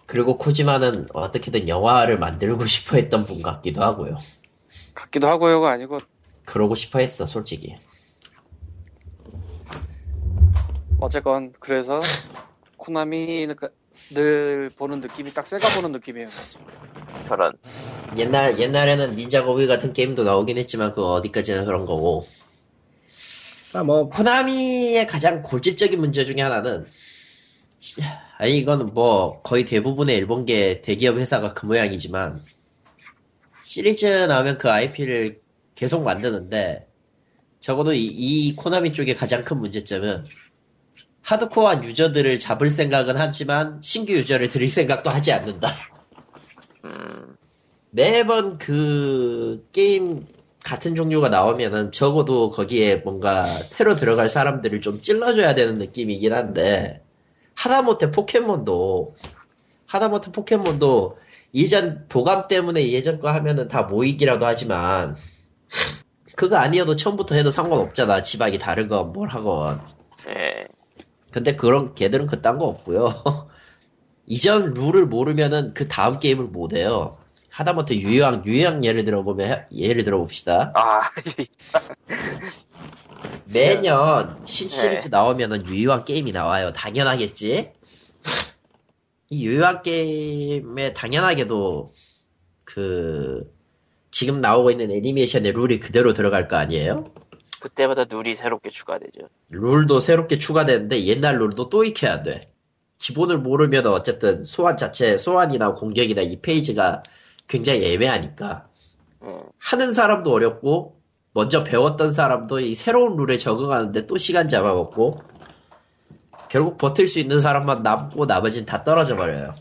[0.06, 4.18] 그리고 코지마는 어떻게든 영화를 만들고 싶어 했던 분 같기도 하고요.
[4.94, 6.00] 같기도 하고요가 아니고.
[6.44, 7.78] 그러고 싶어 했어 솔직히.
[11.00, 12.02] 어쨌건 그래서
[12.76, 13.48] 코나미
[14.14, 16.28] 늘 보는 느낌이 딱 세가 보는 느낌이에요.
[17.26, 17.54] 저런.
[18.18, 22.28] 옛날 옛날에는 닌자 고비 같은 게임도 나오긴 했지만 그거 어디까지나 그런 거고.
[23.72, 27.13] 아, 뭐 코나미의 가장 골집적인 문제 중에 하나는 시-
[28.38, 32.42] 아니 이거는 뭐 거의 대부분의 일본계 대기업 회사가 그 모양이지만
[33.64, 35.42] 시리즈 나오면 그 IP를
[35.76, 36.88] 계속 만드는데
[37.60, 40.26] 적어도 이, 이 코나미 쪽의 가장 큰 문제점은
[41.22, 45.70] 하드코어한 유저들을 잡을 생각은 하지만 신규 유저를 들일 생각도 하지 않는다.
[46.84, 47.38] 음,
[47.92, 50.28] 매번 그 게임
[50.64, 57.04] 같은 종류가 나오면은 적어도 거기에 뭔가 새로 들어갈 사람들을 좀 찔러줘야 되는 느낌이긴 한데
[57.56, 59.16] 하다못해 포켓몬도
[59.86, 61.18] 하다못해 포켓몬도
[61.52, 65.16] 이전 도감 때문에 예전 거 하면은 다 모이기라도 하지만
[66.36, 69.82] 그거 아니어도 처음부터 해도 상관없잖아 지박이 다르건 뭘 하건
[70.28, 70.66] 예.
[71.32, 73.14] 근데 그런 걔들은 그딴 거 없고요.
[74.28, 77.18] 이전 룰을 모르면은 그 다음 게임을 못 해요.
[77.50, 80.72] 하다못해 유형 유형 예를 들어 보면 예를 들어 봅시다.
[80.76, 81.02] 아,
[83.54, 84.76] 매년 신 네.
[84.76, 86.72] 시리즈 나오면은 유효한 게임이 나와요.
[86.74, 87.72] 당연하겠지.
[89.30, 91.94] 이 유효한 게임에 당연하게도
[92.64, 93.52] 그
[94.12, 97.12] 지금 나오고 있는 애니메이션의 룰이 그대로 들어갈 거 아니에요?
[97.60, 99.28] 그때마다 룰이 새롭게 추가되죠.
[99.50, 102.40] 룰도 새롭게 추가되는데 옛날 룰도 또 익혀야 돼.
[103.00, 107.04] 기본을 모르면 어쨌든 소환 자체, 소환이나 공격이나 이 페이지가
[107.48, 108.68] 굉장히 애매하니까.
[109.24, 111.02] 음, 하는 사람도 어렵고,
[111.34, 115.22] 먼저 배웠던 사람도 이 새로운 룰에 적응하는데 또 시간 잡아먹고,
[116.50, 119.54] 결국 버틸 수 있는 사람만 남고 나머진 다 떨어져 버려요.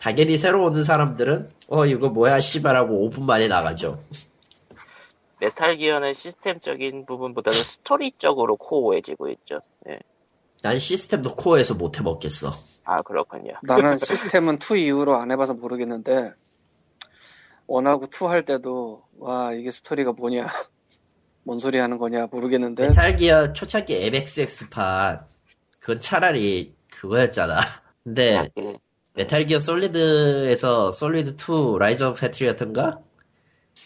[0.00, 4.02] 당연히 새로 오는 사람들은, 어, 이거 뭐야, 씨발하고 5분 만에 나가죠.
[5.40, 9.60] 메탈 기어는 시스템적인 부분보다는 스토리적으로 코어해지고 있죠.
[9.84, 9.98] 네.
[10.62, 12.52] 난 시스템도 코어해서 못 해먹겠어.
[12.84, 13.54] 아, 그렇군요.
[13.62, 16.32] 나는 시스템은 2 이후로 안 해봐서 모르겠는데
[17.70, 20.44] one하고 2할 때도 와 이게 스토리가 뭐냐
[21.44, 25.24] 뭔 소리 하는 거냐 모르겠는데 메탈기어 초창기 MSX판,
[25.78, 27.60] 그건 차라리 그거였잖아.
[28.02, 28.76] 근데, 예.
[29.14, 32.98] 메탈기어 솔리드에서 솔리드 2 Rise of Patriot인가?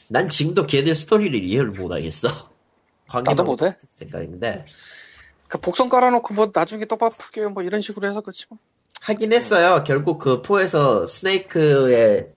[0.08, 2.28] 난 지금도 걔들 스토리를 이해를 못하겠어.
[3.22, 4.64] 나도 못해 생각인데
[5.46, 8.58] 그 복선 깔아놓고 뭐 나중에 떡밥 풀게요 뭐 이런 식으로 해서 그렇지 뭐.
[9.02, 9.84] 하긴 했어요.
[9.86, 12.32] 결국 그 4에서 스네이크의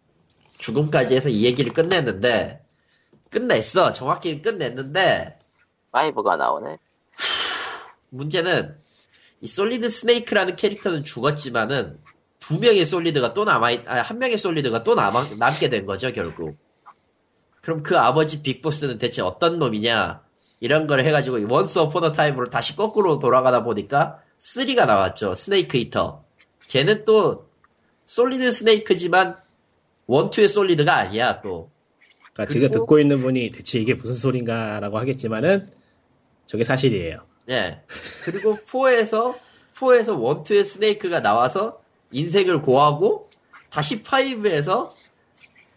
[0.57, 2.61] 죽음까지 해서 이 얘기를 끝냈는데
[3.29, 3.93] 끝냈어.
[3.93, 5.39] 정확히 끝냈는데
[5.91, 6.77] 5가 나오네.
[8.09, 8.77] 문제는
[9.41, 11.99] 이 솔리드 스네이크라는 캐릭터는 죽었지만은
[12.39, 16.11] 두 명의 솔리드가 또 남아 있, 아, 한 명의 솔리드가 또 남아, 남게 된 거죠,
[16.11, 16.57] 결국.
[17.61, 20.21] 그럼 그 아버지 빅보스는 대체 어떤 놈이냐?
[20.59, 25.33] 이런 걸 해가지고 once upon a time으로 다시 거꾸로 돌아가다 보니까 3가 나왔죠.
[25.33, 26.23] Snake Eater.
[26.67, 27.49] 걔는 또
[28.05, 29.37] 솔리드 스네이크지만
[30.07, 31.71] one two의 솔리드가 아니야, 또.
[32.33, 35.69] 그러니까 지금 듣고 있는 분이 대체 이게 무슨 소린가라고 하겠지만은
[36.45, 37.25] 저게 사실이에요.
[37.49, 37.81] 예.
[38.23, 39.35] 그리고 4에서
[39.75, 41.81] 4에서 one two의 스네이크가 나와서
[42.11, 43.29] 인생을 고하고
[43.69, 44.91] 다시 5에서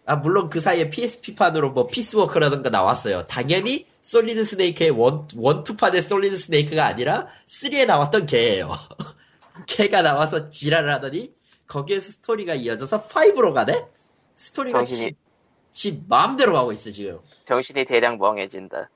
[0.05, 3.25] 아 물론 그 사이에 PSP판으로 뭐 피스워크라든가 나왔어요.
[3.25, 8.75] 당연히 솔리드 스네이크의 one one two판의 솔리드 스네이크가 아니라 3에 나왔던 걔예요.
[9.67, 11.33] 걔가 나와서 지랄을 하더니
[11.67, 13.85] 거기에서 스토리가 이어져서 5로 가네?
[14.41, 15.15] 스토리가 정신이- 지,
[15.73, 17.19] 지 마음대로 가고 있어 지금.
[17.45, 18.89] 정신이 대량 멍해진다.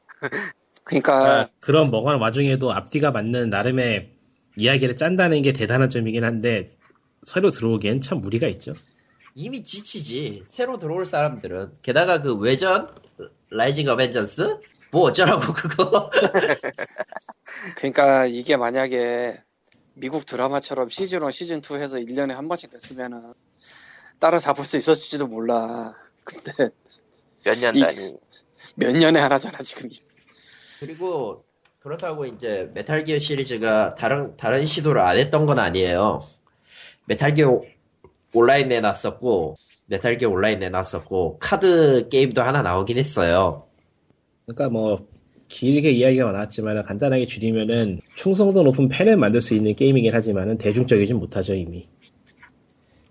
[0.83, 4.09] 그러니까 그러니까 그런 멍한 와중에도 앞뒤가 맞는 나름의
[4.57, 6.71] 이야기를 짠다는 게 대단한 점이긴 한데
[7.23, 8.73] 새로 들어오기엔 참 무리가 있죠.
[9.35, 10.45] 이미 지치지.
[10.47, 11.79] 새로 들어올 사람들은.
[11.81, 12.87] 게다가 그 외전
[13.51, 14.57] 라이징 어벤져스
[14.91, 16.09] 뭐 어쩌라고 그거.
[17.77, 19.37] 그러니까 이게 만약에
[19.93, 23.33] 미국 드라마처럼 시즌 1, 시즌 2 해서 1년에 한 번씩 됐으면은
[24.19, 25.93] 따라잡을 수 있었을지도 몰라.
[26.23, 26.69] 근데
[27.45, 28.13] 몇년 이- 단위.
[28.75, 29.89] 몇 년에 하나잖아 지금.
[30.79, 31.43] 그리고
[31.79, 36.21] 그렇다고 이제 메탈 기어 시리즈가 다른 다른 시도를 안 했던 건 아니에요.
[37.05, 37.61] 메탈 기어
[38.33, 39.55] 온라인 내놨었고
[39.85, 43.67] 메탈 기어 온라인 내놨었고 카드 게임도 하나 나오긴 했어요.
[44.45, 45.07] 그러니까 뭐
[45.47, 51.53] 길게 이야기가 많았지만 간단하게 줄이면은 충성도 높은 팬을 만들 수 있는 게임이긴 하지만은 대중적이진 못하죠
[51.53, 51.87] 이미.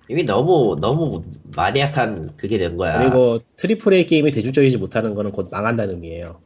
[0.08, 1.22] 이미 너무 너무
[1.56, 2.98] 마니악한 그게 된 거야.
[2.98, 6.40] 그리고 triple A 게임이 대중적이지 못하는 거는 곧 망한다는 의미예요.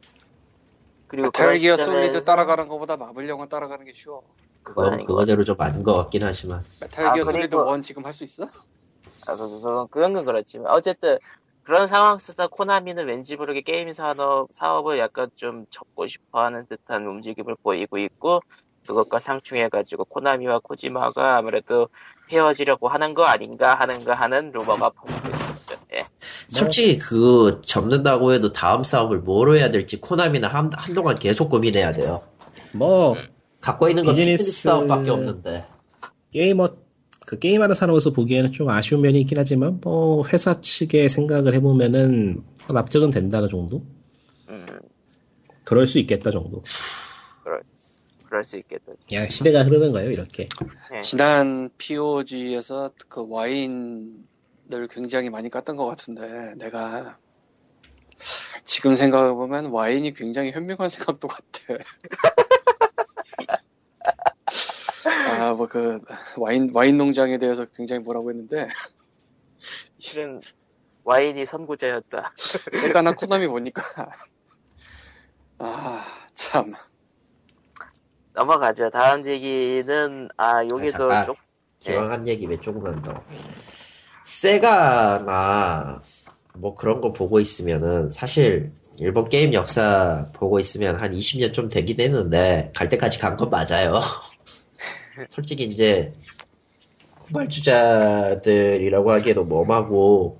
[1.07, 4.21] 그리고 메탈 기어 그런 솔리드 따라가는 것보다 마블 영화 따라가는 게 쉬워.
[4.63, 6.63] 그건 그거, 그거대로 좀 아닌 것 같긴 하지만.
[6.81, 8.45] 메탈 아, 기어 솔리드 그리고- 1 지금 할 수 있어?
[9.27, 10.71] 아, 그- 그건, 그건 건 그렇지만.
[10.71, 11.17] 어쨌든,
[11.63, 17.05] 그런 상황 속에서 코나미는 왠지 모르게 게임 산업, 사업을 약간 좀 접고 싶어 하는 듯한
[17.05, 18.41] 움직임을 보이고 있고,
[18.89, 21.89] 그것과 상충해가지고 코나미와 코지마가 아무래도
[22.31, 25.75] 헤어지려고 하는 거 아닌가 하는가 하는 루머가 퍼지고 있었죠.
[25.93, 26.05] 예.
[26.49, 32.23] 솔직히 그 접는다고 해도 다음 사업을 뭐로 해야 될지 코나미는 한, 한동안 계속 고민해야 돼요.
[32.79, 33.27] 뭐 음.
[33.61, 35.65] 갖고 있는 건 피트니스- 피트니스 사업밖에 없는데.
[36.31, 36.69] 게이머
[37.27, 42.73] 그 게임하는 산업에서 보기에는 좀 아쉬운 면이 있긴 하지만 뭐 회사 측의 생각을 해보면은 뭐
[42.73, 43.83] 납득은 된다는 정도.
[44.49, 44.65] 음,
[45.63, 46.63] 그럴 수 있겠다 정도.
[48.29, 48.93] 그럴 수 있겠다.
[49.07, 50.47] 그냥 시대가 흐르는 거예요 이렇게.
[50.93, 50.99] 예.
[50.99, 57.17] 지난 POG에서 그 와인을 굉장히 많이 깠던 것 같은데 내가
[58.63, 61.49] 지금 생각해보면 와인이 굉장히 현명한 생각도 같아.
[65.29, 65.99] 아, 뭐 그
[66.37, 68.67] 와인 와인 농장에 대해서 굉장히 뭐라고 했는데
[69.97, 70.41] 실은
[71.03, 72.33] 와인이 선구자였다.
[72.37, 73.81] 세가나 코나미 보니까
[75.57, 76.73] 아, 참.
[78.33, 78.89] 넘어가죠.
[78.89, 81.25] 다음 얘기는 아 여기도 잠깐.
[81.25, 81.37] 쪽
[81.79, 83.21] 기왕 한 얘기 왜 조금만 더.
[84.25, 86.01] 세가나
[86.55, 91.99] 뭐 그런 거 보고 있으면은 사실 일본 게임 역사 보고 있으면 한 20년 좀 되긴
[91.99, 93.99] 했는데 갈 때까지 간 건 맞아요.
[95.31, 96.13] 솔직히 이제
[97.27, 100.39] 후발주자들이라고 하기에도 멈하고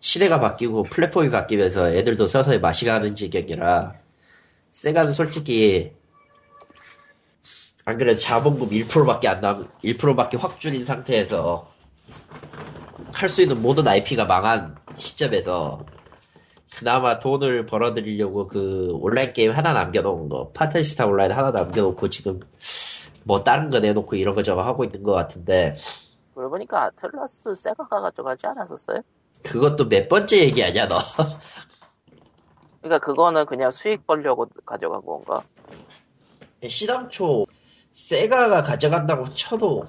[0.00, 3.94] 시대가 바뀌고 플랫폼이 바뀌면서 애들도 서서히 맛이 가는 지경이라
[4.72, 5.92] 세가는 솔직히
[7.84, 11.68] 안 그래도 자본금 1%밖에 안 남, 1%밖에 확 줄인 상태에서
[13.12, 15.84] 할 수 있는 모든 IP가 망한 시점에서
[16.76, 22.40] 그나마 돈을 벌어들이려고 그 온라인 게임 하나 남겨놓은 거, 파테스타 온라인 하나 남겨놓고 지금
[23.22, 25.74] 뭐 다른 거 내놓고 이런 거 저거 하고 있는 것 같은데
[26.34, 29.00] 그러고 보니까 아틀라스 세가가 가져가지 않았었어요?
[29.44, 30.98] 그것도 몇 번째 얘기 아니야 너?
[32.82, 35.42] 그러니까 그거는 그냥 수익 벌려고 가져간 건가?
[36.68, 37.46] 시당초
[37.94, 39.84] 세가가 가져간다고 쳐도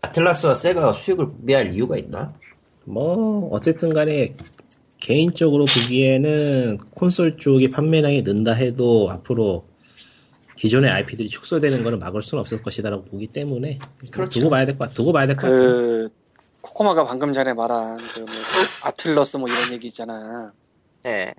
[0.00, 2.28] 아틀라스와 세가가 수익을 분배할 이유가 있나?
[2.84, 4.36] 뭐 어쨌든 간에
[5.00, 9.64] 개인적으로 보기에는 콘솔 쪽이 판매량이 는다 해도 앞으로
[10.56, 13.78] 기존의 IP들이 축소되는 거는 막을 수는 없을 것이다라고 보기 때문에
[14.12, 14.38] 그렇죠.
[14.40, 15.58] 두고 봐야 될 것 같, 두고 봐야 될 것 같아요.
[15.62, 16.08] 그
[16.60, 18.28] 코코마가 방금 전에 말한 그 뭐
[18.84, 20.52] 아틀러스 뭐 이런 얘기 있잖아.
[21.06, 21.34] 예.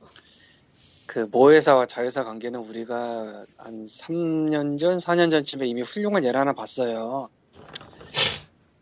[1.11, 7.27] 그 모회사와 자회사 관계는 우리가 한 3년 전, 4년 전쯤에 이미 훌륭한 예를 하나 봤어요.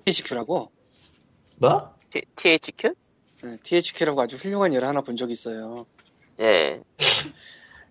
[0.05, 0.69] THQ라고.
[1.55, 1.95] 뭐?
[2.11, 2.93] T- THQ?
[3.63, 5.87] THQ라고 아주 훌륭한 예를 하나 본 적이 있어요.
[6.39, 6.83] 예.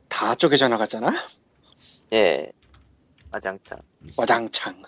[0.07, 1.13] 다 쪼개져 나갔잖아?
[2.13, 2.53] 예.
[3.33, 3.81] 마장창.
[4.17, 4.85] 와장창.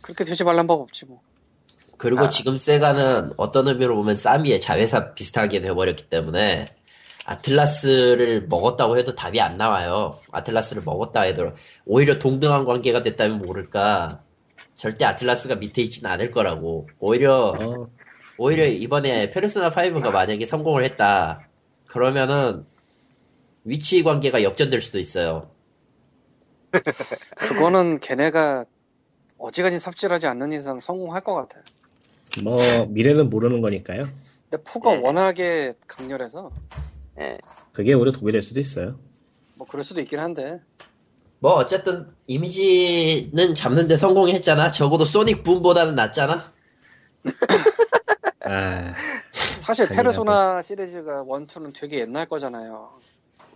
[0.00, 1.20] 그렇게 되지 말란 법 없지 뭐.
[1.98, 2.30] 그리고 아.
[2.30, 6.79] 지금 세가는 어떤 의미로 보면 싸미의 자회사 비슷하게 돼버렸기 때문에
[7.30, 10.18] 아틀라스를 먹었다고 해도 답이 안 나와요.
[10.32, 11.52] 아틀라스를 먹었다 해도
[11.86, 14.22] 오히려 동등한 관계가 됐다면 모를까.
[14.74, 16.88] 절대 아틀라스가 밑에 있지는 않을 거라고.
[16.98, 17.88] 오히려 어,
[18.36, 21.46] 오히려 이번에 페르소나 5가 만약에 성공을 했다.
[21.86, 22.66] 그러면은
[23.62, 25.50] 위치 관계가 역전될 수도 있어요.
[27.36, 28.64] 그거는 걔네가
[29.38, 31.60] 어지간히 삽질하지 않는 이상 성공할 것 같아.
[32.42, 34.08] 뭐 미래는 모르는 거니까요.
[34.48, 35.00] 근데 포가 네.
[35.00, 36.50] 워낙에 강렬해서
[37.18, 37.38] 예.
[37.72, 38.98] 그게 오히려 도움이 될 수도 있어요.
[39.54, 40.60] 뭐 그럴 수도 있긴 한데
[41.38, 44.70] 뭐 어쨌든 이미지는 잡는데 성공했잖아.
[44.72, 46.52] 적어도 소닉 붐보다는 낫잖아.
[48.44, 48.94] 아,
[49.60, 49.88] 사실.
[49.88, 52.90] 페르소나 시리즈가 1, 2는 되게 옛날 거잖아요.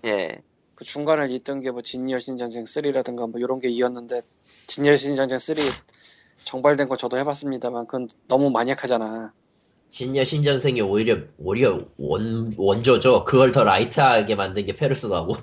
[0.04, 0.42] 예.
[0.74, 4.22] 그 중간을 잇던 게 뭐 진여신 전쟁 3라든가 뭐 이런 게 이었는데
[4.66, 5.56] 진여신 전쟁 3
[6.44, 9.32] 정발된 거 저도 해봤습니다만 그건 너무 마니악하잖아.
[9.94, 13.24] 진여 신전생이 오히려 오히려 원 원조죠.
[13.24, 15.36] 그걸 더 라이트하게 만든 게 페르소나고.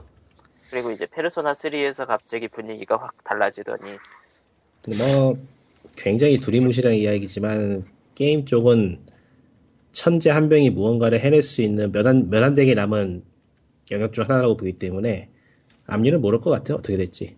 [0.70, 3.94] 그리고 이제 페르소나 3에서 갑자기 분위기가 확 달라지더니
[4.82, 5.38] 근데 뭐
[5.96, 9.00] 굉장히 두리뭉실한 이야기지만 게임 쪽은
[9.94, 13.24] 천재 한 명이 무언가를 해낼 수 있는 몇안 몇안 되게 남은
[13.92, 15.30] 영역 중 하나라고 보기 때문에
[15.88, 16.76] 앞일은 모를 것 같아요.
[16.76, 17.38] 어떻게 될지.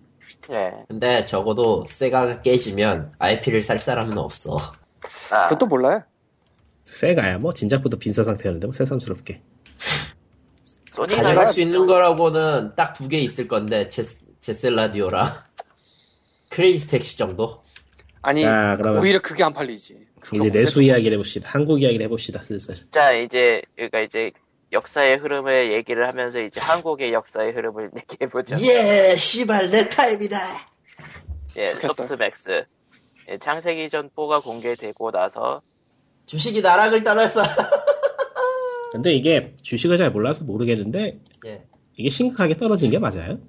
[0.50, 0.74] 예.
[0.88, 4.58] 근데 적어도 세가가 깨지면 IP를 살 사람은 없어.
[5.32, 6.02] 아, 그것도 몰라요.
[6.86, 9.42] 세가야 뭐 진작부터 빈사 상태였는데 뭐 새삼스럽게.
[10.90, 14.06] 소니가 가져갈 수 좀- 있는 거라고는 딱 두 개 있을 건데 제,
[14.42, 15.26] 제셀라디오랑
[16.50, 17.64] 크레이지 택시 정도.
[18.22, 19.98] 아니 자, 그러면 오히려 그게 안 팔리지.
[20.34, 21.50] 이제 내수 이야기를 해봅시다.
[21.50, 22.44] 한국 이야기를 해봅시다.
[22.44, 22.76] 슬슬.
[22.92, 24.32] 자 이제 그러니까 이제
[24.72, 28.56] 역사의 흐름을 얘기를 하면서 이제 한국의 역사의 흐름을 얘기해 보죠.
[28.62, 30.68] 예, 씨발 내 타임이다.
[31.58, 31.74] 예.
[31.76, 32.66] 소프트맥스.
[33.30, 35.62] 예, 창세기 전 4가 공개되고 나서
[36.26, 37.44] 주식이 나락을 떠났어.
[38.92, 41.64] 근데 이게 주식을 잘 몰라서 모르겠는데 예.
[41.96, 43.40] 이게 심각하게 떨어진 게 맞아요?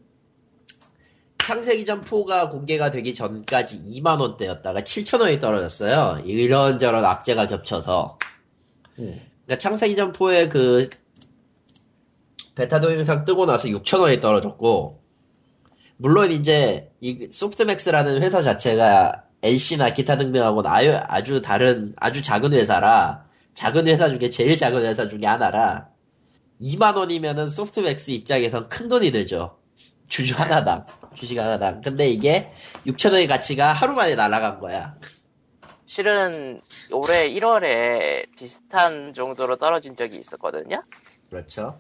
[1.45, 6.23] 창세기전 4가 공개가 되기 전까지 2만 원대였다가 7천 원이 떨어졌어요.
[6.25, 8.19] 이런저런 악재가 겹쳐서.
[8.99, 9.21] 음.
[9.45, 10.89] 그러니까 창세기전 4의 그
[12.55, 15.03] 베타 동영상 뜨고 나서 6천 원이 떨어졌고,
[15.99, 23.27] 물론 이제 이 소프트맥스라는 회사 자체가 NC나 기타 등등하고는 아유, 아주 다른 아주 작은 회사라
[23.53, 25.91] 작은 회사 중에 제일 작은 회사 중에 하나라
[26.63, 29.59] 2만 원이면은 소프트맥스 입장에선 큰 돈이 되죠.
[30.09, 31.83] 주주 하나당 주식 하나당.
[31.83, 32.53] 근데 이게
[32.87, 34.97] 6천 원의 가치가 하루 만에 날아간 거야.
[35.85, 40.83] 실은 올해 1월에 비슷한 정도로 떨어진 적이 있었거든요.
[41.31, 41.79] 그렇죠.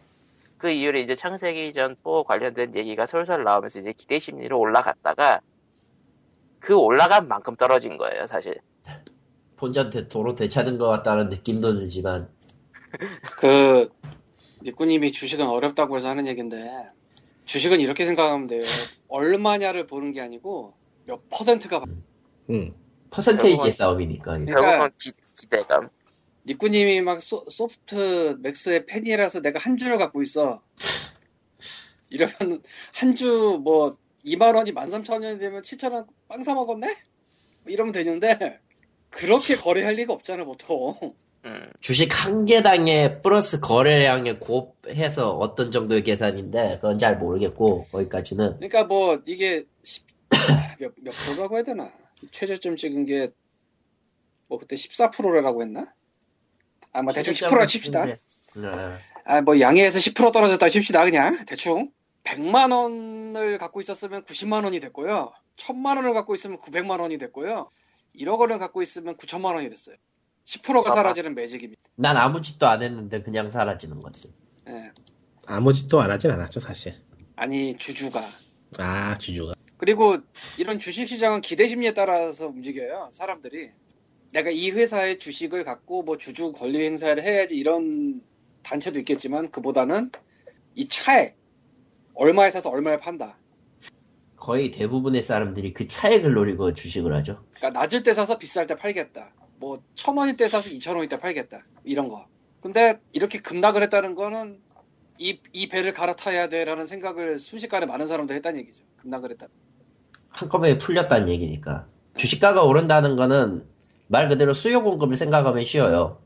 [0.58, 5.40] 그 이후로 이제 창세기 전4 관련된 얘기가 솔솔 나오면서 이제 기대 심리로 올라갔다가
[6.64, 8.58] 그 올라간 만큼 떨어진 거예요, 사실.
[9.56, 12.30] 본전 대- 도로 되찾은 것 같다는 느낌도 들지만
[13.38, 13.90] 그
[14.62, 16.72] 니꾸님이 주식은 어렵다고 해서 하는 얘긴데
[17.44, 18.62] 주식은 이렇게 생각하면 돼요.
[19.08, 20.72] 얼마냐를 보는 게 아니고
[21.04, 21.84] 몇 퍼센트가
[22.48, 22.74] 음.
[23.10, 24.24] 퍼센테이지의 결국은- 싸움이니까.
[24.38, 25.90] 그러니까- 결국은 기, 기대감.
[26.46, 30.62] 니꾸님이 막 소, 소프트 맥스의 팬이라서 내가 한 주를 갖고 있어.
[32.10, 32.62] 이러면
[32.94, 36.94] 한 주 뭐 2만 원이 13,000원이 되면 7,000원 빵 사 먹었네?
[37.66, 38.60] 이러면 되는데
[39.10, 40.94] 그렇게 거래할 리가 없잖아 보통.
[41.44, 41.70] 음.
[41.80, 49.20] 주식 한 개당에 플러스 거래량에 곱해서 어떤 정도의 계산인데 그건 잘 모르겠고 거기까지는 그러니까 뭐
[49.26, 50.04] 이게 10,
[50.78, 51.92] 몇, 몇 프로라고 해야 되나?
[52.32, 53.30] 최저점 찍은 게
[54.48, 55.92] 뭐 그때 14%라고 했나?
[56.92, 58.04] 아뭐 대충 10% 칩시다.
[58.06, 58.16] 네.
[59.24, 61.90] 아뭐 양해에서 10% 떨어졌다 칩시다 그냥 대충
[62.24, 67.70] 100만 원을 갖고 있었으면 90만 원이 됐고요 1000만 원을 갖고 있으면 900만 원이 됐고요
[68.16, 69.96] 1억 원을 갖고 있으면 9천만 원이 됐어요
[70.44, 70.94] 10%가 아하.
[70.96, 74.32] 사라지는 매직입니다 난 아무 짓도 안 했는데 그냥 사라지는 거지.
[74.68, 74.90] 예.
[75.46, 77.00] 아무 짓도 안 하진 않았죠, 사실.
[77.36, 78.26] 아니 주주가
[78.78, 79.54] 아, 주주가.
[79.76, 80.18] 그리고
[80.58, 83.70] 이런 주식시장은 기대 심리에 따라서 움직여요 사람들이
[84.32, 88.20] 내가 이 회사의 주식을 갖고 뭐 주주 권리 행사를 해야지 이런
[88.62, 90.10] 단체도 있겠지만 그보다는
[90.74, 91.36] 이 차액
[92.14, 93.36] 얼마에 사서 얼마에 판다
[94.36, 97.44] 거의 대부분의 사람들이 그 차액을 노리고 주식을 하죠.
[97.56, 99.32] 그러니까 낮을 때 사서 비쌀 때 팔겠다.
[99.58, 101.62] 뭐 천 원일 때 사서 이천 원일 때 팔겠다.
[101.84, 102.26] 이런 거.
[102.60, 104.60] 근데 이렇게 급락을 했다는 거는
[105.18, 108.84] 이, 이 배를 갈아타야 돼라는 생각을 순식간에 많은 사람들이 했다는 얘기죠.
[108.98, 109.46] 급락을 했다.
[110.28, 111.86] 한꺼번에 풀렸다는 얘기니까.
[112.16, 113.64] 주식가가 오른다는 거는
[114.08, 116.20] 말 그대로 수요 공급을 생각하면 쉬워요.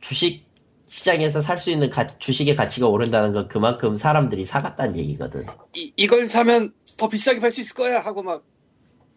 [0.00, 0.46] 주식
[0.88, 5.44] 시장에서 살 수 있는 가- 주식의 가치가 오른다는 건 그만큼 사람들이 사갔다는 얘기거든.
[5.76, 8.42] 이, 이걸 사면 더 비싸게 팔 수 있을 거야 하고 막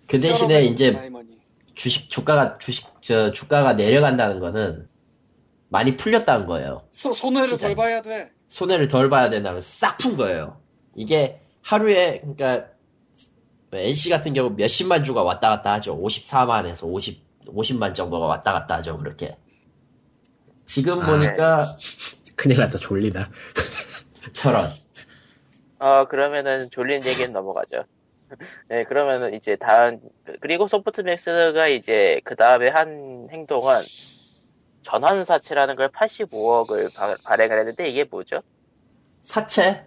[0.08, 1.10] 그 대신에 썰어가는 이제.
[1.74, 4.90] 주식 주가가 주식 저 주가가 내려간다는 거는
[5.70, 6.84] 많이 풀렸다는 거예요.
[6.92, 7.70] 소, 손해를 시장.
[7.70, 8.30] 덜 봐야 돼.
[8.50, 10.60] 손해를 덜 봐야 된다면 싹 푼 거예요.
[10.96, 12.66] 이게 하루에 그러니까
[13.72, 15.98] NC 같은 경우 몇십만 주가 왔다 갔다 하죠.
[15.98, 18.98] 54만에서 50 50만 정도가 왔다 갔다 하죠.
[18.98, 19.38] 그렇게.
[20.72, 21.78] 지금 아, 보니까
[22.38, 23.30] 큰일 났다, 졸리다.
[24.32, 24.70] 저런
[25.80, 27.84] 어, 그러면은 졸린 얘기는 넘어가죠.
[28.70, 30.00] 네, 그러면은 이제 다음,
[30.40, 33.82] 그리고 소프트맥스가 이제 그 다음에 한 행동은
[34.82, 36.90] 전환 사채라는 걸 85억을
[37.26, 38.42] 발행을 했는데 이게 뭐죠?
[39.24, 39.86] 사채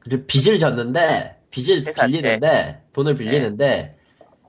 [0.00, 2.06] 그리고 빚을 졌는데 빚을 회사채.
[2.08, 3.96] 빌리는데 돈을 빌리는데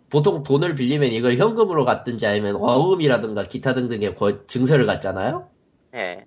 [0.10, 5.50] 보통 돈을 빌리면 이걸 현금으로 갖든지 아니면 어음이라든가 기타 등등의 거- 증서를 갖잖아요.
[5.96, 6.26] 예.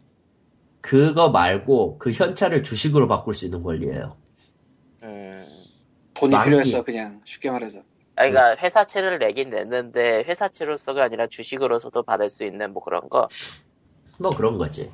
[0.80, 4.16] 그거 말고 그 현찰을 주식으로 바꿀 수 있는 권리예요.
[5.02, 5.46] 음.
[6.14, 6.44] 돈이 만기.
[6.50, 7.80] 필요했어 그냥 쉽게 말해서.
[8.16, 13.28] 아, 그러니까 회사채를 내긴 냈는데 회사채로서가 아니라 주식으로서도 받을 수 있는 뭐 그런 거.
[14.18, 14.90] 뭐 그런 거지.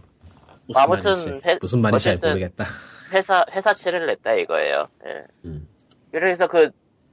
[0.68, 2.66] 무슨 아무튼 말인지, 회- 무슨 말인지 잘 모르겠다.
[3.12, 4.84] 회사 회사채를 냈다 이거예요.
[5.06, 5.24] 예.
[5.44, 5.68] 음.
[6.12, 6.70] 그래서 그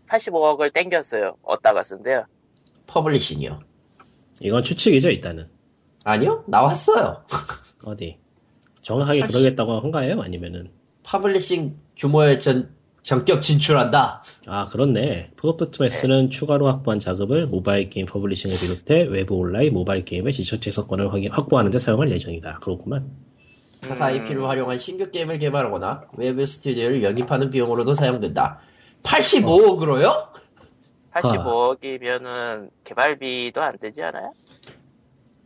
[0.07, 1.37] 85억을 땡겼어요.
[1.43, 2.25] 어디다가 쓴대요.
[2.87, 3.61] publishing이요.
[4.41, 5.49] 이건 추측이죠, 일단은.
[6.03, 6.43] 아니요?
[6.47, 7.23] 나왔어요.
[7.83, 8.17] 어디?
[8.81, 10.21] 정확하게 사실- 그러겠다고 한가요?
[10.21, 10.69] 아니면은?
[11.03, 12.73] publishing 규모의 전,
[13.03, 14.23] 전격 진출한다.
[14.47, 15.31] 아, 그렇네.
[15.35, 21.31] 소프트맥스는 추가로 확보한 자금을 모바일 게임 publishing을 비롯해 외부 온라인 모바일 게임의 지적 재산권을 확인-
[21.31, 22.59] 확보하는 데 사용할 예정이다.
[22.59, 23.11] 그렇구만.
[23.81, 24.13] 타사 음.
[24.13, 28.59] IP를 활용한 신규 게임을 개발하거나 외부 스튜디오를 영입하는 비용으로도 사용된다.
[29.03, 30.27] 85억으로요?
[31.11, 34.33] 85억이면은 개발비도 안 되지 않아요?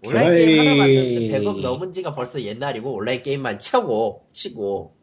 [0.06, 4.94] 온라인 개발이- 게임 하나 만드는데 100억 넘은 지가 벌써 옛날이고 온라인 게임만 쳐고 치고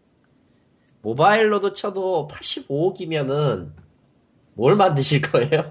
[1.02, 3.72] 모바일로도 쳐도 85억이면은
[4.54, 5.68] 뭘 만드실 거예요?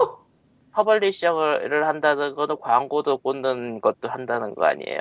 [0.73, 4.99] publisher를 한다는 거는 광고도 꽂는 것도 한다는 거 아니에요.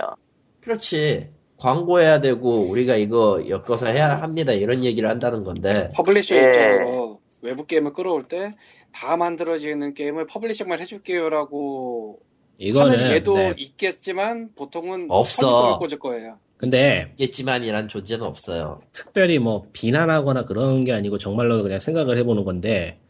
[0.61, 1.31] 그렇지.
[1.57, 4.53] 광고해야 되고 우리가 이거 엮어서 해야 합니다.
[4.53, 6.41] 이런 얘기를 한다는 건데 publisher 예.
[6.45, 8.53] 입장으로 외부 게임을 끌어올 때
[8.93, 12.21] 다 만들어지는 게임을 publishing만 해줄게요라고
[12.59, 13.55] 이거는 하는 예도 네.
[13.57, 15.79] 있겠지만 보통은 없어.
[15.79, 16.39] 꽂을 거예요.
[16.57, 18.81] 근데 있겠지만이란 존재는 없어요.
[18.93, 23.01] 특별히 뭐 비난하거나 그런 게 아니고 정말로 그냥 생각을 해보는 건데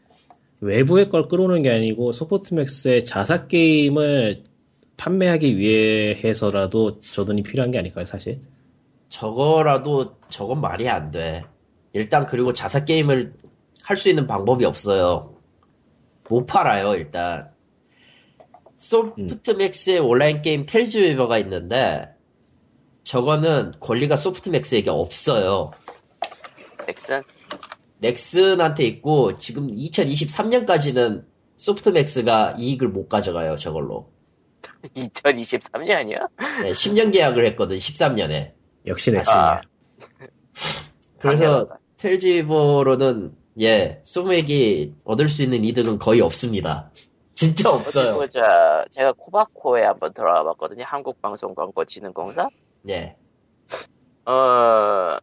[0.59, 4.43] 외부의 걸 끌어오는 게 아니고 소프트맥스의 자사 게임을
[4.97, 8.41] 판매하기 위해서라도 저 돈이 필요한 게 아닐까요, 사실?
[9.09, 11.43] 저거라도 저건 말이 안 돼.
[11.93, 13.33] 일단 그리고 자사 게임을
[13.83, 15.35] 할 수 있는 방법이 없어요.
[16.29, 17.52] 못 팔아요, 일단.
[18.83, 22.09] 소프트맥스의 온라인 게임 텔즈 웨버가 있는데
[23.05, 25.71] 저거는 권리가 소프트맥스에게 없어요.
[26.85, 27.23] 넥슨?
[27.99, 31.23] 넥슨한테 있고 지금 2023년까지는
[31.55, 34.11] 소프트맥스가 이익을 못 가져가요, 저걸로.
[34.95, 36.29] 2023년이야?
[36.63, 38.51] 네, 10년 계약을 했거든, 13년에.
[38.85, 39.41] 역시 넥슨이야.
[39.41, 39.61] 아.
[41.19, 41.69] 그래서.
[41.97, 46.91] 테일즈위버로는 예, 소맥이 얻을 수 있는 이득은 거의 없습니다.
[47.35, 48.13] 진짜 어디 없어요.
[48.15, 48.85] 보자.
[48.91, 50.83] 제가 코바코에 한번 들어가 봤거든요.
[50.85, 52.47] 한국방송광고진흥공사.
[52.89, 53.15] 예.
[54.25, 55.17] 어,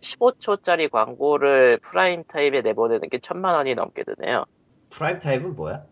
[0.00, 4.44] 15초짜리 광고를 프라임 타임에 내보내는 게 천만 원이 넘게 드네요.
[4.90, 5.84] 프라임 타임은 뭐야?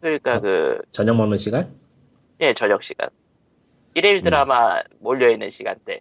[0.00, 0.40] 그러니까 어?
[0.40, 1.74] 그, 저녁 먹는 시간?
[2.40, 3.10] 예, 저녁 시간.
[3.94, 6.00] 일일 드라마 몰려있는 시간대.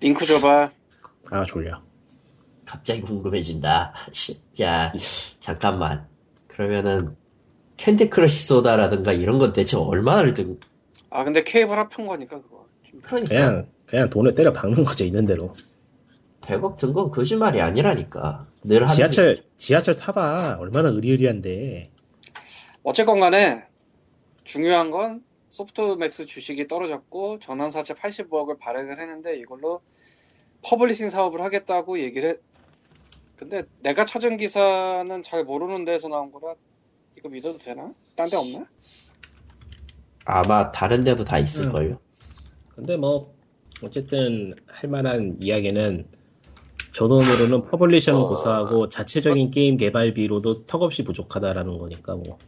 [0.00, 0.70] 링크 줘봐.
[1.30, 1.82] 아 졸려.
[2.64, 3.92] 갑자기 궁금해진다.
[4.12, 4.92] 씨, 야,
[5.40, 6.06] 잠깐만.
[6.46, 7.16] 그러면은
[7.78, 10.58] 캔디 크러쉬 소다라든가 이런 건 대체 얼마를 든?
[11.10, 12.66] 아 근데 케이블 합한 거니까 그거.
[12.84, 15.54] 좀- 그러니까 그냥 그냥 돈을 때려 박는 거죠 있는 대로.
[16.42, 18.46] 100억 든 건 거짓말이 아니라니까.
[18.64, 21.84] 늘 하는 지하철 지하철 타봐 얼마나 으리으리한데.
[22.82, 23.64] 어쨌건 간에
[24.44, 29.80] 중요한 건 소프트맥스 주식이 떨어졌고 전환사채 85억을 발행을 했는데 이걸로
[30.62, 32.40] publishing 사업을 하겠다고 얘기를 했.
[33.36, 36.54] 근데 내가 찾은 기사는 잘 모르는 데서 나온 거라
[37.18, 37.92] 이거 믿어도 되나?
[38.14, 38.64] 딴 데 없나?
[40.24, 41.98] 아마 다른 데도 다 있을걸요.
[42.74, 43.34] 근데 뭐
[43.82, 46.06] 어쨌든 할 만한 이야기는
[46.92, 48.28] 저 돈으로는 publisher는 어.
[48.28, 52.38] 고사하고 자체적인 게임 개발비로도 턱없이 부족하다라는 거니까 뭐.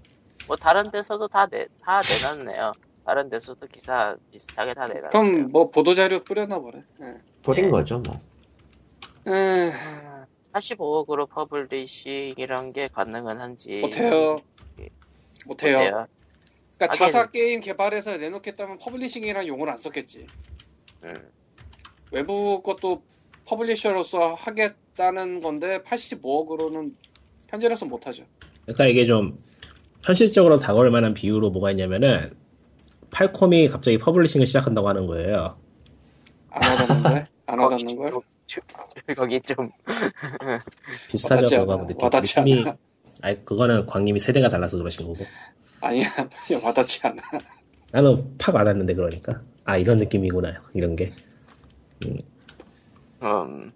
[0.47, 2.73] 뭐 다른 데서도 다 내, 다 내놨네요.
[3.05, 5.11] 다른 데서도 기사 비슷하게 다 내놨네요.
[5.11, 6.83] 그럼 뭐 보도 자료 뿌렸나 보네.
[7.03, 7.15] 예.
[7.43, 7.71] 버린 예.
[7.71, 8.21] 거죠, 뭐.
[9.27, 9.71] 에,
[10.53, 13.81] 85억으로 publishing이란 게 가능은 한지.
[13.81, 14.41] 못해요.
[15.47, 15.79] 못해요.
[15.79, 16.07] 못해요.
[16.77, 20.27] 그러니까 하긴- 자사 게임 개발해서 내놓겠다면 publishing이라는 용어를 안 썼겠지.
[21.05, 21.29] 음.
[22.13, 23.03] 외부 것도
[23.47, 26.95] publisher로서 하겠다는 건데 85억으로는
[27.49, 28.25] 현재로서 못하죠.
[28.63, 29.39] 그러니까 이게 좀
[30.03, 32.35] 현실적으로 다가올 만한 비유로 뭐가 있냐면은
[33.11, 35.59] 팔콤이 갑자기 publishing을 시작한다고 하는 거예요.
[36.51, 37.27] 안 와닿는데?
[37.47, 38.11] 안 와닿는 거야?
[39.17, 39.69] 거기 좀
[41.09, 41.67] 비슷하죠
[41.99, 42.77] 와닿지 않아.
[43.23, 45.25] 아니 그거는 광님이 세대가 달라서 그러신 거고.
[45.81, 46.09] 아니야,
[46.63, 47.23] 와닿지 않아.
[47.93, 51.13] 나는 팍 와닿는데 그러니까 아 이런 느낌이구나 이런 게.
[53.23, 53.73] 음,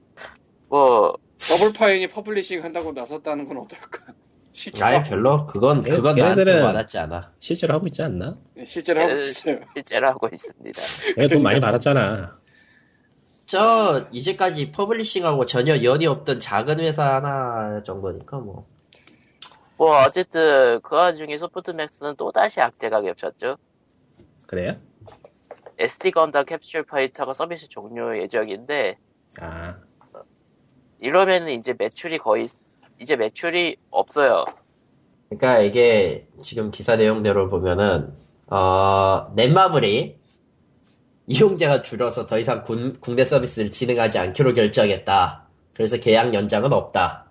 [0.68, 4.12] 뭐 더블파인이 publishing 한다고 나섰다는 건 어떨까?
[4.52, 7.32] 실제로, 아예 별로 그건 걔- 그건 나한테 와닿지 않아.
[7.40, 8.38] 실제로 하고 있지 않나?
[8.54, 9.58] 네, 실제로 하고 걔네들- 있어요.
[9.74, 10.82] 실제로 하고 있습니다.
[11.18, 12.38] 내가 돈 많이 받았잖아.
[13.46, 18.66] 저 이제까지 publishing하고 전혀 연이 없던 작은 회사 하나 정도니까 뭐.
[19.76, 23.56] 뭐 어쨌든 그 와중에 소프트맥스는 또 다시 악재가 겹쳤죠.
[24.46, 24.76] 그래요?
[25.78, 28.96] SD 건담 캡슐 파이터가 서비스 종료 예정인데
[29.40, 29.76] 아
[31.00, 32.46] 이러면은 이제 매출이 거의
[33.00, 34.44] 이제 매출이 없어요.
[35.28, 38.14] 그러니까 이게 지금 기사 내용대로 보면은
[38.46, 40.16] 어 넷마블이
[41.26, 45.48] 이용자가 줄어서 더 이상 군- 국내 서비스를 진행하지 않기로 결정했다.
[45.74, 47.30] 그래서 계약 연장은 없다.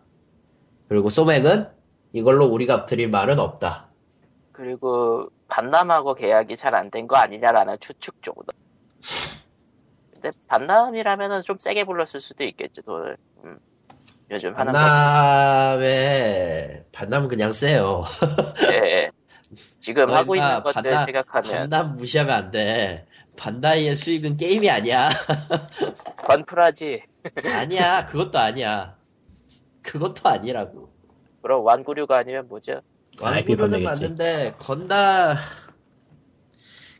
[0.89, 1.69] 그리고 소맥은
[2.13, 3.87] 이걸로 우리가 드릴 말은 없다.
[4.51, 8.45] 그리고 반남하고 계약이 잘 안 된 거 아니냐라는 추측 정도.
[10.13, 13.17] 근데 반남이라면은 좀 세게 불렀을 수도 있겠죠 돈을.
[13.45, 13.57] 음.
[14.31, 14.77] 요즘 하는 거.
[14.79, 18.03] 반남에 반남은 그냥 세요.
[18.71, 19.09] 예.
[19.79, 23.05] 지금 너 하고 있는 것들 반남- 생각하면 반남 무시하면 안 돼.
[23.37, 25.09] 반다이의 수익은 게임이 아니야.
[26.25, 27.03] 건프라지.
[27.45, 28.05] 아니야.
[28.05, 28.95] 그것도 아니야.
[29.81, 30.92] 그것도 아니라고.
[31.43, 32.81] 그럼 완구류가 아니면 뭐죠?
[33.19, 33.83] 판매겠지.
[33.83, 35.37] 맞는데 건담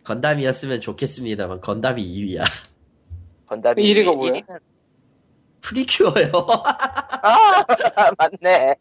[0.04, 2.44] 건담이었으면 좋겠습니다.만 건담이 2위야.
[3.48, 4.34] 건담이 1위가 뭐야?
[4.34, 4.60] 1위는
[5.62, 6.32] 프리큐어요.
[7.22, 7.64] 아
[8.20, 8.76] 맞네.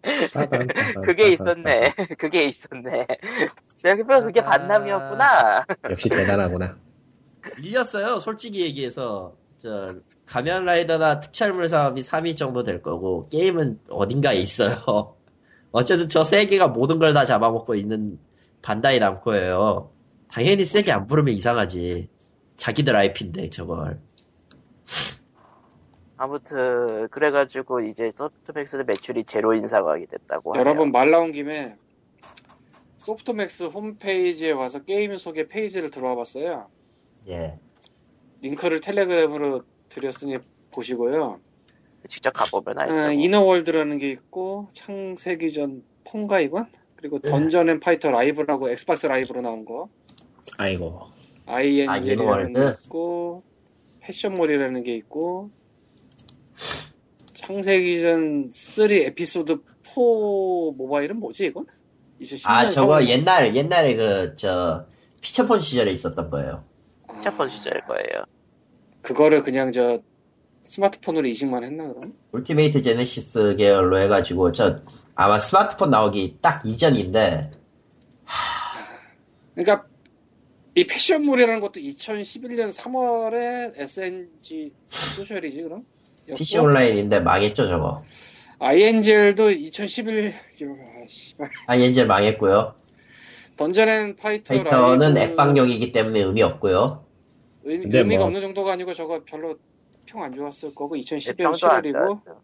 [1.05, 1.95] 그게 있었네.
[2.19, 3.07] 그게 있었네.
[3.77, 5.65] 생각해보면 그게 반남이었구나.
[5.91, 6.77] 역시 대단하구나.
[7.57, 8.19] 밀렸어요.
[8.19, 9.87] 솔직히 얘기해서 저
[10.27, 15.15] 가면 라이더나 특촬물 사업이 3위 정도 될 거고 게임은 어딘가에 있어요.
[15.73, 18.19] 어쨌든 저 세 개가 모든 걸 다 잡아먹고 있는
[18.63, 19.91] 반다이 남코예요.
[20.31, 22.09] 당연히 세게 안 부르면 이상하지.
[22.57, 24.01] 자기들 IP인데 저걸.
[26.17, 30.65] 아무튼 그래가지고 이제 소프트맥스는 매출이 제로인 상황이 됐다고 하네요.
[30.65, 31.77] 여러분 말 나온 김에
[32.99, 36.69] 소프트맥스 홈페이지에 와서 게임 소개 페이지를 들어와 봤어요.
[37.29, 37.59] 예.
[38.43, 40.39] 링크를 텔레그램으로 드렸으니
[40.73, 41.41] 보시고요.
[42.09, 42.95] 직접 가보면 알죠.
[42.95, 46.67] 아, 이너월드라는 게 있고 창세기전 통과 이건
[46.97, 49.89] 그리고 던전 앤 파이터 라이브라고 엑스박스 라이브로 나온 거
[50.59, 51.01] 아이고.
[51.47, 52.13] 아이엔젤이라는 게
[52.61, 52.79] 이너월드?
[52.87, 53.41] 있고
[54.01, 55.51] 패션몰이라는 게 있고
[57.35, 60.01] 창세기전 3 에피소드 4
[60.77, 61.67] 모바일은 뭐지 이건?
[62.21, 64.87] 2010년 아 저거 옛날 옛날에 그 저
[65.21, 66.65] 피처폰 시절에 있었던 거예요.
[67.23, 68.25] 첫 번째 시절일 거예요.
[69.03, 70.01] 그거를 그냥 저
[70.73, 72.15] 스마트폰으로 이식만 했나 그럼?
[72.33, 74.77] 울티메이트 제네시스 계열로 해가지고 저
[75.15, 77.51] 아마 스마트폰 나오기 딱 이전인데
[79.55, 79.87] 그러니까
[80.75, 84.73] 이 패션물이라는 것도 2011년 3월에 SNG
[85.15, 85.85] 소셜이지 그럼?
[86.35, 88.03] PC 온라인인데 망했죠 저거.
[88.59, 90.33] INGL도 2011
[91.39, 91.45] 아.
[91.67, 92.77] 아 엔젤 망했고요.
[93.57, 97.05] 던전 앤 파이터 페이터는 라이브 엑박용이기 때문에 의미 없고요.
[97.65, 99.59] 의, 근데 의미가 뭐- 없는 정도가 아니고 저거 별로
[100.13, 101.93] 평 안 좋았을 거고 2011년 평도 안 7월이고
[102.25, 102.41] 좋았죠.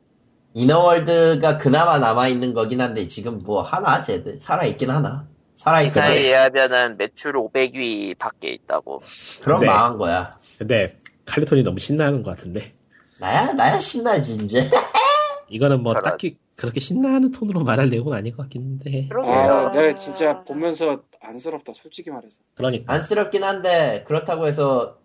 [0.55, 5.29] 이너월드가 그나마 남아 있는 거긴 한데 지금 뭐 하나 쟤들 살아 있긴 하나.
[5.57, 6.01] 살아있거든.
[6.01, 9.03] 기사에 의하면은 매출 500위 밖에 있다고.
[9.43, 9.67] 그럼 네.
[9.67, 10.31] 망한 거야.
[10.57, 12.73] 근데 칼리톤이 너무 신나는 것 같은데
[13.21, 14.69] 나야 나야 신나지 이제.
[15.51, 19.33] 이거는 뭐 그렇- 딱히 그렇게 신나는 톤으로 말할 내용은 아닌 것 같긴 한데 그러게요.
[19.33, 24.99] 아 내가 진짜 보면서 안쓰럽다 솔직히 말해서 그러니까 안쓰럽긴 한데 그렇다고 해서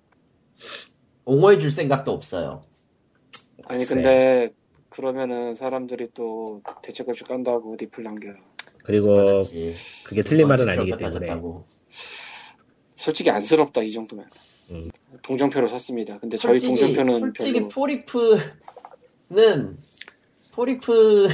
[1.25, 2.61] 옹호해 줄 생각도 없어요.
[3.65, 3.95] 아니 글쎄.
[3.95, 4.53] 근데
[4.89, 8.35] 그러면은 사람들이 또 대책 없이 깐다고 리플 남겨요
[8.83, 9.73] 그리고 그렇지.
[10.05, 11.65] 그게 틀린 말은 아니기 때문에 따졌다고.
[12.95, 14.25] 솔직히 안쓰럽다 이 정도면
[14.71, 14.89] 음.
[15.23, 19.77] 동정표로 샀습니다 근데 저희 솔직히, 동정표는 솔직히 별로 포리프는
[20.51, 21.27] 포리프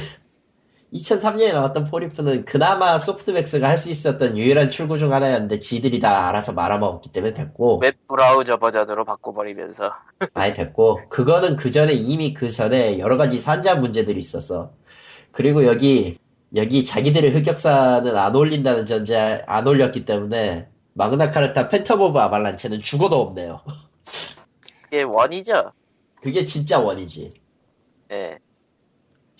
[0.92, 6.52] 2003년에 나왔던 포리프는 그나마 소프트맥스가 할 수 있었던 유일한 출구 중 하나였는데 지들이 다 알아서
[6.52, 9.92] 말아먹었기 때문에 됐고 웹 브라우저 버전으로 바꿔버리면서
[10.34, 14.72] 많이 됐고 그거는 그 전에 이미 그 전에 여러 가지 산자 문제들이 있었어.
[15.32, 16.18] 그리고 여기
[16.56, 23.60] 여기 자기들의 흑역사는 안 올린다는 전제 안 올렸기 때문에 마그나카르타 팬텀 오브 아발란체는 죽어도 없네요.
[24.88, 25.72] 이게 원이죠.
[26.20, 27.30] 그게 진짜 원이지.
[28.10, 28.38] 예.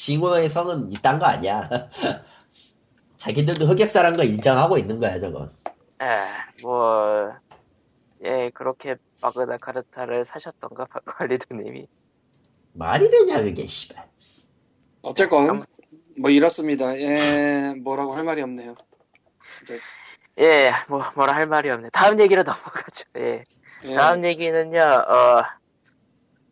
[0.00, 1.68] 진홍의 성흔 이딴 거 아니야.
[3.18, 5.50] 자기들도 흑역사란 거 인정하고 있는 거야, 저건.
[6.00, 6.16] 에,
[6.62, 7.34] 뭐,
[8.24, 11.86] 예, 그렇게 마그나 카르타를 사셨던가, 관리드님이.
[12.72, 14.08] 말이 되냐, 그게, 씨발.
[15.02, 15.64] 어쨌건
[16.18, 18.74] 뭐 이렇습니다 예 뭐라고 할 말이 없네요
[19.42, 19.82] 진짜
[20.38, 21.88] 예, 뭐, 뭐라 할 말이 없네.
[21.90, 23.04] 다음 얘기로 넘어가죠.
[23.18, 23.44] 예.
[23.84, 23.94] 예.
[23.94, 25.42] 다음 얘기는요, 어,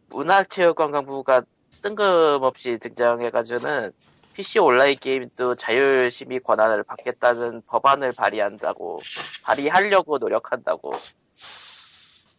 [0.09, 1.43] 문화체육관광부가
[1.89, 3.93] 뜬금없이 등장해가지고는
[4.35, 9.01] PC 온라인 게임도 자율심의 권한을 받겠다는 법안을 발의한다고,
[9.43, 10.93] 발의하려고 노력한다고.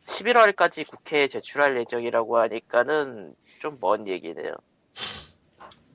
[0.06, 4.54] 11월까지 국회에 제출할 예정이라고 하니까는 좀 먼 얘기네요.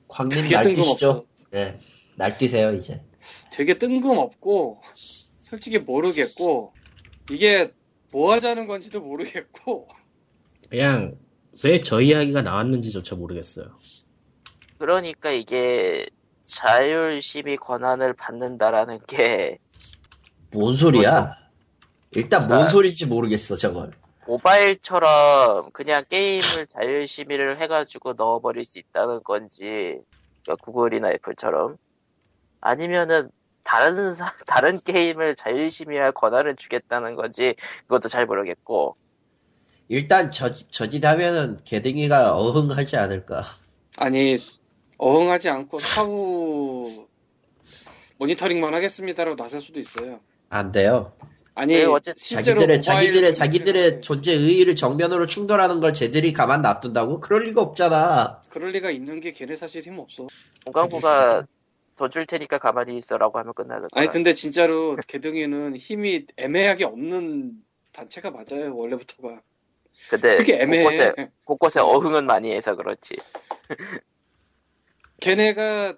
[0.07, 1.25] 광님 날뛰시죠?
[1.51, 1.79] 네.
[2.15, 3.01] 날뛰세요, 이제.
[3.51, 4.81] 되게 뜬금없고
[5.39, 6.73] 솔직히 모르겠고
[7.31, 7.71] 이게
[8.11, 9.87] 뭐 하자는 건지도 모르겠고
[10.69, 11.17] 그냥
[11.63, 13.65] 왜 저 이야기가 나왔는지조차 모르겠어요.
[14.77, 16.05] 그러니까 이게
[16.43, 19.57] 자율 심의 권한을 받는다라는 게
[20.51, 21.35] 뭔 소리야?
[22.11, 22.67] 일단 뭔 아.
[22.69, 23.91] 소리인지 모르겠어, 저건.
[24.25, 29.99] 모바일처럼 그냥 게임을 자율 심의를 해가지고 넣어버릴 수 있다는 건지
[30.43, 31.75] 그러니까 구글이나 애플처럼
[32.61, 33.29] 아니면은
[33.63, 38.95] 다른 사- 다른 게임을 자율 심의할 권한을 주겠다는 건지 그것도 잘 모르겠고
[39.87, 43.43] 일단 저, 저짓 하면은 개댕이가 어흥하지 않을까.
[43.97, 44.39] 아니
[44.97, 47.07] 어흥하지 않고 사후
[48.17, 50.19] 모니터링만 하겠습니다라고 나설 수도 있어요.
[50.49, 51.13] 안 돼요.
[51.53, 51.85] 아니 네,
[52.15, 57.21] 자기들의, 자기들의, 자기들의 존재 의의를 정면으로 충돌하는 걸 쟤들이 가만 놔둔다고?
[57.21, 58.41] 그럴 리가 없잖아.
[58.49, 60.27] 그럴 리가 있는 게 걔네 사실 힘 없어.
[60.65, 61.45] 공강부가
[61.95, 64.01] 더 줄 테니까 가만히 있어라고 하면 끝나는 거야.
[64.01, 67.53] 아니 근데 진짜로 개등이는 힘이 애매하게 없는
[67.93, 69.41] 단체가 맞아요 원래부터가
[70.09, 70.83] 근데 되게 애매해.
[70.83, 71.13] 곳곳에
[71.43, 73.15] 곳곳에 어흥은 많이 해서 그렇지.
[75.21, 75.95] 걔네가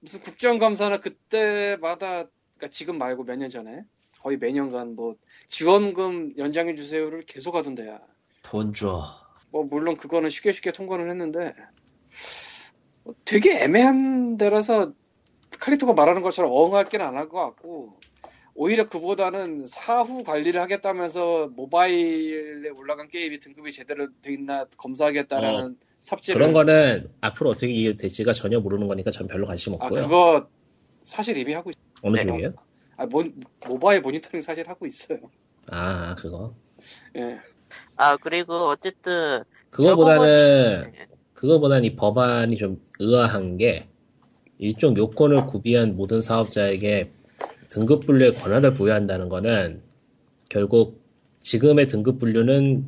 [0.00, 2.24] 무슨 국정감사나 그때마다
[2.56, 3.84] 그러니까 지금 말고 몇 년 전에
[4.20, 5.14] 거의 매년간 뭐
[5.46, 8.00] 지원금 연장해 주세요를 계속 하던데야.
[8.42, 9.14] 돈 줘.
[9.50, 11.54] 뭐 물론 그거는 쉽게 쉽게 통과는 했는데
[13.04, 14.92] 뭐 되게 애매한 데라서
[15.60, 17.97] 칼리토가 말하는 것처럼 어흥할 게는 안 할 것 같고
[18.60, 26.52] 오히려 그보다는 사후 관리를 하겠다면서 모바일에 올라간 게임이 등급이 제대로 돼 있나 검사하겠다라는 삽질을 그런
[26.52, 30.02] 거는 앞으로 어떻게 이게 될지가 전혀 모르는 거니까 전 별로 관심 아 없고요.
[30.02, 30.48] 그거
[31.04, 31.74] 사실 이미 하고 있...
[32.02, 32.26] 어느 네.
[32.26, 32.54] 쪽이에요?
[32.96, 33.22] 아 모,
[33.68, 35.20] 모바일 모니터링 사실 하고 있어요.
[35.70, 36.52] 아 그거.
[37.14, 37.38] 예.
[37.94, 40.82] 아 그리고 어쨌든 그거보다는
[41.34, 43.86] 그거보다는 이 법안이 좀 의아한 게
[44.58, 47.12] 일종 요건을 구비한 모든 사업자에게
[47.68, 49.82] 등급 분류의 권한을 부여한다는 거는
[50.48, 51.02] 결국
[51.40, 52.84] 지금의 등급 분류는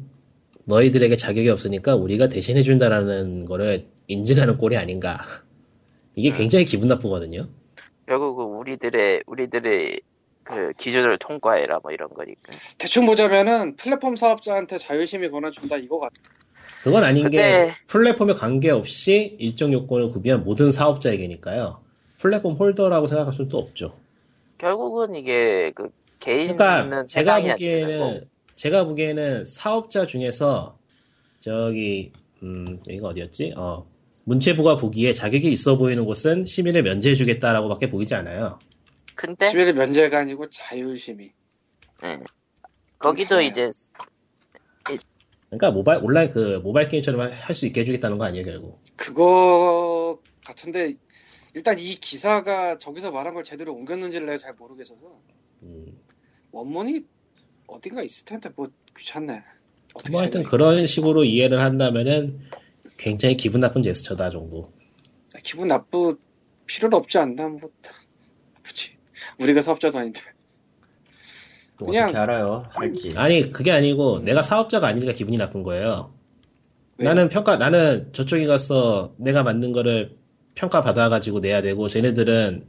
[0.65, 5.21] 너희들에게 자격이 없으니까 우리가 대신해 준다라는 거를 인증하는 꼴이 아닌가.
[6.17, 6.35] 이게 음.
[6.35, 7.49] 굉장히 기분 나쁘거든요.
[8.07, 10.01] 결국 우리들의 우리들의
[10.43, 12.53] 그 기준을 통과해라 뭐 이런 거니까.
[12.79, 16.15] 대충 보자면은 플랫폼 사업자한테 자율심의 권한 준다 이거 같아.
[16.83, 17.37] 그건 아닌 그때-
[17.67, 21.81] 게 플랫폼에 관계없이 일정 요건을 구비한 모든 사업자에게니까요.
[22.19, 23.95] 플랫폼 홀더라고 생각할 수는 또 없죠.
[24.61, 25.89] 결국은 이게 그
[26.19, 28.29] 개인은 그러니까 제가 보기에는.
[28.55, 30.77] 제가 보기에는 사업자 중에서
[31.41, 32.13] 저기
[32.43, 33.55] 음 여기가 어디였지?
[33.57, 33.87] 어
[34.25, 38.59] 문체부가 보기에 자격이 있어 보이는 곳은 시민을 면제해주겠다라고밖에 보이지 않아요.
[39.15, 41.33] 근데 시민의 면제가 아니고 자율심의.
[42.99, 43.71] 거기도 좀 이제
[45.49, 48.79] 그러니까 모바일 온라인 그 모바일 게임처럼 할 수 있게 해주겠다는 거 아니에요 결국.
[48.97, 50.93] 그거 같은데
[51.55, 55.01] 일단 이 기사가 저기서 말한 걸 제대로 옮겼는지를 내가 잘 모르겠어서
[55.65, 55.87] 음,
[56.53, 57.01] 원문이
[57.67, 59.43] 어딘가 있을 텐데 뭐 귀찮네.
[60.11, 60.43] 뭐 하여튼?
[60.45, 62.41] 그런 식으로 이해를 한다면은
[62.97, 64.73] 굉장히 기분 나쁜 제스처다 정도.
[65.43, 66.19] 기분 나쁘
[66.67, 67.71] 필요는 없지 않나 뭐
[68.63, 68.97] 굳이
[69.41, 70.21] 우리가 사업자도 아닌데
[71.79, 72.65] 또 그냥- 어떻게 알아요?
[72.71, 73.09] 할지.
[73.17, 76.15] 아니 그게 아니고 내가 사업자가 아니니까 기분이 나쁜 거예요.
[76.99, 77.07] 왜?
[77.07, 80.17] 나는 평가 나는 저쪽에 가서 내가 만든 거를
[80.61, 82.69] 평가 받아가지고 내야 되고 쟤네들은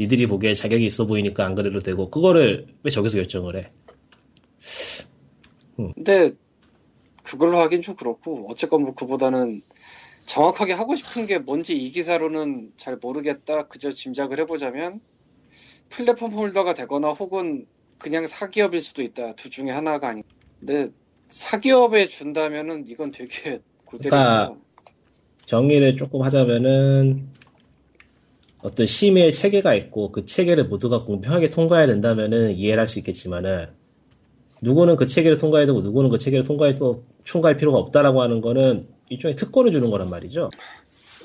[0.00, 3.70] 니들이 보기에 자격이 있어 보이니까 안 그래도 되고 그거를 왜 저기서 결정을 해?
[5.76, 6.30] 근데
[7.22, 9.60] 그걸로 하긴 좀 그렇고 어쨌건 뭐 그보다는
[10.24, 15.00] 정확하게 하고 싶은 게 뭔지 이 기사로는 잘 모르겠다 그저 짐작을 해보자면
[15.90, 17.66] 플랫폼 홀더가 되거나 혹은
[17.98, 20.22] 그냥 사기업일 수도 있다 둘 중에 하나가 아니
[20.58, 20.88] 근데
[21.28, 24.56] 사기업에 준다면은 이건 되게 골 그러니까
[25.46, 27.28] 정리를 조금 하자면은
[28.62, 33.68] 어떤 심의의 체계가 있고 그 체계를 모두가 공평하게 통과해야 된다면은 이해를 할 수 있겠지만은
[34.62, 39.36] 누구는 그 체계를 통과해야 되고 누구는 그 체계를 통과해도 충과할 필요가 없다라고 하는 거는 일종의
[39.36, 40.50] 특권을 주는 거란 말이죠.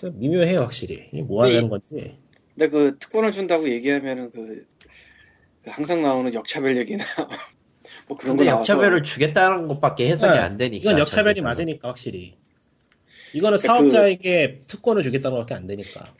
[0.03, 1.07] 미묘해요 확실히.
[1.11, 2.17] 이게 뭐 하는 건지.
[2.53, 4.65] 근데 그 특권을 준다고 얘기하면은 그,
[5.63, 7.03] 그 항상 나오는 역차별 얘기나
[8.07, 10.81] 뭐 그런 거 나와서 역차별을 주겠다는 것밖에 해석이 네, 안 되니까.
[10.81, 11.49] 이건 역차별이 저기서는.
[11.49, 12.35] 맞으니까 확실히.
[13.33, 16.13] 이거는 그러니까 사업자에게 특권을 주겠다는 것밖에 안 되니까.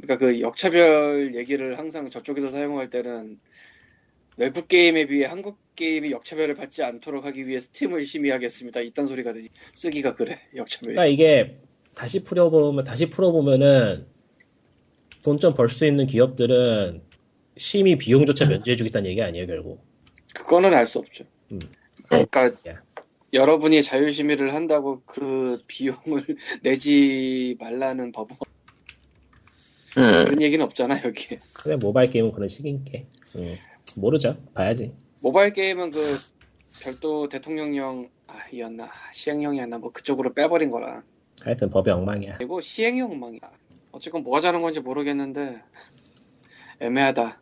[0.00, 3.38] 그러니까 그 역차별 얘기를 항상 저쪽에서 사용할 때는
[4.36, 8.80] 외국 게임에 비해 한국 게임이 역차별을 받지 않도록 하기 위해 스팀을 심의하겠습니다.
[8.80, 10.94] 이딴 소리가 되니 쓰기가 그래 역차별.
[10.94, 11.58] 그러니까 이게
[11.94, 14.06] 다시 풀어보면 다시 풀어보면은
[15.22, 17.02] 돈 좀 벌 수 있는 기업들은
[17.56, 19.84] 심의 비용조차 면제해주겠다는 얘기 아니에요 결국.
[20.34, 21.24] 그거는 알 수 없죠.
[21.52, 21.60] 음.
[22.08, 22.82] 그러니까 야.
[23.32, 25.96] 여러분이 자율심의를 한다고 그 비용을
[26.62, 28.36] 내지 말라는 법은
[29.98, 31.40] 음, 그런 얘기는 없잖아 여기에.
[31.54, 33.06] 그래 모바일 게임은 그런 식인 게.
[33.36, 33.54] 음,
[33.96, 34.36] 모르죠.
[34.54, 34.92] 봐야지.
[35.20, 36.18] 모바일 게임은 그
[36.82, 41.02] 별도 대통령령 아이었나 시행령이었나 뭐 그쪽으로 빼버린 거라.
[41.42, 42.38] 하여튼 법이 엉망이야.
[42.38, 43.40] 그리고 시행이 엉망이야.
[43.92, 45.60] 어쨌건 뭐가 자는 건지 모르겠는데
[46.80, 47.40] 애매하다.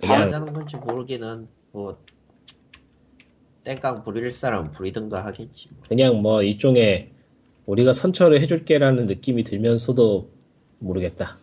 [0.00, 1.98] 그냥- 하자는 건지 모르기는 뭐
[3.64, 5.68] 땡깡 부릴 사람 부리든가 하겠지.
[5.70, 5.82] 뭐.
[5.88, 7.10] 그냥 뭐 일종의
[7.66, 10.30] 우리가 선처를 해줄게라는 느낌이 들면서도
[10.78, 11.38] 모르겠다.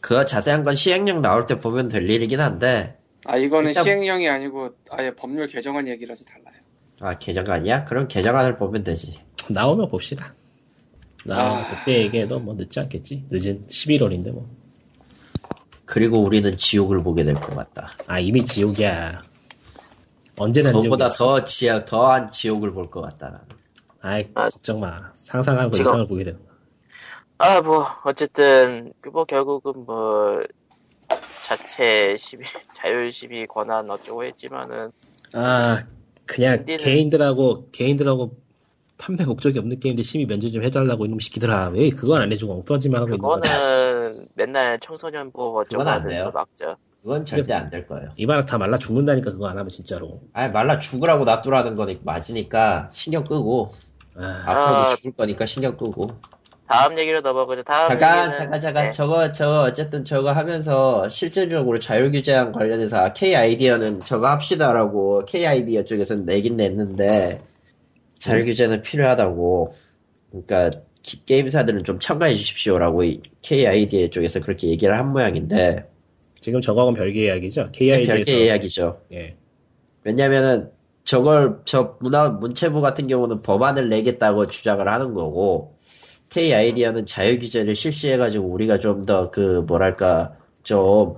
[0.00, 4.70] 그거 자세한 건 시행령 나올 때 보면 될 일이긴 한데 아 이거는 일단- 시행령이 아니고
[4.90, 6.60] 아예 법률 개정안 얘기라서 달라요.
[7.00, 7.86] 아 개정안이야?
[7.86, 9.18] 그럼 개정안을 보면 되지.
[9.48, 10.34] 나오면 봅시다.
[11.24, 11.70] 나오면 아.
[11.70, 13.24] 그때 얘기해도 뭐 늦지 않겠지.
[13.30, 14.46] 늦은 11월인데 뭐.
[15.86, 17.96] 그리고 우리는 지옥을 보게 될 것 같다.
[18.06, 19.22] 아 이미 지옥이야.
[20.38, 21.38] 언제나 그거보다 지옥이야.
[21.40, 23.42] 더 지하 더한 지옥을 볼 것 같다.
[24.00, 25.12] 아이 아, 걱정 마.
[25.14, 26.50] 상상하고 지금- 이상을 보게 되는 거야.
[27.38, 30.42] 아, 뭐, 어쨌든, 뭐, 결국은 뭐,
[31.42, 32.44] 자체 시비,
[32.74, 34.92] 자율 시비 권한 어쩌고 했지만은,
[35.32, 35.84] 아
[36.26, 38.36] 그냥 근데는- 개인들하고 개인들하고
[38.98, 41.70] 판매 목적이 없는 게임들 심의 면제 좀 해달라고 이놈 시키더라.
[41.70, 43.36] 왜 그건 안 해주고 엉뚱한 짓만 하고 있는 거야.
[43.40, 46.30] 그거는 맨날 청소년부 어쩌고 하면서.
[46.30, 46.76] 막죠.
[47.02, 48.10] 그건 절대 안 될 거예요.
[48.16, 50.20] 이바락 다 말라 죽는다니까 그거 안 하면 진짜로.
[50.32, 53.72] 아니 말라 죽으라고 놔두라는 거니 맞으니까 신경 끄고
[54.16, 54.96] 아, 앞으로도 아.
[54.96, 56.10] 죽을 거니까 신경 끄고
[56.66, 57.62] 다음 얘기로 넘어가죠.
[57.64, 58.92] 다음 잠깐 얘기는, 잠깐 잠깐 네.
[58.92, 66.26] 저거 저거 어쨌든 저거 하면서 실질적으로 자율규제안 관련해서 K 아이디어는 저거 합시다라고 K 아이디어 쪽에서는
[66.26, 67.40] 내긴 냈는데
[68.18, 69.74] 자율규제는 필요하다고
[70.30, 75.89] 그러니까 기- 게임사들은 좀 참가해 주십시오라고 이 K 아이디어 쪽에서 그렇게 얘기를 한 모양인데
[76.40, 77.70] 지금 저거하고는 별개 이야기죠.
[77.72, 79.00] KID에서 별개 이야기죠.
[79.12, 79.36] 예.
[80.04, 80.70] 왜냐면은
[81.04, 85.76] 저걸 저 문화 문체부 같은 경우는 법안을 내겠다고 주장을 하는 거고
[86.30, 91.14] K 아이디어는 자유 규제를 실시해가지고 우리가 좀 더 그 뭐랄까 좀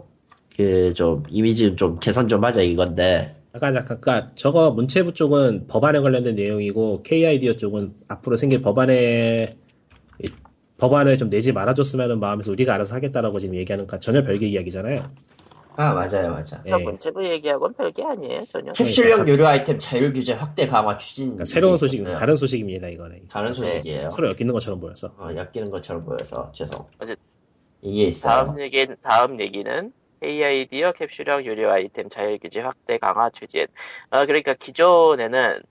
[0.56, 6.00] 그 좀 이미지 좀 개선 좀 하자 이건데 잠깐 잠깐 그러니까 저거 문체부 쪽은 법안에
[6.00, 9.61] 관련된 내용이고 KID어 쪽은 앞으로 생길 법안에 이-
[10.82, 15.00] 법안을 좀 내지 말아줬으면 하는 마음에서 우리가 알아서 하겠다라고 지금 얘기하는 거 전혀 별개 이야기잖아요.
[15.76, 16.60] 아 맞아요 맞아.
[16.66, 16.82] 저 예.
[16.82, 18.72] 문체부 얘기하고는 별게 아니에요 전혀.
[18.72, 21.26] 캡슐형 유료 아이템 자율 규제 확대 강화 추진.
[21.26, 22.18] 그러니까 새로운 소식, 있었어요.
[22.18, 23.28] 다른 소식입니다, 이거는.
[23.30, 24.10] 다른 소식이에요.
[24.10, 25.06] 서로 엮이는 것처럼 보였어.
[25.16, 26.84] 어, 엮이는 것처럼 보여서 죄송.
[26.98, 27.14] 어제-
[27.80, 28.44] 이게 있어요.
[28.46, 33.66] 다음 얘기 다음 얘기는 AID어 캡슐형 유료 아이템 자율 규제 확대 강화 추진.
[34.10, 35.62] 어, 그러니까 기존에는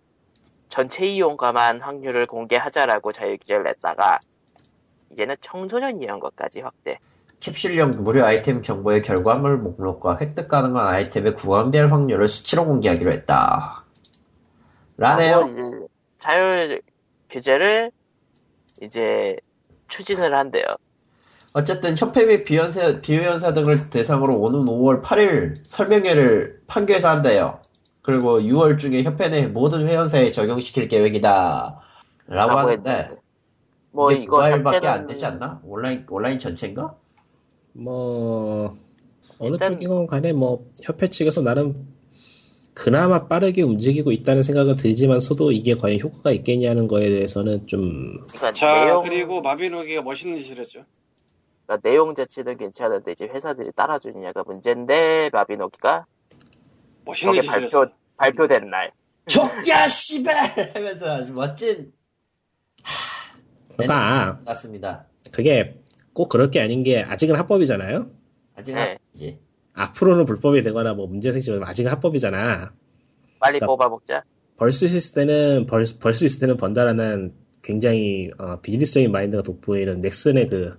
[0.70, 4.20] 전체 이용가만 확률을 공개하자라고 자율 규제를 냈다가
[5.12, 7.00] 이제는 청소년 이용 것까지 확대.
[7.40, 13.84] 캡슐형 무료 아이템 정보의 결과물 목록과 획득 가능한 아이템의 구간별 확률을 수치로 공개하기로 했다.
[14.98, 15.38] 라네요.
[15.38, 15.88] 하고 이제
[16.20, 16.82] 자율
[17.30, 17.92] 규제를
[18.82, 19.38] 이제
[19.88, 20.66] 추진을 한대요.
[21.54, 27.60] 어쨌든 협회 및 비연사, 비연사 등을 대상으로 오는 5월 8일 설명회를 판교에서 한대요.
[28.04, 31.82] 그리고 6월 중에 협회 내 모든 회원사에 적용시킬 계획이다.
[32.28, 33.22] 라고 라고 하는데 했는데.
[33.92, 35.62] 뭐 이거 모바일밖에 자체는 안 되지 않나?
[35.66, 36.96] 온라인 온라인 전체인가?
[37.74, 38.76] 뭐,
[39.40, 41.88] 어느 일단- 쪽이건 간에 뭐, 협회 측에서 나름
[42.74, 48.86] 그나마 빠르게 움직이고 있다는 생각은 들지만서도 이게 과연 효과가 있겠냐는 거에 대해서는 좀, 그러니까 자
[48.86, 50.86] 내용 그리고 마비노기가 멋있는 짓을 했죠.
[51.66, 56.06] 그러니까 내용 자체는 괜찮은데 이제 회사들이 따라주느냐가 문제인데 마비노기가
[57.06, 57.86] 멋있는 짓을 발표 했어.
[58.18, 58.92] 발표된 날
[59.28, 61.92] 족야 씨발 하면서 아주 멋진
[63.88, 65.06] 그러니까, 같습니다.
[65.32, 65.76] 그게
[66.14, 68.10] 꼭 그럴 게 아닌 게, 아직은 합법이잖아요?
[68.56, 68.98] 아직 네.
[69.14, 69.40] 아니지.
[69.74, 72.74] 앞으로는 불법이 되거나 뭐 문제 생기지만 아직은 합법이잖아.
[73.40, 74.24] 빨리 그러니까- 뽑아먹자.
[74.58, 77.34] 벌 수 있을 때는, 벌, 벌수 있을 때는 번다라는
[77.64, 80.78] 굉장히, 어, 비즈니스적인 마인드가 돋보이는 넥슨의 그,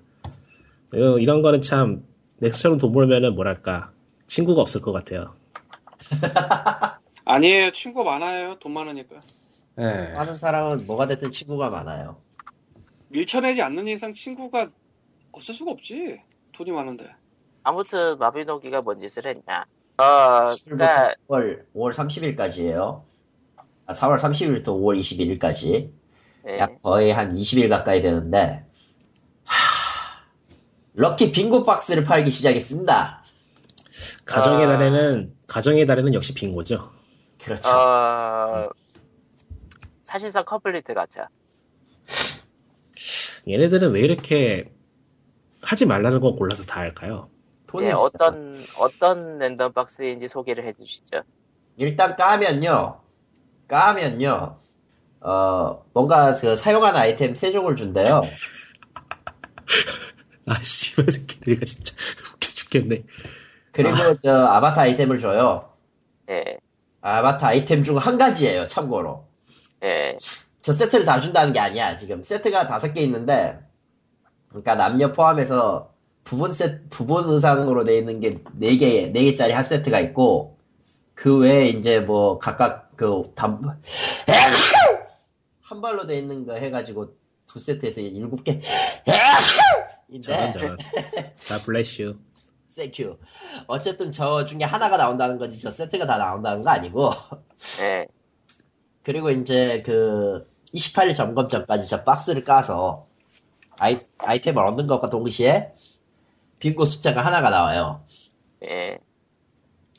[0.94, 2.04] 어, 이런 거는 참,
[2.38, 3.90] 넥슨처럼 돈 벌면은 뭐랄까,
[4.28, 5.34] 친구가 없을 것 같아요.
[7.24, 9.16] 아니에요 친구 많아요 돈 많으니까
[9.78, 10.12] 예.
[10.14, 12.16] 많은 사람은 뭐가 됐든 친구가 많아요.
[13.12, 14.68] 밀쳐내지 않는 이상 친구가
[15.32, 16.20] 없을 수가 없지
[16.52, 17.04] 돈이 많은데
[17.62, 19.64] 아무튼 마비노기가 뭔 짓을 했냐.
[19.98, 23.02] 어, 그러니까 5월 5월 30일까지예요.
[23.86, 25.90] 아, 4월 30일부터 5월 21일까지
[26.48, 28.64] 예, 약 거의 한 20일 가까이 되는데
[29.46, 30.24] 하...
[30.94, 33.22] 럭키 빙고 박스를 팔기 시작했습니다.
[34.24, 34.68] 가정의 아.
[34.68, 36.90] 달에는, 가정의 달에는 역시 빙고죠.
[37.42, 37.68] 그렇죠.
[37.68, 38.68] 어,
[40.04, 41.28] 사실상 complete 가차.
[43.48, 44.70] 얘네들은 왜 이렇게
[45.62, 47.28] 하지 말라는 건 골라서 다 할까요?
[47.66, 48.02] 돈이 예, 있어요.
[48.02, 51.22] 어떤 어떤 랜덤 박스인지 소개를 해주시죠.
[51.76, 53.00] 일단 까면요.
[53.68, 54.58] 까면요.
[55.20, 58.22] 어 뭔가 그 사용하는 아이템 세 종을 준대요.
[60.46, 61.94] 아, 씨발 새끼들, 이거 진짜
[62.34, 63.02] 웃겨 죽겠네.
[63.70, 65.70] 그리고 저 아바타 아이템을 줘요.
[66.28, 66.58] 예,
[67.00, 68.66] 아바타 아이템 중 한 가지예요.
[68.68, 69.24] 참고로.
[69.84, 70.16] 예,
[70.62, 71.94] 저 세트를 다 준다는 게 아니야.
[71.94, 73.58] 지금 세트가 다섯 개 있는데,
[74.48, 75.92] 그러니까 남녀 포함해서
[76.24, 80.58] 부분 세 부분 의상으로 돼 있는 게 네 개, 네 개짜리 한 세트가 있고,
[81.14, 83.60] 그 외에 이제 뭐 각각 그 담,
[85.60, 87.14] 한 발로 돼 있는 거 해가지고
[87.46, 88.60] 두 세트에서 일곱 개.
[90.22, 90.76] 저런.
[91.36, 92.16] 자, 블레슈.
[92.68, 93.18] 세큐.
[93.66, 97.10] 어쨌든 저 중에 하나가 나온다는 거지, 저 세트가 다 나온다는 거 아니고.
[97.80, 98.06] 예.
[99.02, 103.06] 그리고 이제 그 28일 점검 전까지 저 박스를 까서
[103.78, 105.72] 아이, 아이템을 얻는 것과 동시에
[106.60, 108.02] 빙고 숫자가 하나가 나와요.
[108.64, 108.98] 예.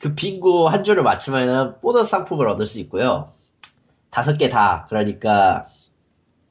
[0.00, 3.32] 그 빙고 한 줄을 맞추면 보너스 상품을 얻을 수 있고요.
[4.10, 4.86] 다섯 개 다.
[4.88, 5.66] 그러니까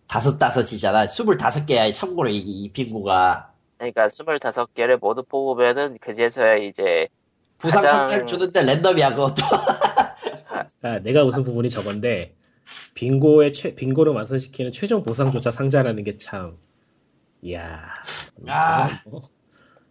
[0.08, 1.08] 다섯 다섯이잖아.
[1.08, 1.92] 스물다섯 개야.
[1.92, 7.08] 참고로 이, 이 빙고가 그러니까 25개를 모두 뽑으면은 그제서야 이제
[7.58, 9.44] 부상 가장- 상자를 주는데 랜덤이야 그것도.
[10.84, 12.36] 아, 내가 웃은 부분이 저건데,
[12.94, 16.58] 빙고의 최, 빙고를 완성시키는 최종 보상조차 상자라는 게 참,
[17.42, 17.90] 이야.
[18.48, 19.02] 아.
[19.06, 19.30] 뭐.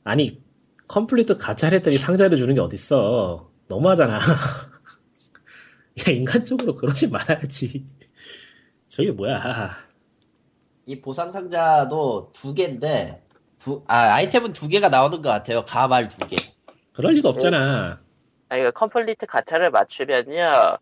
[0.05, 0.43] 아니,
[0.89, 3.51] complete 가차를 했더니 상자를 주는 게 어딨어.
[3.69, 4.19] 너무하잖아.
[6.01, 7.85] 야, 인간적으로 그러지 말아야지.
[8.89, 9.71] 저게 뭐야.
[10.87, 13.23] 이 보상 상자도 두 개인데
[13.59, 15.65] 두, 아, 아이템은 두 개가 나오는 것 같아요.
[15.65, 16.37] 가말 두 개.
[16.93, 18.01] 그럴 리가 없잖아.
[18.49, 20.75] 아 이거 complete 가차를 맞추면요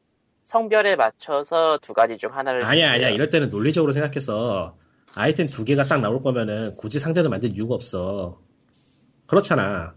[0.50, 3.08] 성별에 맞춰서 두 가지 중 하나를 아니야, 아니야.
[3.08, 4.76] 이럴 때는 논리적으로 생각해서
[5.14, 8.40] 아이템 두 개가 딱 나올 거면은 굳이 상자를 만들 이유가 없어.
[9.28, 9.94] 그렇잖아.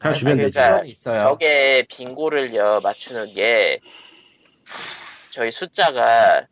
[0.00, 0.58] 다 아니, 주면 되지.
[0.58, 1.18] 그러니까 있어요.
[1.20, 3.78] 저게 빙고를요 맞추는 게
[5.30, 6.48] 저희 숫자가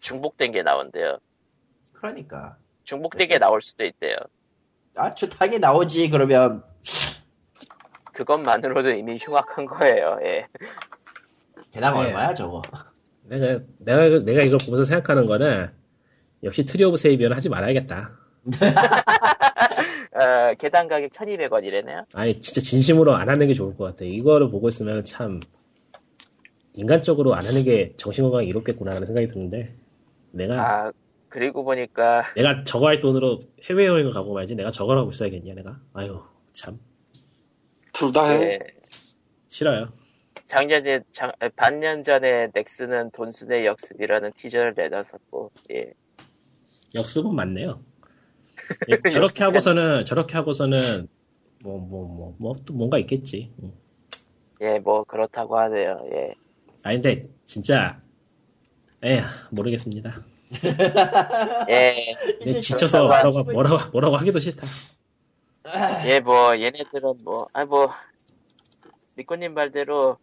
[0.00, 1.18] 중복된 게 나온대요.
[1.92, 2.56] 그러니까.
[2.84, 4.16] 중복된 게 나올 수도 있대요.
[4.96, 6.08] 아, 저 당연히 나오지.
[6.08, 6.64] 그러면
[8.14, 10.18] 그것만으로도 이미 흉악한 거예요.
[10.24, 10.46] 예.
[11.76, 12.00] 대당 네.
[12.08, 12.62] 얼마야 저거?
[13.24, 15.68] 내가, 내가, 이거- 내가 이걸 보면서 생각하는 거는
[16.42, 18.08] 역시 트리 오브 세이비어는 하지 말아야겠다.
[20.14, 22.02] 어, 계단 가격 1200원이래네요.
[22.14, 24.04] 아니 진짜 진심으로 안 하는 게 좋을 것 같아.
[24.04, 25.40] 이거를 보고 있으면 참
[26.74, 29.74] 인간적으로 안 하는 게 정신건강이 이롭겠구나라는 생각이 드는데
[30.30, 30.92] 내가 아,
[31.28, 36.20] 그리고 보니까 내가 저거 할 돈으로 해외여행을 가고 말지 내가 저걸 하고 있어야겠냐 내가 아유
[36.52, 36.78] 참
[37.92, 38.42] 둘 다 해.
[38.42, 38.58] 예,
[39.48, 39.88] 싫어요.
[40.46, 45.92] 작년에 작- 아, 반년 전에 넥슨은 돈순의 역습이라는 티저를 내놨었고 예.
[46.94, 47.82] 역습은 맞네요.
[48.88, 51.08] 예, 저렇게 하고서는 저렇게 하고서는
[51.62, 53.52] 뭐 뭐 뭐 뭐 또 뭔가 있겠지.
[53.62, 53.72] 음.
[54.60, 55.96] 예, 뭐 그렇다고 하네요.
[56.12, 56.34] 예.
[56.84, 58.00] 아 근데 진짜
[59.02, 60.14] 에휴 모르겠습니다.
[61.68, 61.92] 예,
[62.40, 64.66] 이제 지쳐서 뭐라고 뭐라고 뭐라고 하기도 싫다.
[66.06, 67.90] 예, 뭐 얘네들은 뭐, 아뭐
[69.16, 70.16] 리코님 말대로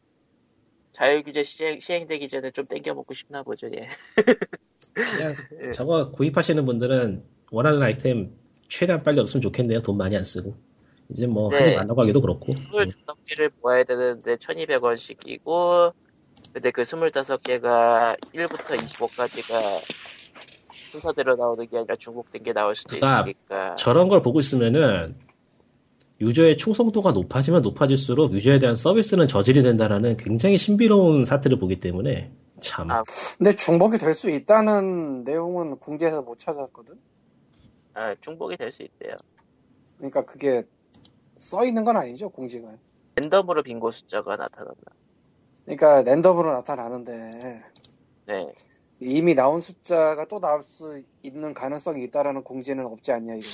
[0.94, 3.68] 자율규제 시행, 시행되기 전에 좀 땡겨 먹고 싶나 보죠.
[3.76, 3.88] 예.
[4.94, 5.34] 그냥
[5.76, 8.32] 저거 구입하시는 분들은 원하는 아이템
[8.70, 9.82] 최대한 빨리 없으면 좋겠네요.
[9.82, 10.56] 돈 많이 안 쓰고.
[11.10, 11.58] 이제 뭐 네.
[11.58, 12.54] 하지 말라고 하기도 그렇고.
[12.54, 15.94] 25개를 모아야 되는데 1200원씩이고
[16.54, 19.82] 근데 그 25개가 1부터 25까지가
[20.92, 25.16] 순서대로 나오는 게 아니라 중복된 게 나올 수도 있으니까 저런 걸 보고 있으면은
[26.22, 32.32] 유저의 충성도가 높아지면 높아질수록 유저에 대한 서비스는 저질이 된다라는 굉장히 신비로운 사태를 보기 때문에
[32.62, 33.02] 참 아,
[33.38, 36.96] 근데 중복이 될 수 있다는 내용은 공지에서 못 찾았거든.
[37.96, 39.16] 아, 중복이 될 수 있대요.
[39.98, 40.64] 그러니까 그게
[41.40, 42.78] 써 있는 건 아니죠 공지가.
[43.16, 44.94] 랜덤으로 빙고 숫자가 나타난다.
[45.66, 47.64] 그러니까 랜덤으로 나타나는데
[48.28, 48.54] 네.
[49.02, 53.48] 이미 나온 숫자가 또 나올 수 있는 가능성이 있다라는 공지는 없지 않냐 이거.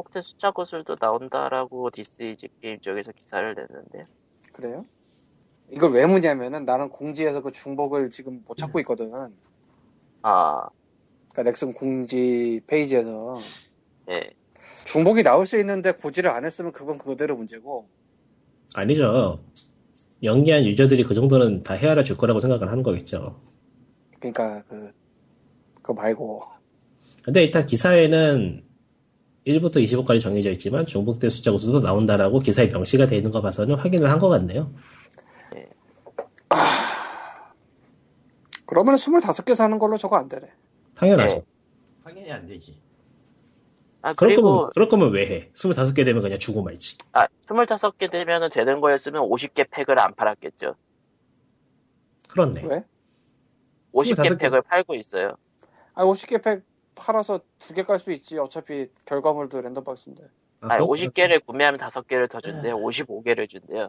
[0.00, 4.04] 중복된 숫자 구슬도 나온다라고 디스이즈 게임 쪽에서 기사를 냈는데
[4.52, 4.84] 그래요?
[5.70, 9.12] 이걸 왜 묻냐면은 나는 공지에서 그 중복을 지금 못 찾고 있거든.
[10.22, 10.68] 아,
[11.30, 13.38] 그러니까 넥슨 공지 페이지에서
[14.10, 14.30] 예.
[14.86, 17.88] 중복이 나올 수 있는데 고지를 안 했으면 그건 그대로 문제고.
[18.74, 19.44] 아니죠.
[20.22, 23.40] 연기한 유저들이 그 정도는 다 헤아려 줄 거라고 생각을 하는 거겠죠.
[24.18, 24.92] 그러니까 그
[25.76, 26.42] 그거 말고
[27.22, 28.69] 근데 일단 기사에는
[29.46, 34.10] 1부터 25까지 정해져 있지만 중복된 숫자 구수도 나온다라고 기사에 명시가 되어 있는 거 봐서는 확인을
[34.10, 34.72] 한 것 같네요.
[38.66, 40.48] 그러면 25개 사는 걸로 저거 안 되네.
[40.94, 41.34] 당연하죠.
[41.36, 41.42] 네.
[42.04, 42.78] 당연히 안 되지.
[44.02, 45.50] 아, 그럴 그리고 거면, 그럴 거면 왜 해?
[45.52, 46.96] 25개 되면 그냥 주고 말지.
[47.12, 50.74] 아, 25개 되면은 되는 거였으면 50개 팩을 안 팔았겠죠.
[52.28, 52.62] 그렇네.
[52.64, 52.84] 왜?
[53.92, 54.38] 50개 25개.
[54.38, 55.36] 팩을 팔고 있어요.
[55.94, 56.62] 아 50개 팩
[57.00, 58.38] 팔아서 두 개 깔 수 있지.
[58.38, 60.24] 어차피 결과물도 랜덤 박스인데.
[60.60, 62.76] 아, 아니, 그렇- 50개를 구매하면 5개를 더 준대요.
[62.76, 63.88] 55개를 준대요.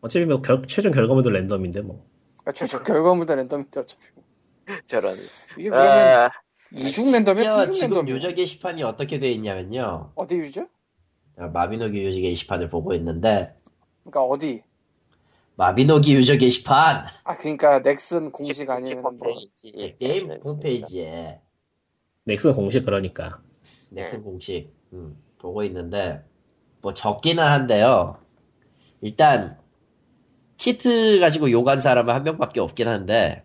[0.00, 2.06] 어차피 뭐 결- 최종 결과물도 랜덤인데 뭐.
[2.40, 4.06] 그러니까 최종 결과물도 랜덤인데 어차피.
[4.86, 5.14] 저런.
[5.58, 6.30] 이게 그러면 아,
[6.72, 7.42] 이중 랜덤이야?
[7.44, 8.14] 심지어 삼중 지금 랜덤이야?
[8.14, 10.12] 유저 게시판이 어떻게 돼 있냐면요.
[10.14, 10.66] 어디 유저?
[11.36, 13.56] 마비노기 유저 게시판을 보고 있는데
[14.04, 14.62] 그러니까 어디?
[15.56, 19.72] 마비노기 유저 게시판 아 그러니까 넥슨 공식 아니면 뭐 홈페이지.
[19.74, 21.40] 네, 게임 홈페이지에
[22.24, 23.40] 넥슨 공식 그러니까.
[23.90, 24.24] 넥슨 네.
[24.24, 26.22] 공식 음, 보고 있는데
[26.80, 28.18] 뭐 적기는 한데요.
[29.00, 29.58] 일단
[30.56, 33.44] 키트 가지고 욕한 사람은 한 명밖에 없긴 한데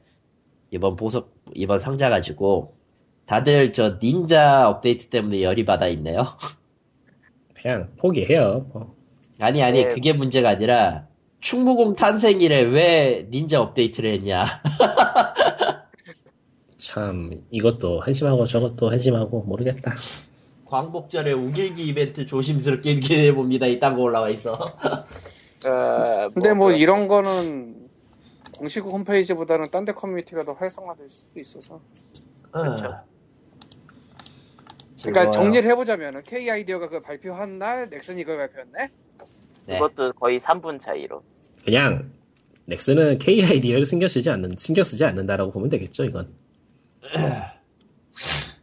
[0.72, 2.76] 이번 보석 이번 상자 가지고
[3.26, 6.26] 다들 저 닌자 업데이트 때문에 열이 받아 있네요.
[7.54, 8.70] 그냥 포기해요.
[8.72, 8.96] 뭐.
[9.40, 9.88] 아니 아니 네.
[9.90, 11.08] 그게 문제가 아니라
[11.40, 14.46] 충무공 탄생일에 왜 닌자 업데이트를 했냐?
[16.86, 19.96] 참 이것도 한심하고 저것도 한심하고 모르겠다.
[20.66, 23.66] 광복절에 우길기 이벤트 조심스럽게 기대해 봅니다.
[23.66, 24.54] 이딴 거 올라와 있어.
[24.54, 27.90] 어, 근데 뭐 그- 이런 거는
[28.56, 31.82] 공식 홈페이지보다는 딴 데 커뮤니티가 더 활성화될 수도 있어서.
[32.52, 32.86] 그렇죠.
[32.86, 33.04] 아.
[35.02, 35.30] 그러니까.
[35.32, 38.90] 정리를 해보자면은 K 아이디어가 그 발표한 날 넥슨이 그걸 발표했네.
[39.68, 39.80] 네.
[39.80, 41.24] 그것도 거의 3분 차이로.
[41.64, 42.12] 그냥
[42.66, 46.45] 넥슨은 KID를 신경 쓰지 않는 신경 쓰지 않는다라고 보면 되겠죠 이건.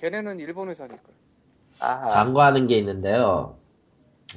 [0.00, 1.02] 걔네는 일본 회사니까.
[1.78, 2.08] 아하.
[2.08, 3.56] 광고하는 게 있는데요.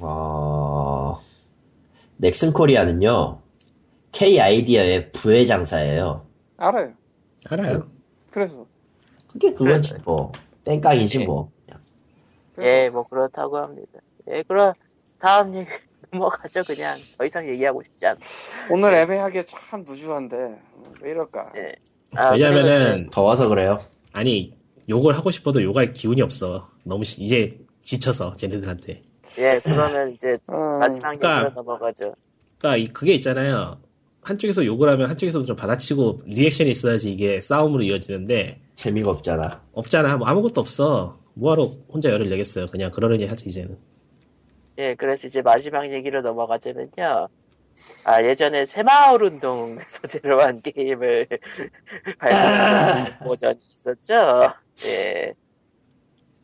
[0.00, 1.20] 어,
[2.16, 3.40] 넥슨 코리아는요,
[4.12, 6.26] K 아이디어의 부회장사예요.
[6.56, 6.92] 알아요.
[7.50, 7.88] 알아요.
[8.30, 8.66] 그래서.
[9.28, 10.02] 그게 그거지, 그래.
[10.04, 10.32] 뭐.
[10.64, 11.26] 땡깡이지, 예.
[11.26, 11.50] 뭐.
[12.54, 14.00] 그래서 예, 뭐 그렇다고 합니다.
[14.28, 14.72] 예, 그럼
[15.18, 15.68] 다음 얘기
[16.10, 16.64] 넘어가죠.
[16.64, 18.18] 그냥 더 이상 얘기하고 싶지 않아.
[18.70, 20.58] 오늘 애매하게 참 누주한데
[21.02, 21.52] 왜 이럴까?
[21.56, 21.74] 예.
[22.14, 23.80] 아, 왜냐면은 더워서 그래요.
[24.16, 24.56] 아니
[24.88, 26.70] 욕을 하고 싶어도 욕할 기운이 없어.
[26.84, 29.02] 너무 시- 이제 지쳐서 쟤네들한테.
[29.40, 32.14] 예, 그러면 이제 어, 마지막 그러니까- 얘기로 넘어가죠.
[32.58, 33.78] 그러니까 이- 그게 있잖아요.
[34.22, 39.62] 한쪽에서 욕을 하면 한쪽에서도 좀 받아치고 리액션이 있어야지 이게 싸움으로 이어지는데 재미가 없잖아.
[39.72, 40.16] 없잖아.
[40.16, 41.18] 뭐 아무것도 없어.
[41.34, 42.68] 뭐하러 혼자 열을 내겠어요.
[42.68, 43.76] 그냥 그러려니 하지 이제는.
[44.78, 47.28] 예, 그래서 이제 마지막 얘기로 넘어가자면요.
[48.04, 51.28] 아, 예전에 새마을 운동을 소재로 한 게임을
[52.18, 54.54] 발표한 버전이 있었죠.
[54.86, 55.34] 예.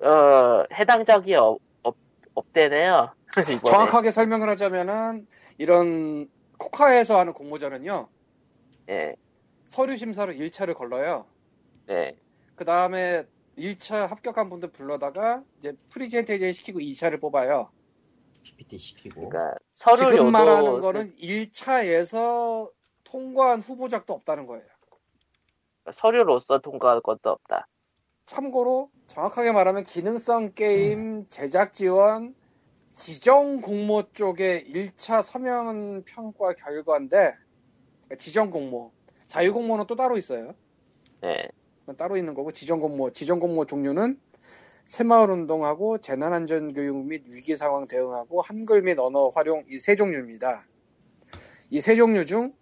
[0.04, 1.96] 어, 해당 적이 없, 없,
[2.34, 3.14] 없대네요.
[3.64, 5.26] 정확하게 설명을 하자면은
[5.58, 6.28] 이런
[6.58, 8.08] 코카에서 하는 공모전은요.
[8.90, 9.16] 예,
[9.64, 11.26] 서류 심사로 1차를 걸러요.
[11.88, 12.16] 예,
[12.56, 13.24] 그 다음에
[13.56, 17.70] 1차 합격한 분들 불러다가 이제 프리젠테이션 시키고 2차를 뽑아요.
[18.62, 19.28] PPT 시키고.
[19.28, 22.70] 그러니까 서류 지금 말하는 거는 1차에서
[23.04, 24.64] 통과한 후보작도 없다는 거예요.
[25.92, 27.66] 서류로서 통과할 것도 없다.
[28.24, 32.34] 참고로 정확하게 말하면 기능성 게임 제작 지원
[32.88, 37.32] 지정 공모 쪽의 1차 서면 평가 결과인데
[38.04, 38.92] 그러니까 지정 공모
[39.26, 40.54] 자유 공모는 또 따로 있어요.
[41.24, 41.48] 예,
[41.80, 44.20] 그건 따로 있는 거고 지정 공모 지정 공모 종류는
[44.86, 49.96] 새마을 운동하고 재난 안전 교육 및 위기 상황 대응하고 한글 및 언어 활용 이 세
[49.96, 50.66] 종류입니다.
[51.70, 52.52] 이 세 종류 중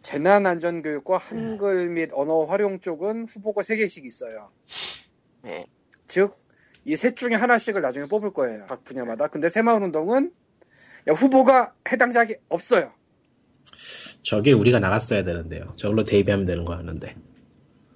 [0.00, 4.50] 재난 안전 교육과 한글 및 언어 활용 쪽은 후보가 세 개씩 있어요.
[5.46, 5.66] 예.
[6.06, 6.36] 즉,
[6.84, 8.66] 이 셋 중에 하나씩을 나중에 뽑을 거예요.
[8.66, 9.28] 각 분야마다.
[9.28, 10.32] 근데 새마을 운동은
[11.08, 12.92] 야, 후보가 해당작이 없어요.
[14.22, 15.72] 저게 우리가 나갔어야 되는데요.
[15.76, 17.14] 저걸로 데뷔하면 되는 거였는데.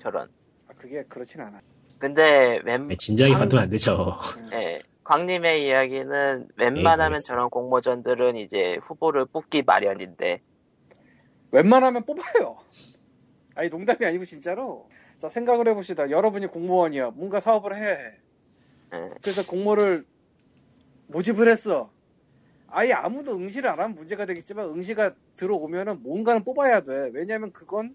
[0.00, 0.28] 저런.
[0.68, 1.60] 아, 그게 그렇진 않아.
[2.06, 3.94] 근데 웬, 네, 진작에 방- 받으면 안 되죠.
[4.50, 7.26] 예, 광님의 이야기는 웬만하면 모르겠어.
[7.28, 10.40] 저런 공모전들은 이제 후보를 뽑기 마련인데,
[11.52, 12.58] 웬만하면 뽑아요.
[13.54, 14.88] 아니, 농담이 아니고 진짜로.
[15.18, 16.10] 자, 생각을 해봅시다.
[16.10, 17.10] 여러분이 공무원이야.
[17.10, 17.96] 뭔가 사업을 해.
[18.94, 20.04] 예, 그래서 공모를
[21.06, 21.92] 모집을 했어.
[22.66, 27.10] 아예 아무도 응시를 안 하면 문제가 되겠지만 응시가 들어오면은 뭔가는 뽑아야 돼.
[27.14, 27.94] 왜냐면 그건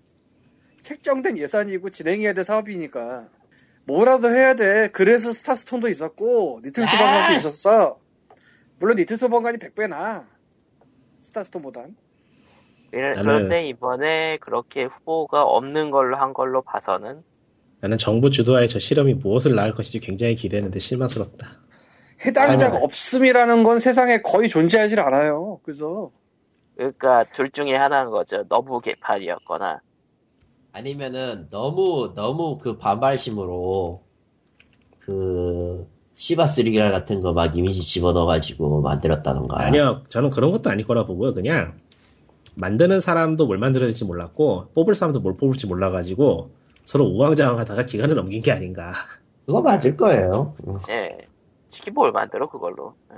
[0.80, 3.28] 책정된 예산이고 진행해야 될 사업이니까.
[3.88, 4.89] 뭐라도 해야 돼.
[4.91, 7.97] 그래서 스타스톤도 있었고 니틀 소방관도 있었어.
[8.80, 10.27] 물론 니틀 소방관이 100배 나.
[11.22, 11.95] 스타스톤보단.
[12.91, 17.22] 그런데 이번에 그렇게 후보가 없는 걸로 한 걸로 봐서는,
[17.81, 21.59] 나는 정부 주도하에 저 실험이 무엇을 낳을 것인지 굉장히 기대했는데 실망스럽다.
[22.26, 22.77] 해당자가.
[22.77, 25.59] 없음이라는 건 세상에 거의 존재하지 않아요.
[25.64, 26.11] 그래서
[26.76, 28.47] 그러니까 둘 중에 하나인 거죠.
[28.47, 29.81] 너무 개판이었거나,
[30.78, 34.04] 아니면은 너무 너무 그 반발심으로
[34.99, 39.60] 그 시바스리겔 같은 거 막 이미지 집어넣어가지고 만들었다던가.
[39.60, 41.34] 아니요, 저는 그런 것도 아닐 거라 보고요.
[41.34, 41.80] 그냥
[42.56, 46.52] 만드는 사람도 뭘 만들어낼지 몰랐고 뽑을 사람도 뭘 뽑을지 몰라가지고
[46.86, 48.94] 서로 우왕좌왕하다가 기간을 넘긴 게 아닌가.
[49.45, 50.56] 그거 맞을 거예요.
[50.68, 50.78] 음.
[50.90, 51.18] 예.
[51.70, 52.94] 치킨볼 만들어, 그걸로.
[53.14, 53.18] 예.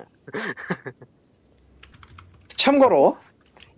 [2.55, 3.17] 참고로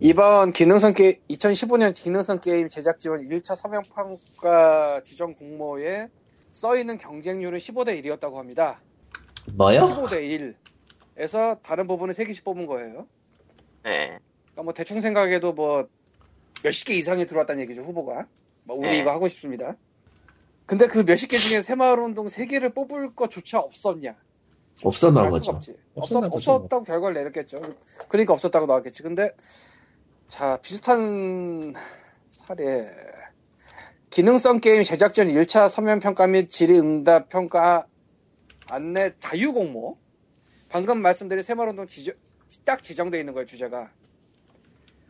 [0.04, 6.08] 이번 기능성 게 2015년 기능성 게임 제작 지원 1차 서명 평가 지정 공모에
[6.50, 8.80] 써 있는 경쟁률은 15대 1이었다고 합니다.
[9.54, 9.78] 뭐요?
[9.78, 10.56] 15대
[11.16, 13.06] 1에서 다른 부분은 3개씩 뽑은 거예요.
[13.86, 14.18] 예.
[14.50, 15.86] 그러니까 뭐 대충 생각해도 뭐
[16.64, 18.26] 몇십 개 이상이 들어왔다는 얘기죠, 후보가.
[18.64, 18.98] 뭐 우리 네.
[18.98, 19.76] 이거 하고 싶습니다.
[20.66, 24.16] 근데 그 몇십 개 중에 새마을운동 3개를 뽑을 것조차 없었냐?
[24.82, 25.60] 없었나 보죠.
[25.94, 26.24] 없었.
[26.24, 27.62] 없었다고 결과를 내렸겠죠.
[28.08, 29.04] 그러니까 없었다고 나왔겠지.
[29.04, 29.30] 근데
[30.28, 31.74] 자 비슷한
[32.28, 32.90] 사례
[34.10, 37.86] 기능성 게임 제작 전 1차 서면 평가 및 질의 응답 평가
[38.66, 39.98] 안내 자유 공모
[40.68, 42.14] 방금 말씀드린 새마을운동 지정,
[42.64, 43.90] 딱 지정돼 있는 거예요 주제가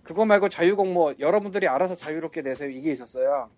[0.03, 3.51] 그거 말고 자유 공모 여러분들이 알아서 자유롭게 내세요 이게 있었어요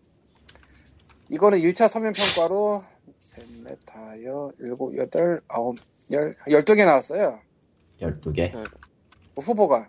[1.31, 2.85] 이거는 1차 서면 평가로
[3.21, 5.77] 셋, 넷, 다여, 일곱, 여덟, 아홉,
[6.13, 7.41] 열, 12개 나왔어요.
[8.01, 8.53] 12개.
[9.37, 9.89] 후보가.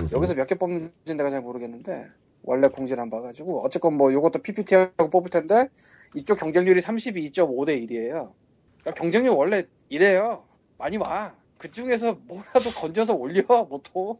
[0.00, 0.08] 음.
[0.12, 2.08] 여기서 몇 개 뽑는지 내가 잘 모르겠는데,
[2.42, 5.68] 원래 공지를 안 봐가지고, 어쨌건 뭐, 요것도 PPT하고 뽑을 텐데,
[6.14, 8.32] 이쪽 경쟁률이 32.5 대 1이에요.
[8.80, 10.44] 그러니까 경쟁률 원래 이래요.
[10.78, 11.34] 많이 와.
[11.58, 14.18] 그 중에서 뭐라도 건져서 올려, 보통.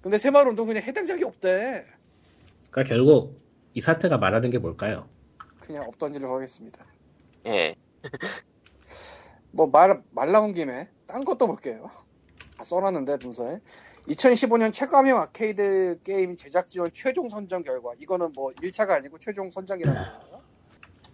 [0.00, 1.84] 근데 새마을 운동 그냥 해당작이 없대.
[2.70, 3.36] 그러니까 결국
[3.74, 5.08] 이 사태가 말하는 게 뭘까요?
[5.60, 6.84] 그냥 없던 일을 하겠습니다.
[7.46, 7.76] 예.
[9.52, 11.90] 뭐 말 말 나온 김에 딴 것도 볼게요.
[12.62, 13.58] 다 써놨는데 문서에
[14.06, 20.00] 2015년 체감형 아케이드 게임 제작 지원 최종 선정 결과 이거는 뭐 1차가 아니고 최종 선정이라는
[20.00, 20.42] 거예요.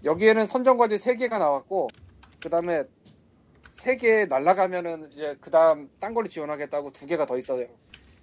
[0.05, 1.89] 여기에는 선정 과제 3개가 나왔고
[2.41, 2.85] 그 다음에
[3.70, 7.66] 3개 날라가면은 이제 그 다음 딴 걸로 지원하겠다고 2개가 더 있어요.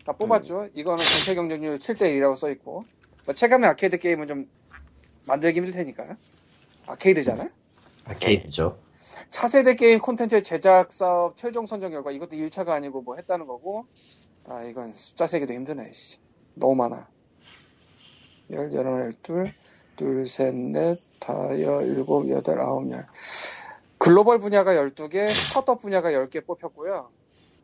[0.06, 0.70] 다 뽑았죠.
[0.76, 2.86] 이거는 전체 경쟁률 7대 1이라고 써있고
[3.26, 4.48] 뭐 체감형 아케이드 게임은 좀
[5.26, 6.16] 만들기 힘들 테니까
[6.86, 7.50] 아케이드잖아.
[8.06, 8.78] 아케이드죠.
[9.30, 13.86] 차세대 게임 콘텐츠 제작 사업 최종 선정 결과 이것도 1차가 아니고 뭐 했다는 거고
[14.46, 16.18] 아 이건 숫자 세기도 힘드네 씨.
[16.54, 17.08] 너무 많아
[18.52, 19.54] 열, 열하나, 열둘
[19.96, 23.06] 둘, 셋, 넷, 다 여, 일곱, 여덟, 아홉, 열
[23.98, 27.10] 글로벌 분야가 12개 스타트업 분야가 10개 뽑혔고요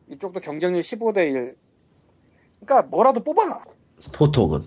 [0.08, 1.56] 이쪽도 경쟁률 15대 1.
[2.60, 3.64] 그러니까 뭐라도 뽑아.
[4.12, 4.66] 보통은.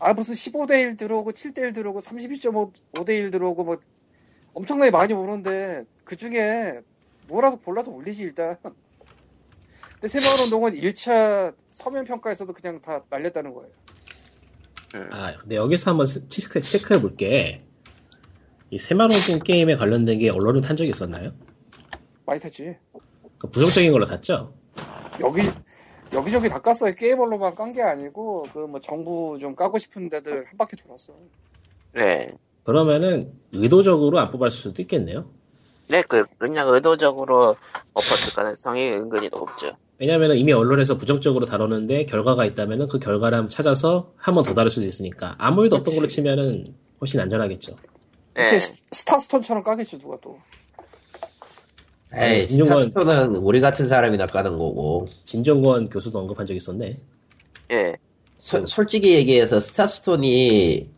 [0.00, 3.78] 아 무슨 15대 1 들어오고 7대 1 들어오고 32.5대 1 들어오고 뭐
[4.58, 6.80] 엄청나게 많이 오는데 그 중에
[7.28, 8.56] 뭐라도 골라서 올리지 일단.
[9.94, 13.70] 근데 새마을 운동은 1차 서면 평가에서도 그냥 다 날렸다는 거예요.
[15.12, 17.64] 아, 근데 여기서 한번 스- 체크, 체크해 볼게.
[18.70, 21.32] 이 새마운동 게임에 관련된 게 언론에 탄 적이 있었나요?
[22.26, 22.76] 많이 탔지.
[23.38, 24.52] 그 부정적인 걸로 탔죠?
[25.20, 25.42] 여기
[26.12, 26.96] 여기저기 다 깠어요.
[26.98, 31.14] 게임얼로만 깐 게 아니고 그 뭐 정부 좀 까고 싶은 데들 한 바퀴 돌았어.
[31.92, 32.28] 네.
[32.64, 35.30] 그러면은 의도적으로 안 뽑았을 수도 있겠네요.
[35.90, 37.54] 네, 그, 그냥 의도적으로
[37.94, 39.72] 엎었을 가능성이 은근히 높죠.
[39.98, 44.70] 왜냐면은 이미 언론에서 부정적으로 다루는데 결과가 있다면은 그 결과를 한번 찾아서 한 번 더 다룰
[44.70, 45.94] 수도 있으니까 아무 일도 없던.
[45.94, 46.64] 걸로 치면은
[47.00, 47.74] 훨씬 안전하겠죠.
[48.34, 48.46] 네.
[48.46, 50.38] 이제 스- 스타스톤처럼 까겠지 누가 또.
[52.14, 55.08] 에이, 진중권- 스타스톤은 우리 같은 사람이나 까는 거고.
[55.24, 56.98] 진중권 교수도 언급한 적 있었네.
[57.72, 57.96] 예.
[58.38, 60.90] 소- 솔직히 얘기해서 스타스톤이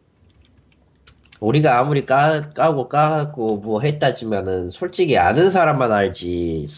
[1.40, 6.68] 우리가 아무리 까, 까고 까고 뭐 했다지만은 솔직히 아는 사람만 알지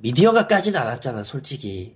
[0.00, 1.94] 미디어가 까진 않았잖아 솔직히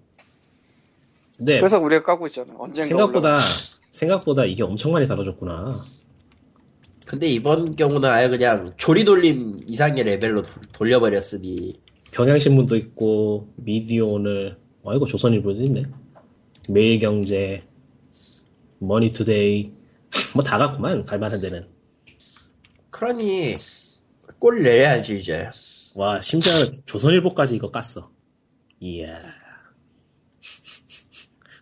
[1.36, 2.53] 근데 그래서 우리가 까고 있잖아.
[2.59, 2.89] 언젠가 네.
[2.89, 3.45] 생각보다 올라가.
[3.93, 5.85] 생각보다 이게 엄청 많이 다뤄졌구나.
[7.07, 11.78] 근데 이번 경우는 아예 그냥 조리돌림 이상의 레벨로 도- 돌려버렸으니
[12.11, 15.85] 경향신문도 있고 미디어 오늘 아이고 조선일보도 있네.
[16.70, 17.62] 매일경제,
[18.81, 19.73] 머니투데이
[20.35, 21.68] 뭐 다 갔구만 갈만한 데는.
[22.90, 23.59] 그러니
[24.39, 25.51] 꼴 내야지 이제
[25.94, 28.09] 와 심지어 조선일보까지 이거 깠어.
[28.80, 29.20] 이야.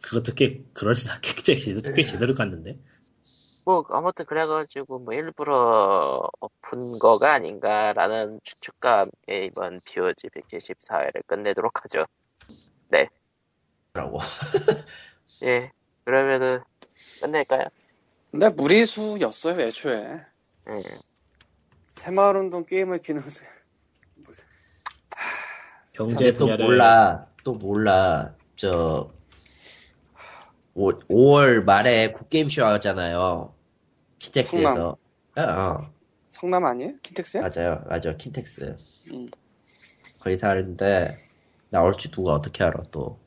[0.02, 2.78] 그것도 꽤 그럴싸하게 꽤 제대로, 꽤 제대로 깠는데.
[3.64, 12.04] 뭐, 아무튼 그래가지고, 뭐, 일부러 엎은 거가 아닌가라는 추측과 함께 이번 POG 174회를 끝내도록 하죠.
[13.94, 14.18] 라고
[15.42, 15.72] 예.
[16.04, 16.60] 그러면은,
[17.20, 17.64] 끝낼까요?
[18.30, 20.20] 근데 무리수였어요 애초에.
[20.68, 20.82] 예.
[21.88, 23.26] 새마을운동 게임의 기능은
[25.94, 29.10] 경제 또 분야를 몰라 또 몰라 저
[30.74, 33.54] 5, 월 말에 굿게임쇼 하잖아요
[34.18, 34.98] 킨텍스에서
[35.36, 35.90] 어, 어.
[36.28, 36.92] 성남 아니에요?
[37.02, 37.48] 킨텍스야?
[37.48, 38.76] 맞아요 맞아 킨텍스
[39.12, 39.28] 음.
[40.20, 41.18] 거기서 하는데
[41.70, 43.18] 나올지 누가 어떻게 알아 또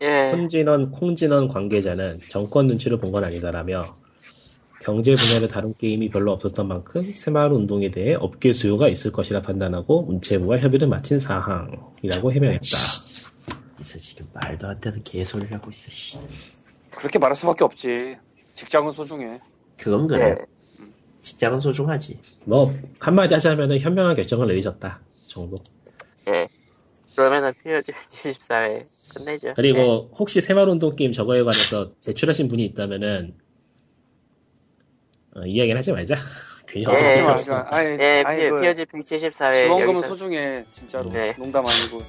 [0.00, 0.30] 예.
[0.32, 3.96] 콩진원, 콩진원 관계자는 정권 눈치를 본 건 아니다라며
[4.82, 10.02] 경제 분야를 다룬 게임이 별로 없었던 만큼 새마을 운동에 대해 업계 수요가 있을 것이라 판단하고
[10.02, 12.66] 문체부와 협의를 마친 사항이라고 해명했다.
[13.80, 16.18] 있어 지금 말도 안 되는 개소리를 하고 있어 씨.
[16.96, 18.16] 그렇게 말할 수밖에 없지.
[18.54, 19.40] 직장은 소중해.
[19.76, 20.84] 그건 그래 예.
[21.22, 25.56] 직장은 소중하지 뭐 한마디 하자면은 현명한 결정을 내리셨다 정도.
[26.28, 26.48] 예.
[27.16, 27.92] 그러면은 POG
[28.38, 29.54] 174회 끝내죠.
[29.54, 33.34] 그리고 혹시 새마을 운동 게임 저거에 관해서 제출하신 분이 있다면은
[35.36, 36.16] 어, 이야기는 하지 말자.
[36.66, 36.94] 괜히 예.
[37.02, 37.64] 하지 마, 것 마.
[37.70, 41.08] 아니, 예, 아니 피- 그 POG 174회 지원금은 여기서, 소중해 진짜로.
[41.10, 41.34] 네.
[41.38, 42.02] 농담 아니고.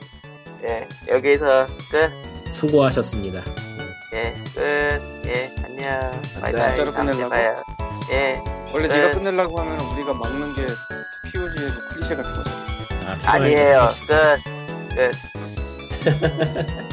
[0.64, 2.54] 예, 여기서 끝.
[2.54, 3.42] 수고하셨습니다.
[4.16, 5.02] 예, 끝.
[5.28, 6.12] 예, 안녕.
[6.42, 6.76] 바이바이.
[6.76, 7.36] 진짜로 끝내려고?
[8.12, 8.42] 예,
[8.74, 8.98] 원래 네.
[8.98, 10.66] 네가 끝내려고 하면 우리가 막는 게
[11.32, 13.12] POG의 그 클리셰 같은 거잖아.
[13.26, 13.88] 아, 아니에요.
[14.08, 14.96] 끝.
[14.96, 15.12] 끝.